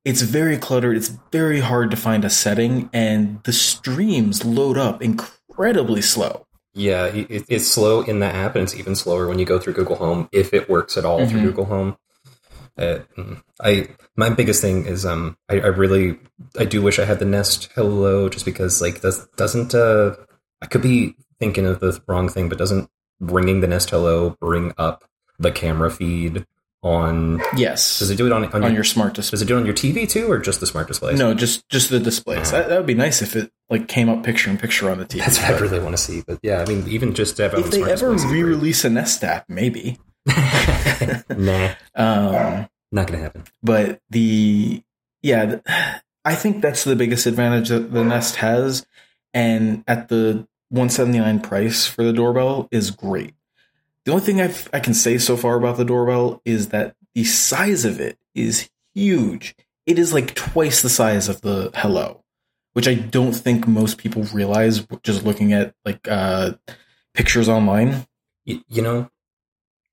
it's 0.04 0.22
very 0.22 0.58
cluttered. 0.58 0.98
It's 0.98 1.10
very 1.32 1.62
hard 1.62 1.92
to 1.92 1.98
find 1.98 2.26
a 2.26 2.30
setting, 2.30 2.90
and 2.92 3.42
the 3.44 3.54
streams 3.54 4.44
load 4.44 4.78
up 4.78 5.02
incredibly 5.02 6.02
slow. 6.02 6.46
Yeah, 6.74 7.06
it, 7.06 7.46
it's 7.50 7.68
slow 7.68 8.02
in 8.02 8.20
the 8.20 8.26
app, 8.26 8.56
and 8.56 8.64
it's 8.64 8.76
even 8.76 8.96
slower 8.96 9.28
when 9.28 9.38
you 9.40 9.46
go 9.46 9.60
through 9.60 9.74
Google 9.74 9.96
Home, 9.98 10.28
if 10.32 10.54
it 10.54 10.70
works 10.70 10.98
at 10.98 11.06
all 11.06 11.26
through 11.28 11.42
Mhm. 11.42 11.44
Google 11.44 11.66
Home. 11.66 11.98
Uh, 12.76 13.00
I 13.62 13.90
my 14.16 14.32
biggest 14.32 14.60
thing 14.60 14.88
is 14.88 15.06
um 15.06 15.38
I, 15.48 15.60
I 15.60 15.68
really 15.68 16.18
I 16.58 16.66
do 16.66 16.82
wish 16.82 16.98
I 16.98 17.06
had 17.06 17.20
the 17.20 17.26
Nest 17.26 17.70
Hello 17.76 18.30
just 18.30 18.46
because 18.46 18.82
like 18.82 19.02
does 19.02 19.28
doesn't 19.38 19.76
uh 19.76 20.16
I 20.60 20.66
could 20.66 20.82
be 20.82 21.16
thinking 21.40 21.68
of 21.68 21.80
the 21.82 22.02
wrong 22.08 22.30
thing 22.30 22.50
but 22.50 22.58
doesn't 22.58 22.90
bringing 23.22 23.62
the 23.62 23.68
Nest 23.68 23.92
Hello 23.92 24.36
bring 24.42 24.74
up 24.80 25.04
the 25.38 25.52
camera 25.52 25.92
feed 25.92 26.48
on 26.84 27.42
Yes. 27.56 28.00
does 28.00 28.10
it 28.10 28.18
do 28.18 28.26
it 28.26 28.32
on 28.32 28.44
on, 28.46 28.56
on 28.56 28.62
your, 28.64 28.72
your 28.72 28.84
smart 28.84 29.14
display? 29.14 29.32
does 29.32 29.42
it 29.42 29.46
do 29.46 29.56
it 29.56 29.60
on 29.62 29.66
your 29.66 29.74
TV 29.74 30.08
too 30.08 30.30
or 30.30 30.38
just 30.38 30.60
the 30.60 30.68
smart 30.68 30.88
displays? 30.88 31.18
No, 31.18 31.34
just 31.34 31.68
just 31.70 31.90
the 31.90 32.00
displays. 32.00 32.52
That, 32.52 32.68
that 32.70 32.78
would 32.78 32.86
be 32.86 32.94
nice 32.94 33.22
if 33.22 33.36
it 33.36 33.52
like 33.70 33.88
came 33.88 34.10
up 34.10 34.24
picture 34.24 34.50
in 34.52 34.58
picture 34.58 34.90
on 34.90 34.98
the 35.00 35.06
TV. 35.06 35.20
That's 35.20 35.40
what 35.40 35.52
I 35.52 35.58
really 35.60 35.80
want 35.80 35.96
to 35.96 36.02
see. 36.02 36.24
But 36.28 36.40
yeah, 36.44 36.62
I 36.62 36.66
mean 36.66 36.86
even 36.90 37.14
just 37.14 37.38
to 37.38 37.44
have 37.44 37.54
if 37.54 37.72
the 37.72 37.78
they 37.78 37.82
ever 37.84 38.12
displays 38.12 38.22
would 38.24 38.28
great. 38.30 38.44
re-release 38.44 38.84
a 38.86 38.90
Nest 38.90 39.24
app, 39.24 39.46
maybe. 39.50 39.98
nah, 41.30 41.74
Um, 41.96 42.68
not 42.92 43.08
gonna 43.08 43.20
happen. 43.20 43.44
but 43.62 44.00
the 44.10 44.82
yeah, 45.22 45.60
I 46.26 46.36
think 46.36 46.62
that's 46.62 46.84
the 46.84 46.96
biggest 46.96 47.26
advantage 47.26 47.70
that 47.70 47.92
the 47.94 48.04
Nest 48.04 48.38
has, 48.38 48.86
and 49.34 49.84
at 49.88 50.10
the 50.10 50.48
179 50.70 51.40
price 51.42 51.86
for 51.86 52.04
the 52.04 52.14
doorbell 52.14 52.68
is 52.72 52.92
great. 52.92 53.34
The 54.06 54.12
only 54.12 54.24
thing 54.24 54.42
I've, 54.42 54.70
I 54.74 54.80
can 54.80 54.94
say 54.94 55.18
so 55.18 55.38
far 55.38 55.56
about 55.56 55.78
the 55.78 55.86
doorbell 55.86 56.42
is 56.46 56.70
that 56.70 56.96
the 57.16 57.24
size 57.24 57.86
of 57.86 58.00
it 58.00 58.18
is 58.36 58.70
huge. 58.94 59.56
It 59.86 59.98
is 59.98 60.14
like 60.14 60.36
twice 60.36 60.82
the 60.82 60.90
size 60.90 61.30
of 61.30 61.42
the 61.42 61.72
Hello, 61.76 62.24
which 62.74 62.88
I 62.88 62.96
don't 62.96 63.34
think 63.34 63.68
most 63.68 63.98
people 63.98 64.24
realize 64.34 64.86
just 65.04 65.24
looking 65.24 65.54
at 65.54 65.74
like 65.86 66.08
uh, 66.08 66.54
pictures 67.14 67.48
online. 67.48 68.06
You, 68.46 68.62
you 68.68 68.82
know, 68.82 69.10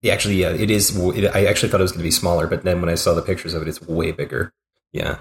yeah, 0.03 0.13
actually, 0.13 0.37
yeah, 0.37 0.51
it 0.51 0.71
is. 0.71 0.97
It, 0.97 1.35
I 1.35 1.45
actually 1.45 1.69
thought 1.69 1.81
it 1.81 1.85
was 1.85 1.93
going 1.93 2.01
to 2.01 2.05
be 2.05 2.11
smaller, 2.11 2.47
but 2.47 2.65
then 2.65 2.81
when 2.81 2.91
I 2.91 2.95
saw 2.95 3.15
the 3.15 3.23
pictures 3.23 3.55
of 3.55 3.63
it, 3.63 3.69
it's 3.69 3.83
way 3.83 4.13
bigger. 4.13 4.53
Yeah, 4.93 5.19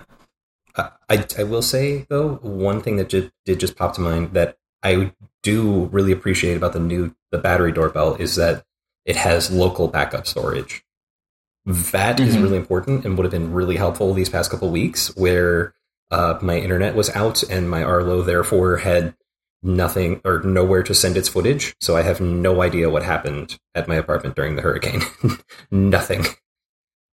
I, 0.75 1.25
I, 1.37 1.43
will 1.43 1.61
say 1.61 2.05
though, 2.09 2.35
one 2.35 2.81
thing 2.81 2.95
that 2.97 3.09
did 3.09 3.31
just 3.45 3.75
pop 3.75 3.93
to 3.95 4.01
mind 4.01 4.33
that 4.33 4.57
I 4.81 5.13
do 5.43 5.85
really 5.85 6.11
appreciate 6.11 6.55
about 6.55 6.73
the 6.73 6.79
new 6.79 7.15
the 7.31 7.37
battery 7.37 7.71
doorbell 7.71 8.15
is 8.15 8.35
that 8.35 8.65
it 9.09 9.15
has 9.15 9.49
local 9.51 9.87
backup 9.87 10.27
storage. 10.27 10.83
That 11.65 12.19
is 12.19 12.35
Mhm. 12.35 12.43
really 12.43 12.57
important 12.57 13.05
and 13.05 13.17
would 13.17 13.25
have 13.25 13.31
been 13.31 13.51
really 13.51 13.75
helpful 13.75 14.13
these 14.13 14.29
past 14.29 14.51
couple 14.51 14.69
weeks, 14.69 15.15
where 15.17 15.73
uh, 16.11 16.37
my 16.41 16.57
internet 16.57 16.95
was 16.95 17.09
out 17.11 17.43
and 17.43 17.69
my 17.69 17.83
Arlo 17.83 18.21
therefore 18.21 18.77
had 18.77 19.15
nothing 19.61 20.21
or 20.23 20.41
nowhere 20.41 20.81
to 20.83 20.93
send 20.93 21.17
its 21.17 21.27
footage. 21.29 21.75
So 21.79 21.95
I 21.97 22.01
have 22.03 22.21
no 22.21 22.61
idea 22.61 22.89
what 22.89 23.03
happened 23.03 23.59
at 23.75 23.87
my 23.87 23.95
apartment 23.95 24.35
during 24.35 24.55
the 24.55 24.61
hurricane. 24.61 25.01
Nothing. 25.71 26.25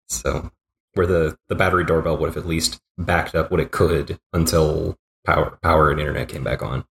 So 0.09 0.51
where 0.95 1.07
the, 1.07 1.37
the 1.49 1.55
battery 1.55 1.85
doorbell 1.85 2.17
would 2.19 2.29
have 2.29 2.37
at 2.37 2.47
least 2.47 2.81
backed 2.97 3.35
up 3.35 3.51
what 3.51 3.61
it 3.61 3.71
could 3.73 4.19
until 4.33 4.97
power 5.27 5.59
power 5.63 5.91
and 5.91 5.99
internet 6.01 6.29
came 6.29 6.45
back 6.45 6.63
on. 6.63 6.85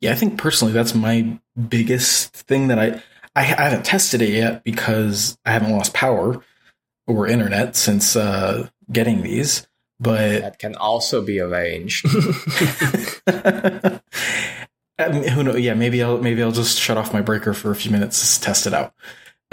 Yeah, 0.00 0.12
I 0.12 0.16
think 0.16 0.36
personally 0.38 0.74
that's 0.74 0.94
my 0.94 1.38
biggest 1.68 2.34
thing 2.34 2.68
that 2.68 2.78
I 2.78 3.02
I, 3.36 3.40
I 3.42 3.44
haven't 3.68 3.84
tested 3.84 4.22
it 4.22 4.30
yet 4.30 4.64
because 4.64 5.38
I 5.44 5.52
haven't 5.52 5.70
lost 5.72 5.92
power 5.94 6.42
or 7.06 7.26
internet 7.28 7.76
since 7.76 8.16
uh, 8.16 8.68
getting 8.90 9.22
these. 9.22 9.66
But 10.00 10.40
That 10.40 10.58
can 10.58 10.74
also 10.74 11.22
be 11.22 11.38
arranged. 11.40 12.06
I 13.26 13.98
mean, 15.10 15.28
who 15.28 15.44
knows? 15.44 15.60
Yeah, 15.60 15.74
maybe 15.74 16.02
I'll 16.02 16.18
maybe 16.18 16.42
I'll 16.42 16.52
just 16.52 16.78
shut 16.78 16.96
off 16.98 17.12
my 17.12 17.20
breaker 17.22 17.54
for 17.54 17.70
a 17.70 17.76
few 17.76 17.90
minutes 17.90 18.38
to 18.38 18.44
test 18.44 18.66
it 18.66 18.74
out. 18.74 18.94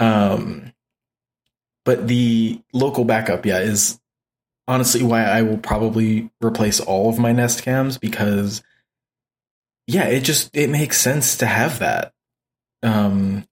Um, 0.00 0.72
but 1.84 2.08
the 2.08 2.60
local 2.72 3.04
backup, 3.04 3.46
yeah, 3.46 3.60
is 3.60 4.00
honestly 4.66 5.02
why 5.02 5.24
I 5.24 5.42
will 5.42 5.58
probably 5.58 6.30
replace 6.42 6.80
all 6.80 7.08
of 7.10 7.18
my 7.18 7.32
Nest 7.32 7.62
cams 7.62 7.98
because, 7.98 8.62
yeah, 9.86 10.04
it 10.06 10.20
just 10.24 10.54
it 10.54 10.68
makes 10.70 10.98
sense 10.98 11.36
to 11.38 11.46
have 11.46 11.78
that. 11.78 12.12
Um, 12.82 13.46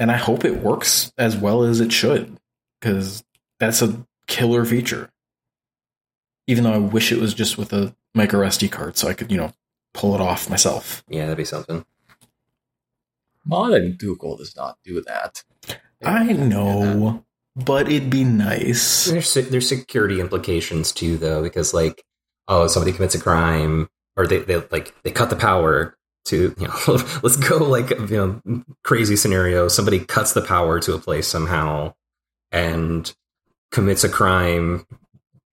and 0.00 0.10
I 0.10 0.16
hope 0.16 0.44
it 0.44 0.62
works 0.62 1.12
as 1.18 1.36
well 1.36 1.62
as 1.62 1.78
it 1.78 1.92
should 1.92 2.38
because 2.80 3.22
that's 3.60 3.82
a 3.82 4.04
killer 4.26 4.64
feature. 4.64 5.10
Even 6.46 6.64
though 6.64 6.72
I 6.72 6.78
wish 6.78 7.12
it 7.12 7.20
was 7.20 7.34
just 7.34 7.58
with 7.58 7.72
a 7.72 7.94
micro 8.14 8.40
SD 8.40 8.72
card, 8.72 8.96
so 8.96 9.06
I 9.06 9.14
could 9.14 9.30
you 9.30 9.36
know 9.36 9.52
pull 9.92 10.14
it 10.14 10.20
off 10.20 10.50
myself. 10.50 11.04
Yeah, 11.06 11.24
that'd 11.24 11.36
be 11.36 11.44
something. 11.44 11.84
Modern 13.44 13.92
Google 13.92 14.36
does 14.36 14.56
not 14.56 14.78
do 14.84 15.02
that. 15.02 15.44
I 16.02 16.32
know, 16.32 17.24
but 17.54 17.92
it'd 17.92 18.10
be 18.10 18.24
nice. 18.24 19.04
There's 19.04 19.34
there's 19.34 19.68
security 19.68 20.18
implications 20.18 20.92
too, 20.92 21.18
though, 21.18 21.42
because 21.42 21.74
like, 21.74 22.02
oh, 22.48 22.66
somebody 22.66 22.92
commits 22.96 23.14
a 23.14 23.20
crime, 23.20 23.88
or 24.16 24.26
they, 24.26 24.38
they 24.38 24.56
like 24.70 24.94
they 25.02 25.10
cut 25.12 25.28
the 25.28 25.36
power 25.36 25.94
to 26.26 26.54
you 26.58 26.66
know, 26.66 26.74
let's 27.22 27.36
go 27.36 27.58
like 27.58 27.90
you 27.90 28.40
know 28.46 28.62
crazy 28.84 29.16
scenario. 29.16 29.68
Somebody 29.68 30.00
cuts 30.00 30.32
the 30.32 30.42
power 30.42 30.80
to 30.80 30.94
a 30.94 30.98
place 30.98 31.26
somehow, 31.26 31.94
and 32.52 33.12
commits 33.70 34.04
a 34.04 34.08
crime, 34.08 34.86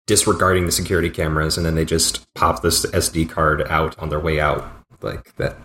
disregarding 0.07 0.67
the 0.67 0.73
security 0.73 1.11
cameras, 1.11 1.57
and 1.57 1.65
then 1.67 1.75
they 1.75 1.85
just 1.85 2.33
pop 2.35 2.63
this 2.63 2.87
SD 2.87 3.29
card 3.29 3.63
out 3.69 3.99
on 3.99 4.09
their 4.09 4.21
way 4.21 4.41
out, 4.41 4.67
like 5.03 5.35
that. 5.37 5.57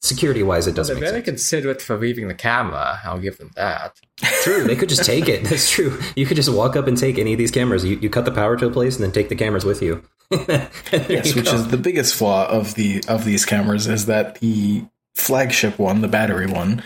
Security 0.00 0.42
wise, 0.42 0.66
it 0.66 0.74
doesn't 0.74 0.96
They're 0.96 1.00
make 1.00 1.10
very 1.10 1.24
sense. 1.24 1.38
considerate 1.38 1.80
for 1.80 1.96
leaving 1.96 2.26
the 2.26 2.34
camera. 2.34 2.98
I'll 3.04 3.20
give 3.20 3.38
them 3.38 3.52
that. 3.54 4.00
True, 4.42 4.64
they 4.64 4.74
could 4.74 4.88
just 4.88 5.04
take 5.04 5.28
it. 5.28 5.44
That's 5.48 5.70
true. 5.70 5.96
You 6.16 6.26
could 6.26 6.36
just 6.36 6.52
walk 6.52 6.74
up 6.74 6.88
and 6.88 6.98
take 6.98 7.18
any 7.20 7.32
of 7.34 7.38
these 7.38 7.52
cameras. 7.52 7.84
You, 7.84 7.98
you 8.00 8.10
cut 8.10 8.24
the 8.24 8.32
power 8.32 8.56
to 8.56 8.66
a 8.66 8.70
place 8.70 8.96
and 8.96 9.04
then 9.04 9.12
take 9.12 9.28
the 9.28 9.36
cameras 9.36 9.64
with 9.64 9.80
you. 9.80 10.02
Yes, 10.92 11.34
which 11.34 11.46
go. 11.46 11.54
is 11.54 11.68
the 11.68 11.76
biggest 11.76 12.14
flaw 12.14 12.48
of 12.48 12.74
the 12.74 13.02
of 13.08 13.24
these 13.24 13.44
cameras 13.44 13.86
is 13.86 14.06
that 14.06 14.36
the 14.36 14.84
flagship 15.14 15.78
one, 15.78 16.00
the 16.00 16.08
battery 16.08 16.46
one, 16.46 16.82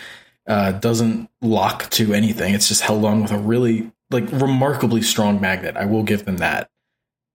uh, 0.47 0.73
doesn't 0.73 1.29
lock 1.43 1.91
to 1.91 2.13
anything. 2.13 2.55
It's 2.55 2.69
just 2.69 2.83
held 2.83 3.05
on 3.05 3.23
with 3.23 3.33
a 3.33 3.39
really 3.39 3.91
like 4.11 4.31
remarkably 4.33 5.03
strong 5.03 5.41
magnet. 5.41 5.77
I 5.77 5.87
will 5.87 6.03
give 6.03 6.25
them 6.25 6.39
that. 6.39 6.71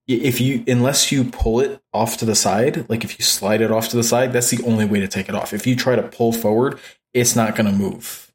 If 0.08 0.40
you 0.40 0.64
unless 0.66 1.12
you 1.12 1.24
pull 1.24 1.60
it 1.60 1.80
off 1.92 2.16
to 2.18 2.24
the 2.24 2.34
side, 2.34 2.88
like 2.90 3.04
if 3.04 3.18
you 3.18 3.24
slide 3.24 3.60
it 3.60 3.70
off 3.70 3.88
to 3.90 3.96
the 3.96 4.02
side, 4.02 4.32
that's 4.32 4.50
the 4.50 4.62
only 4.64 4.84
way 4.84 5.00
to 5.00 5.08
take 5.08 5.28
it 5.28 5.34
off. 5.34 5.52
If 5.52 5.66
you 5.66 5.76
try 5.76 5.96
to 5.96 6.02
pull 6.02 6.32
forward, 6.32 6.78
it's 7.14 7.36
not 7.36 7.54
going 7.54 7.66
to 7.66 7.72
move. 7.72 8.31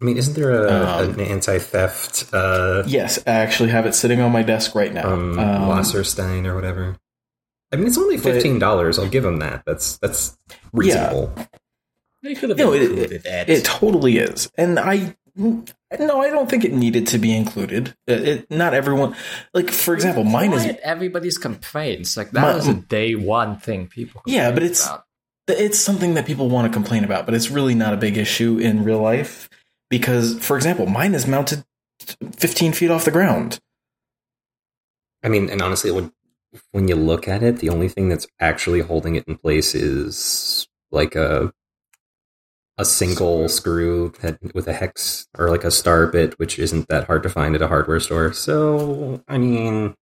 I 0.00 0.04
mean, 0.04 0.16
isn't 0.16 0.34
there 0.34 0.50
a, 0.66 0.72
Um, 1.02 1.10
an 1.14 1.20
anti-theft 1.20 2.32
uh, 2.32 2.82
Yes, 2.86 3.18
I 3.26 3.32
actually 3.32 3.68
have 3.70 3.84
it 3.86 3.94
sitting 3.94 4.20
on 4.20 4.32
my 4.32 4.42
desk 4.42 4.74
right 4.74 4.92
now. 4.94 5.06
um, 5.12 5.38
Um, 5.38 5.68
Wasserstein 5.68 6.46
or 6.46 6.54
whatever? 6.54 6.96
I 7.72 7.76
mean, 7.76 7.86
it's 7.86 7.98
only 7.98 8.16
fifteen 8.16 8.58
dollars. 8.58 8.98
I'll 8.98 9.08
give 9.08 9.22
them 9.22 9.38
that. 9.38 9.62
That's 9.66 9.98
that's 9.98 10.36
reasonable. 10.72 11.32
They 12.22 12.34
could 12.34 12.48
have 12.50 12.58
No, 12.58 12.72
it- 12.72 12.82
included 12.82 13.22
that. 13.24 13.48
It 13.48 13.64
totally 13.64 14.18
is, 14.18 14.50
and 14.58 14.78
I 14.78 15.16
no, 15.36 16.20
I 16.20 16.30
don't 16.30 16.50
think 16.50 16.64
it 16.64 16.72
needed 16.72 17.06
to 17.08 17.18
be 17.18 17.34
included. 17.36 17.94
It, 18.08 18.28
it- 18.28 18.50
not 18.50 18.74
everyone, 18.74 19.14
like 19.54 19.70
for 19.70 19.94
example, 19.94 20.24
mine 20.24 20.52
is 20.52 20.66
everybody's 20.82 21.38
complaints. 21.38 22.16
Like 22.16 22.32
that 22.32 22.40
My- 22.42 22.54
was 22.56 22.66
a 22.68 22.74
day 22.74 23.14
one 23.14 23.58
thing 23.58 23.86
people. 23.86 24.22
Yeah, 24.26 24.50
but 24.50 24.62
it's- 24.64 24.84
about. 24.84 25.04
it's 25.48 25.78
something 25.78 26.14
that 26.14 26.26
people 26.26 26.48
want 26.48 26.66
to 26.66 26.72
complain 26.72 27.04
about, 27.04 27.24
but 27.24 27.34
it's 27.34 27.50
really 27.50 27.74
not 27.76 27.92
a 27.94 27.96
big 27.96 28.16
issue 28.16 28.58
in 28.58 28.82
real 28.84 29.00
life 29.00 29.48
because, 29.90 30.38
for 30.38 30.56
example, 30.56 30.86
mine 30.86 31.14
is 31.14 31.26
mounted 31.26 31.64
15 32.36 32.72
feet 32.72 32.90
off 32.90 33.04
the 33.04 33.10
ground. 33.10 33.58
I 35.22 35.28
mean, 35.28 35.50
and 35.50 35.60
honestly, 35.60 35.90
when 35.90 36.12
when 36.72 36.88
you 36.88 36.96
look 36.96 37.28
at 37.28 37.42
it, 37.42 37.58
the 37.58 37.68
only 37.68 37.88
thing 37.88 38.08
that's 38.08 38.26
actually 38.40 38.80
holding 38.80 39.14
it 39.16 39.24
in 39.28 39.36
place 39.36 39.74
is 39.74 40.66
like 40.90 41.14
a 41.14 41.52
a 42.78 42.84
single 42.86 43.46
screw 43.48 44.14
that 44.22 44.38
with 44.54 44.66
a 44.66 44.72
hex 44.72 45.28
or 45.38 45.50
like 45.50 45.64
a 45.64 45.70
star 45.70 46.06
bit, 46.06 46.38
which 46.38 46.58
isn't 46.58 46.88
that 46.88 47.04
hard 47.04 47.22
to 47.22 47.28
find 47.28 47.54
at 47.54 47.60
a 47.60 47.68
hardware 47.68 48.00
store. 48.00 48.32
So, 48.32 49.22
I 49.28 49.36
mean, 49.36 49.94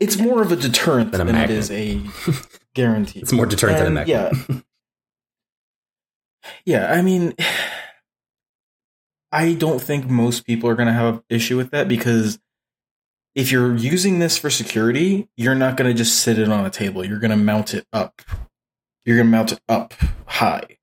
It's 0.00 0.18
more 0.18 0.42
of 0.42 0.50
a 0.50 0.56
deterrent 0.56 1.12
Than 1.12 1.20
a 1.20 1.24
than, 1.26 1.36
it 1.36 1.50
is 1.50 1.70
a 1.70 2.00
guarantee. 2.74 3.20
it's 3.20 3.32
more 3.32 3.46
deterrent 3.46 3.78
than 3.78 3.84
a 3.96 4.00
And, 4.00 4.08
magnet. 4.08 4.34
Yeah. 4.50 4.60
yeah, 6.66 6.92
I 6.92 7.00
mean, 7.00 7.34
I 9.34 9.54
don't 9.54 9.82
think 9.82 10.06
most 10.08 10.46
people 10.46 10.70
are 10.70 10.76
going 10.76 10.86
to 10.86 10.92
have 10.92 11.16
an 11.16 11.22
issue 11.28 11.56
with 11.56 11.72
that 11.72 11.88
because 11.88 12.38
if 13.34 13.50
you're 13.50 13.74
using 13.74 14.20
this 14.20 14.38
for 14.38 14.48
security, 14.48 15.28
you're 15.36 15.56
not 15.56 15.76
going 15.76 15.90
to 15.90 15.96
just 15.96 16.20
sit 16.20 16.38
it 16.38 16.48
on 16.48 16.64
a 16.64 16.70
table. 16.70 17.04
You're 17.04 17.18
going 17.18 17.32
to 17.32 17.36
mount 17.36 17.74
it 17.74 17.84
up. 17.92 18.22
You're 19.04 19.16
going 19.16 19.26
to 19.26 19.32
mount 19.32 19.50
it 19.50 19.60
up 19.68 19.92
high. 20.26 20.78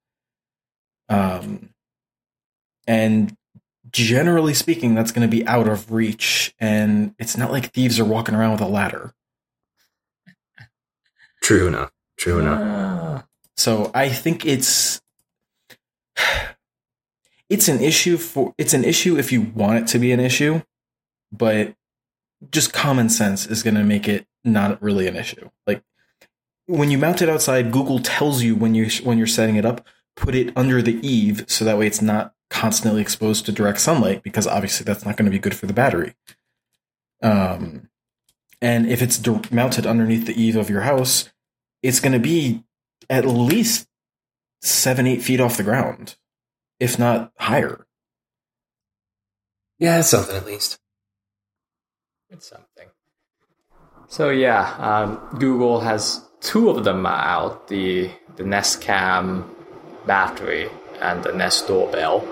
Um, 1.08 1.70
and 2.86 3.38
generally 3.90 4.54
speaking, 4.54 4.96
that's 4.96 5.14
going 5.14 5.26
to 5.26 5.34
be 5.34 5.48
out 5.48 5.70
of 5.70 5.94
reach. 5.94 6.54
And 6.60 7.16
it's 7.18 7.38
not 7.38 7.54
like 7.54 7.72
thieves 7.72 8.02
are 8.02 8.06
walking 8.06 8.36
around 8.36 8.52
with 8.52 8.62
a 8.62 8.68
ladder. 8.68 9.14
True 11.42 11.68
enough. 11.68 11.92
True 12.18 12.40
enough. 12.40 12.62
Ah. 12.62 13.24
So 13.56 13.92
I 13.94 14.10
think 14.10 14.46
it's 14.46 15.02
it's 17.52 17.68
an 17.68 17.82
issue 17.82 18.16
for 18.16 18.56
it's 18.58 18.74
an 18.74 18.86
issue 18.86 19.18
if 19.18 19.34
you 19.34 19.42
want 19.42 19.78
it 19.80 19.88
to 19.88 20.00
be 20.00 20.14
an 20.14 20.22
issue, 20.22 20.62
but 21.34 21.76
just 22.50 22.72
common 22.72 23.10
sense 23.10 23.46
is 23.46 23.62
going 23.62 23.76
to 23.76 23.84
make 23.84 24.08
it 24.08 24.26
not 24.46 24.82
really 24.82 25.06
an 25.06 25.18
issue. 25.18 25.50
Like 25.68 25.84
when 26.66 26.90
you 26.90 26.98
mount 26.98 27.22
it 27.22 27.28
outside, 27.28 27.74
Google 27.74 28.00
tells 28.00 28.42
you 28.42 28.56
when 28.56 28.74
you 28.74 28.90
when 29.04 29.18
you're 29.18 29.28
setting 29.28 29.58
it 29.58 29.66
up, 29.66 29.86
put 30.16 30.34
it 30.34 30.56
under 30.56 30.82
the 30.82 31.06
eave 31.06 31.44
so 31.50 31.66
that 31.66 31.78
way 31.78 31.88
it's 31.88 32.02
not 32.02 32.34
constantly 32.50 33.02
exposed 33.02 33.46
to 33.46 33.52
direct 33.52 33.82
sunlight 33.82 34.24
because 34.24 34.48
obviously 34.48 34.86
that's 34.86 35.06
not 35.06 35.18
going 35.18 35.26
to 35.26 35.32
be 35.32 35.38
good 35.40 35.56
for 35.56 35.66
the 35.66 35.74
battery. 35.74 36.16
Um, 37.22 37.90
and 38.62 38.90
if 38.90 39.02
it's 39.02 39.18
d- 39.18 39.42
mounted 39.52 39.86
underneath 39.86 40.26
the 40.26 40.42
eave 40.42 40.56
of 40.56 40.70
your 40.70 40.82
house, 40.82 41.30
it's 41.84 42.00
going 42.00 42.14
to 42.14 42.20
be 42.20 42.64
at 43.10 43.26
least 43.26 43.90
seven, 44.62 45.06
eight 45.06 45.22
feet 45.22 45.42
off 45.42 45.58
the 45.58 45.64
ground, 45.64 46.16
if 46.82 46.98
not 46.98 47.32
higher. 47.38 47.86
Yeah, 49.78 50.00
it's 50.00 50.10
something 50.10 50.36
at 50.36 50.48
least. 50.48 50.80
It's 52.30 52.48
something. 52.48 52.88
So 54.08 54.30
yeah, 54.30 54.76
um, 54.80 55.38
Google 55.40 55.80
has 55.82 56.26
two 56.42 56.70
of 56.70 56.84
them 56.84 57.06
out: 57.06 57.68
the 57.68 58.10
the 58.36 58.44
Nest 58.44 58.82
Cam 58.82 59.46
battery 60.08 60.70
and 61.00 61.24
the 61.24 61.34
Nest 61.34 61.68
Doorbell. 61.68 62.28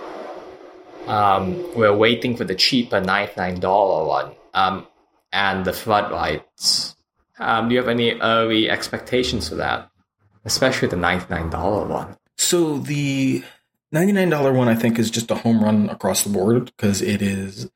Um, 1.08 1.76
we're 1.76 1.96
waiting 1.96 2.36
for 2.36 2.44
the 2.44 2.56
cheaper 2.56 3.00
ninety-nine 3.00 3.60
dollar 3.60 4.08
one, 4.08 4.32
um, 4.54 4.88
and 5.32 5.64
the 5.64 5.74
floodlights. 5.74 6.96
Um, 7.38 7.70
do 7.70 7.76
you 7.76 7.80
have 7.80 7.88
any 7.88 8.20
early 8.20 8.70
expectations 8.70 9.48
for 9.50 9.56
that, 9.56 9.90
especially 10.44 10.88
the 10.88 10.98
ninety-nine 10.98 11.52
dollar 11.52 11.88
one? 11.88 12.18
So 12.38 12.80
the 12.80 13.44
$99 13.94 14.56
one 14.56 14.68
I 14.68 14.76
think 14.76 15.00
is 15.00 15.10
just 15.10 15.32
a 15.32 15.36
home 15.36 15.64
run 15.64 15.90
across 15.90 16.24
the 16.24 16.30
board 16.30 16.66
because 16.66 17.02
it 17.02 17.22
is 17.22 17.70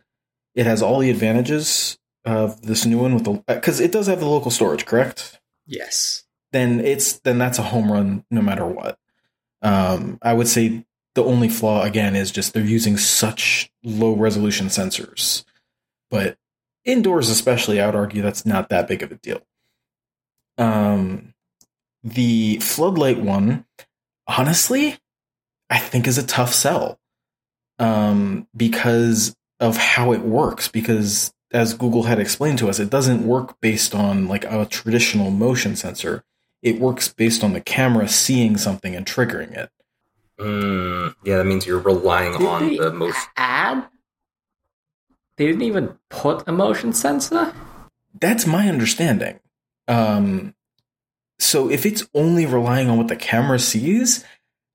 it 0.55 0.65
has 0.65 0.81
all 0.81 0.99
the 0.99 1.09
advantages 1.09 1.97
of 2.25 2.61
this 2.61 2.85
new 2.85 2.99
one 2.99 3.13
with 3.13 3.25
the 3.25 3.43
because 3.47 3.79
it 3.79 3.91
does 3.91 4.07
have 4.07 4.19
the 4.19 4.27
local 4.27 4.51
storage, 4.51 4.85
correct? 4.85 5.39
Yes. 5.65 6.23
Then 6.51 6.79
it's 6.79 7.19
then 7.19 7.37
that's 7.37 7.59
a 7.59 7.63
home 7.63 7.91
run 7.91 8.25
no 8.29 8.41
matter 8.41 8.65
what. 8.65 8.97
Um, 9.61 10.19
I 10.21 10.33
would 10.33 10.47
say 10.47 10.85
the 11.15 11.23
only 11.23 11.49
flaw 11.49 11.83
again 11.83 12.15
is 12.15 12.31
just 12.31 12.53
they're 12.53 12.63
using 12.63 12.97
such 12.97 13.71
low 13.83 14.15
resolution 14.15 14.67
sensors, 14.67 15.45
but 16.09 16.37
indoors 16.85 17.29
especially, 17.29 17.79
I 17.79 17.85
would 17.85 17.95
argue 17.95 18.21
that's 18.21 18.45
not 18.45 18.69
that 18.69 18.87
big 18.87 19.03
of 19.03 19.11
a 19.11 19.15
deal. 19.15 19.41
Um, 20.57 21.33
the 22.03 22.59
floodlight 22.59 23.19
one, 23.19 23.65
honestly, 24.27 24.97
I 25.73 25.79
think 25.79 26.07
is 26.07 26.19
a 26.19 26.25
tough 26.25 26.53
sell. 26.53 26.99
Um, 27.79 28.47
because 28.55 29.35
of 29.59 29.75
how 29.75 30.13
it 30.13 30.21
works. 30.21 30.67
Because 30.67 31.33
as 31.51 31.73
Google 31.73 32.03
had 32.03 32.19
explained 32.19 32.59
to 32.59 32.69
us, 32.69 32.79
it 32.79 32.91
doesn't 32.91 33.25
work 33.25 33.59
based 33.59 33.95
on 33.95 34.27
like 34.27 34.45
a 34.45 34.65
traditional 34.65 35.31
motion 35.31 35.75
sensor. 35.75 36.23
It 36.61 36.79
works 36.79 37.07
based 37.11 37.43
on 37.43 37.53
the 37.53 37.61
camera 37.61 38.07
seeing 38.07 38.55
something 38.57 38.95
and 38.95 39.05
triggering 39.05 39.57
it. 39.57 39.71
Mm, 40.39 41.15
yeah, 41.23 41.37
that 41.37 41.45
means 41.45 41.65
you're 41.65 41.79
relying 41.79 42.33
Did 42.33 42.47
on 42.47 42.75
the 42.75 42.91
most. 42.91 43.27
add? 43.35 43.87
They 45.37 45.47
didn't 45.47 45.63
even 45.63 45.97
put 46.09 46.47
a 46.47 46.51
motion 46.51 46.93
sensor. 46.93 47.51
That's 48.19 48.45
my 48.45 48.69
understanding. 48.69 49.39
Um, 49.87 50.53
so 51.39 51.69
if 51.69 51.85
it's 51.85 52.07
only 52.13 52.45
relying 52.45 52.89
on 52.89 52.97
what 52.97 53.07
the 53.07 53.15
camera 53.15 53.59
sees, 53.59 54.23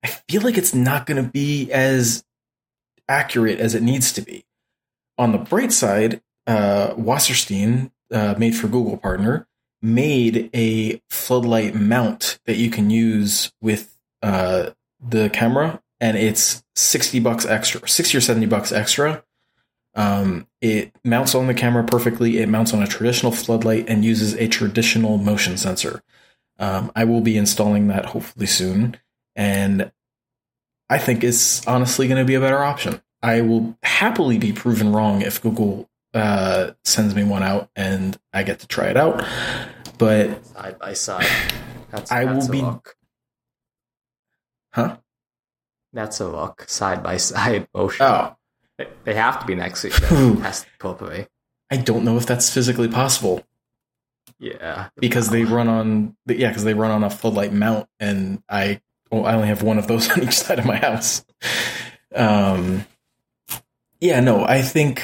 I 0.03 0.09
feel 0.29 0.43
like 0.43 0.59
it's 0.59 0.75
not 0.75 1.07
going 1.07 1.23
to 1.23 1.31
be 1.31 1.71
as 1.73 2.25
accurate 3.09 3.59
as 3.59 3.75
it 3.75 3.83
needs 3.83 4.13
to 4.13 4.23
be. 4.23 4.45
On 5.17 5.33
the 5.33 5.39
bright 5.39 5.73
side, 5.73 6.21
uh, 6.47 6.95
Wasserstein, 6.95 7.91
uh, 8.13 8.35
made 8.39 8.57
for 8.57 8.69
Google 8.69 8.97
partner, 8.97 9.47
made 9.83 10.51
a 10.55 11.03
floodlight 11.09 11.75
mount 11.75 12.39
that 12.47 12.57
you 12.57 12.71
can 12.71 12.91
use 12.91 13.53
with 13.61 13.97
uh, 14.23 14.71
the 15.01 15.31
camera, 15.31 15.81
and 16.01 16.17
it's 16.17 16.65
sixty 16.75 17.21
bucks 17.21 17.45
extra, 17.45 17.89
sixty 17.89 18.17
or 18.17 18.21
seventy 18.21 18.47
bucks 18.47 18.73
extra. 18.73 19.25
Um, 19.95 20.47
it 20.61 20.93
mounts 21.05 21.35
on 21.35 21.49
the 21.49 21.55
camera 21.55 21.85
perfectly. 21.85 22.39
It 22.39 22.49
mounts 22.49 22.73
on 22.73 22.83
a 22.83 22.87
traditional 22.87 23.33
floodlight 23.33 23.89
and 23.89 24.05
uses 24.05 24.35
a 24.35 24.47
traditional 24.47 25.19
motion 25.19 25.57
sensor. 25.57 26.03
Um, 26.59 26.93
I 26.95 27.05
will 27.05 27.21
be 27.21 27.37
installing 27.37 27.89
that 27.89 28.07
hopefully 28.07 28.47
soon, 28.47 28.97
and 29.39 29.91
I 30.91 30.99
think 30.99 31.25
it's 31.25 31.67
honestly 31.67 32.09
going 32.09 32.19
to 32.19 32.27
be 32.27 32.35
a 32.35 32.41
better 32.41 32.63
option. 32.63 33.01
I 33.23 33.41
will 33.41 33.77
happily 33.83 34.37
be 34.39 34.53
proven 34.53 34.93
wrong 34.93 35.23
if 35.23 35.41
Google 35.41 35.89
uh, 36.15 36.73
sends 36.85 37.15
me 37.15 37.25
one 37.25 37.43
out 37.43 37.69
and 37.77 38.19
I 38.33 38.43
get 38.43 38.61
to 38.61 38.67
try 38.67 38.89
it 38.89 38.97
out. 38.97 39.25
But 39.99 40.45
Side 40.47 40.79
by 40.79 40.93
side. 40.95 41.27
That's, 41.91 42.11
I 42.13 42.25
that's 42.25 42.45
will 42.49 42.49
a 42.49 42.53
be- 42.53 42.63
look. 42.63 42.97
huh? 44.73 44.97
That's 45.93 46.21
a 46.21 46.29
look. 46.29 46.65
Side 46.69 47.03
by 47.03 47.17
side 47.19 47.69
motion. 47.75 48.05
Oh, 48.07 48.37
They, 48.79 48.89
they 49.05 49.15
have 49.15 49.41
to 49.41 49.47
be 49.47 49.55
next 49.55 49.83
to 49.83 49.89
each 49.89 50.03
other. 50.03 50.37
Test 50.37 50.67
properly. 50.79 51.27
I 51.71 51.77
don't 51.77 52.05
know 52.05 52.17
if 52.17 52.27
that's 52.27 52.53
physically 52.53 52.89
possible 52.89 53.43
Yeah. 54.39 54.89
because 54.97 55.29
they 55.31 55.45
run 55.45 55.69
on 55.69 56.17
yeah 56.27 56.49
because 56.49 56.65
they 56.65 56.75
run 56.75 56.91
on 56.91 57.05
a 57.05 57.11
floodlight 57.11 57.53
mount 57.53 57.89
and 58.01 58.43
I 58.49 58.81
well, 59.11 59.27
I 59.27 59.35
only 59.35 59.49
have 59.49 59.63
one 59.63 59.79
of 59.79 59.87
those 59.87 60.11
on 60.17 60.23
each 60.23 60.39
side 60.39 60.59
of 60.59 60.65
my 60.67 60.77
house. 60.77 61.25
Um, 62.15 62.87
yeah, 64.01 64.21
no, 64.21 64.45
I 64.45 64.63
think 64.63 65.03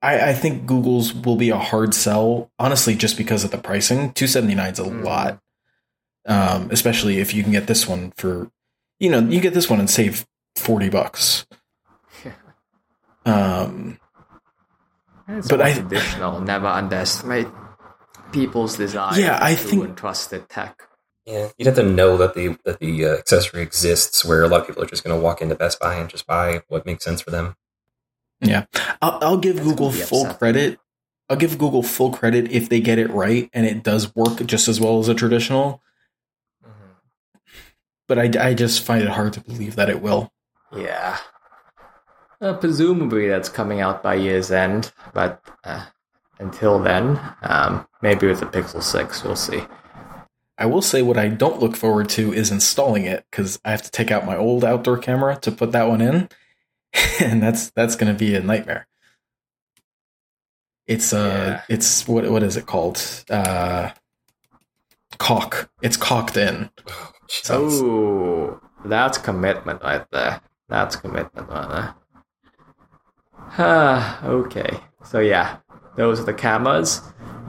I, 0.00 0.30
I 0.30 0.34
think 0.34 0.64
Google's 0.66 1.12
will 1.12 1.36
be 1.36 1.50
a 1.50 1.58
hard 1.58 1.92
sell, 1.94 2.50
honestly, 2.58 2.94
just 2.94 3.16
because 3.16 3.44
of 3.44 3.50
the 3.50 3.58
pricing. 3.58 4.12
Two 4.12 4.26
seventy 4.26 4.54
nine 4.54 4.72
is 4.72 4.78
a 4.78 4.84
Mm. 4.84 5.04
lot, 5.04 5.40
um, 6.26 6.68
especially 6.70 7.18
if 7.18 7.34
you 7.34 7.42
can 7.42 7.52
get 7.52 7.66
this 7.66 7.86
one 7.88 8.12
for, 8.16 8.50
you 9.00 9.10
know, 9.10 9.18
you 9.20 9.40
get 9.40 9.54
this 9.54 9.68
one 9.68 9.80
and 9.80 9.90
save 9.90 10.26
forty 10.56 10.88
bucks. 10.88 11.46
Um, 13.26 13.98
It's 15.28 15.48
But 15.48 15.60
I- 15.60 15.68
additional. 15.70 16.40
Never 16.40 16.66
underestimate 16.66 17.48
people's 18.32 18.76
desire. 18.78 19.18
Yeah, 19.20 19.38
I 19.40 19.54
to 19.54 19.60
think- 19.60 19.84
and 19.84 19.96
trusted 19.96 20.48
tech. 20.48 20.80
Yeah, 21.28 21.50
you'd 21.58 21.66
have 21.66 21.76
to 21.76 21.82
know 21.82 22.16
that 22.16 22.32
the 22.34 22.56
that 22.64 22.80
the 22.80 23.04
uh, 23.04 23.08
accessory 23.18 23.60
exists, 23.60 24.24
where 24.24 24.42
a 24.42 24.48
lot 24.48 24.62
of 24.62 24.66
people 24.66 24.82
are 24.82 24.86
just 24.86 25.04
going 25.04 25.14
to 25.14 25.22
walk 25.22 25.42
into 25.42 25.54
Best 25.54 25.78
Buy 25.78 25.96
and 25.96 26.08
just 26.08 26.26
buy 26.26 26.62
what 26.68 26.86
makes 26.86 27.04
sense 27.04 27.20
for 27.20 27.30
them. 27.30 27.54
Yeah, 28.40 28.64
I'll, 29.02 29.18
I'll 29.20 29.36
give 29.36 29.56
That's 29.56 29.68
Google 29.68 29.92
full 29.92 30.22
upsetting. 30.22 30.38
credit. 30.38 30.80
I'll 31.28 31.36
give 31.36 31.58
Google 31.58 31.82
full 31.82 32.10
credit 32.12 32.50
if 32.50 32.70
they 32.70 32.80
get 32.80 32.98
it 32.98 33.10
right 33.10 33.50
and 33.52 33.66
it 33.66 33.82
does 33.82 34.16
work 34.16 34.44
just 34.46 34.68
as 34.68 34.80
well 34.80 34.98
as 35.00 35.08
a 35.08 35.14
traditional. 35.14 35.82
But 38.06 38.18
I, 38.18 38.48
I 38.48 38.54
just 38.54 38.82
find 38.82 39.02
it 39.02 39.10
hard 39.10 39.34
to 39.34 39.40
believe 39.40 39.76
that 39.76 39.90
it 39.90 40.00
will. 40.00 40.32
Yeah. 40.74 41.18
Uh, 42.40 42.54
presumably 42.54 43.28
that's 43.28 43.50
coming 43.50 43.82
out 43.82 44.02
by 44.02 44.14
year's 44.14 44.50
end, 44.50 44.92
but 45.12 45.42
uh, 45.64 45.84
until 46.38 46.78
then, 46.78 47.20
um, 47.42 47.86
maybe 48.00 48.26
with 48.26 48.40
the 48.40 48.46
Pixel 48.46 48.82
6, 48.82 49.24
we'll 49.24 49.36
see. 49.36 49.62
I 50.58 50.66
will 50.66 50.82
say 50.82 51.02
what 51.02 51.16
I 51.16 51.28
don't 51.28 51.60
look 51.60 51.76
forward 51.76 52.08
to 52.10 52.32
is 52.32 52.50
installing 52.50 53.04
it 53.04 53.24
because 53.30 53.60
I 53.64 53.70
have 53.70 53.82
to 53.82 53.90
take 53.90 54.10
out 54.10 54.26
my 54.26 54.36
old 54.36 54.64
outdoor 54.64 54.98
camera 54.98 55.36
to 55.42 55.52
put 55.52 55.70
that 55.72 55.88
one 55.88 56.00
in, 56.00 56.28
and 57.20 57.40
that's 57.42 57.70
that's 57.70 57.94
going 57.96 58.12
to 58.12 58.18
be 58.18 58.34
a 58.34 58.40
nightmare. 58.40 58.86
It's 60.86 61.12
uh, 61.12 61.60
Yeah. 61.68 61.74
it's 61.74 62.08
what 62.08 62.28
what 62.30 62.42
is 62.42 62.56
it 62.56 62.66
called? 62.66 63.00
Uh, 63.30 63.90
caulk. 65.18 65.70
It's 65.82 65.96
caulked 65.96 66.36
in. 66.36 66.70
So 67.28 67.68
Oh, 67.70 68.60
that's 68.84 69.18
commitment 69.18 69.82
right 69.82 70.04
there. 70.10 70.40
That's 70.68 70.96
commitment 70.96 71.48
right 71.48 71.68
there. 71.68 71.94
Ah, 73.58 74.24
okay. 74.24 74.80
So 75.04 75.20
yeah, 75.20 75.58
those 75.96 76.20
are 76.20 76.24
the 76.24 76.34
cameras, 76.34 77.00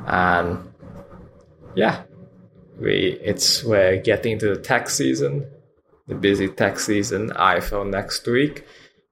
and 0.05 0.72
yeah, 1.76 2.03
we 2.80 3.20
it's 3.24 3.64
we're 3.64 3.98
getting 3.98 4.40
to 4.40 4.56
the 4.56 4.62
tax 4.62 4.96
season, 4.96 5.46
the 6.08 6.16
busy 6.16 6.48
tax 6.48 6.86
season. 6.86 7.30
iPhone 7.32 7.90
next 7.90 8.26
week. 8.28 8.66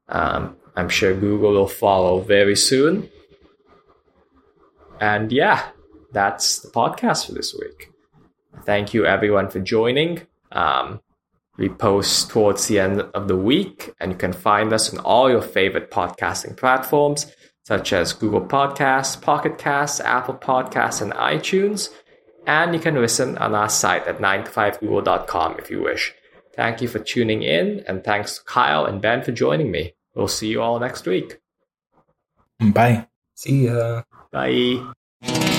Um, 0.09 0.55
I'm 0.76 0.89
sure 0.89 1.13
Google 1.13 1.53
will 1.53 1.68
follow 1.68 2.20
very 2.20 2.55
soon. 2.55 3.09
And 4.99 5.32
yeah, 5.32 5.70
that's 6.11 6.59
the 6.59 6.70
podcast 6.70 7.28
for 7.28 7.34
this 7.34 7.53
week. 7.53 7.91
Thank 8.63 8.93
you 8.93 9.05
everyone 9.05 9.49
for 9.49 9.59
joining. 9.59 10.22
Um, 10.51 11.01
we 11.57 11.70
post 11.70 12.30
towards 12.30 12.68
the 12.68 12.80
end 12.80 13.01
of 13.01 13.28
the 13.28 13.36
week, 13.36 13.93
and 13.99 14.11
you 14.11 14.18
can 14.18 14.34
find 14.34 14.72
us 14.72 14.93
on 14.93 14.99
all 14.99 15.30
your 15.30 15.41
favorite 15.41 15.89
podcasting 15.89 16.55
platforms, 16.55 17.32
such 17.63 17.91
as 17.93 18.13
Google 18.13 18.41
Podcasts, 18.41 19.20
Pocket 19.20 19.57
Casts, 19.57 19.99
Apple 19.99 20.36
Podcasts, 20.36 21.01
and 21.01 21.13
iTunes. 21.13 21.89
And 22.47 22.73
you 22.73 22.79
can 22.79 22.95
listen 22.95 23.37
on 23.37 23.53
our 23.53 23.67
site 23.69 24.07
at 24.07 24.19
9to5google.com 24.19 25.57
if 25.59 25.69
you 25.69 25.81
wish. 25.81 26.13
Thank 26.55 26.81
you 26.81 26.87
for 26.87 26.97
tuning 26.97 27.43
in, 27.43 27.83
and 27.87 28.03
thanks 28.03 28.39
to 28.39 28.43
Kyle 28.45 28.85
and 28.85 28.99
Ben 29.01 29.21
for 29.21 29.31
joining 29.31 29.69
me. 29.69 29.93
We'll 30.15 30.29
see 30.29 30.47
you 30.47 30.61
all 30.61 30.79
next 30.79 31.05
week. 31.05 31.39
Bye. 32.59 33.07
See 33.35 33.67
ya. 33.67 34.03
Bye. 34.31 35.53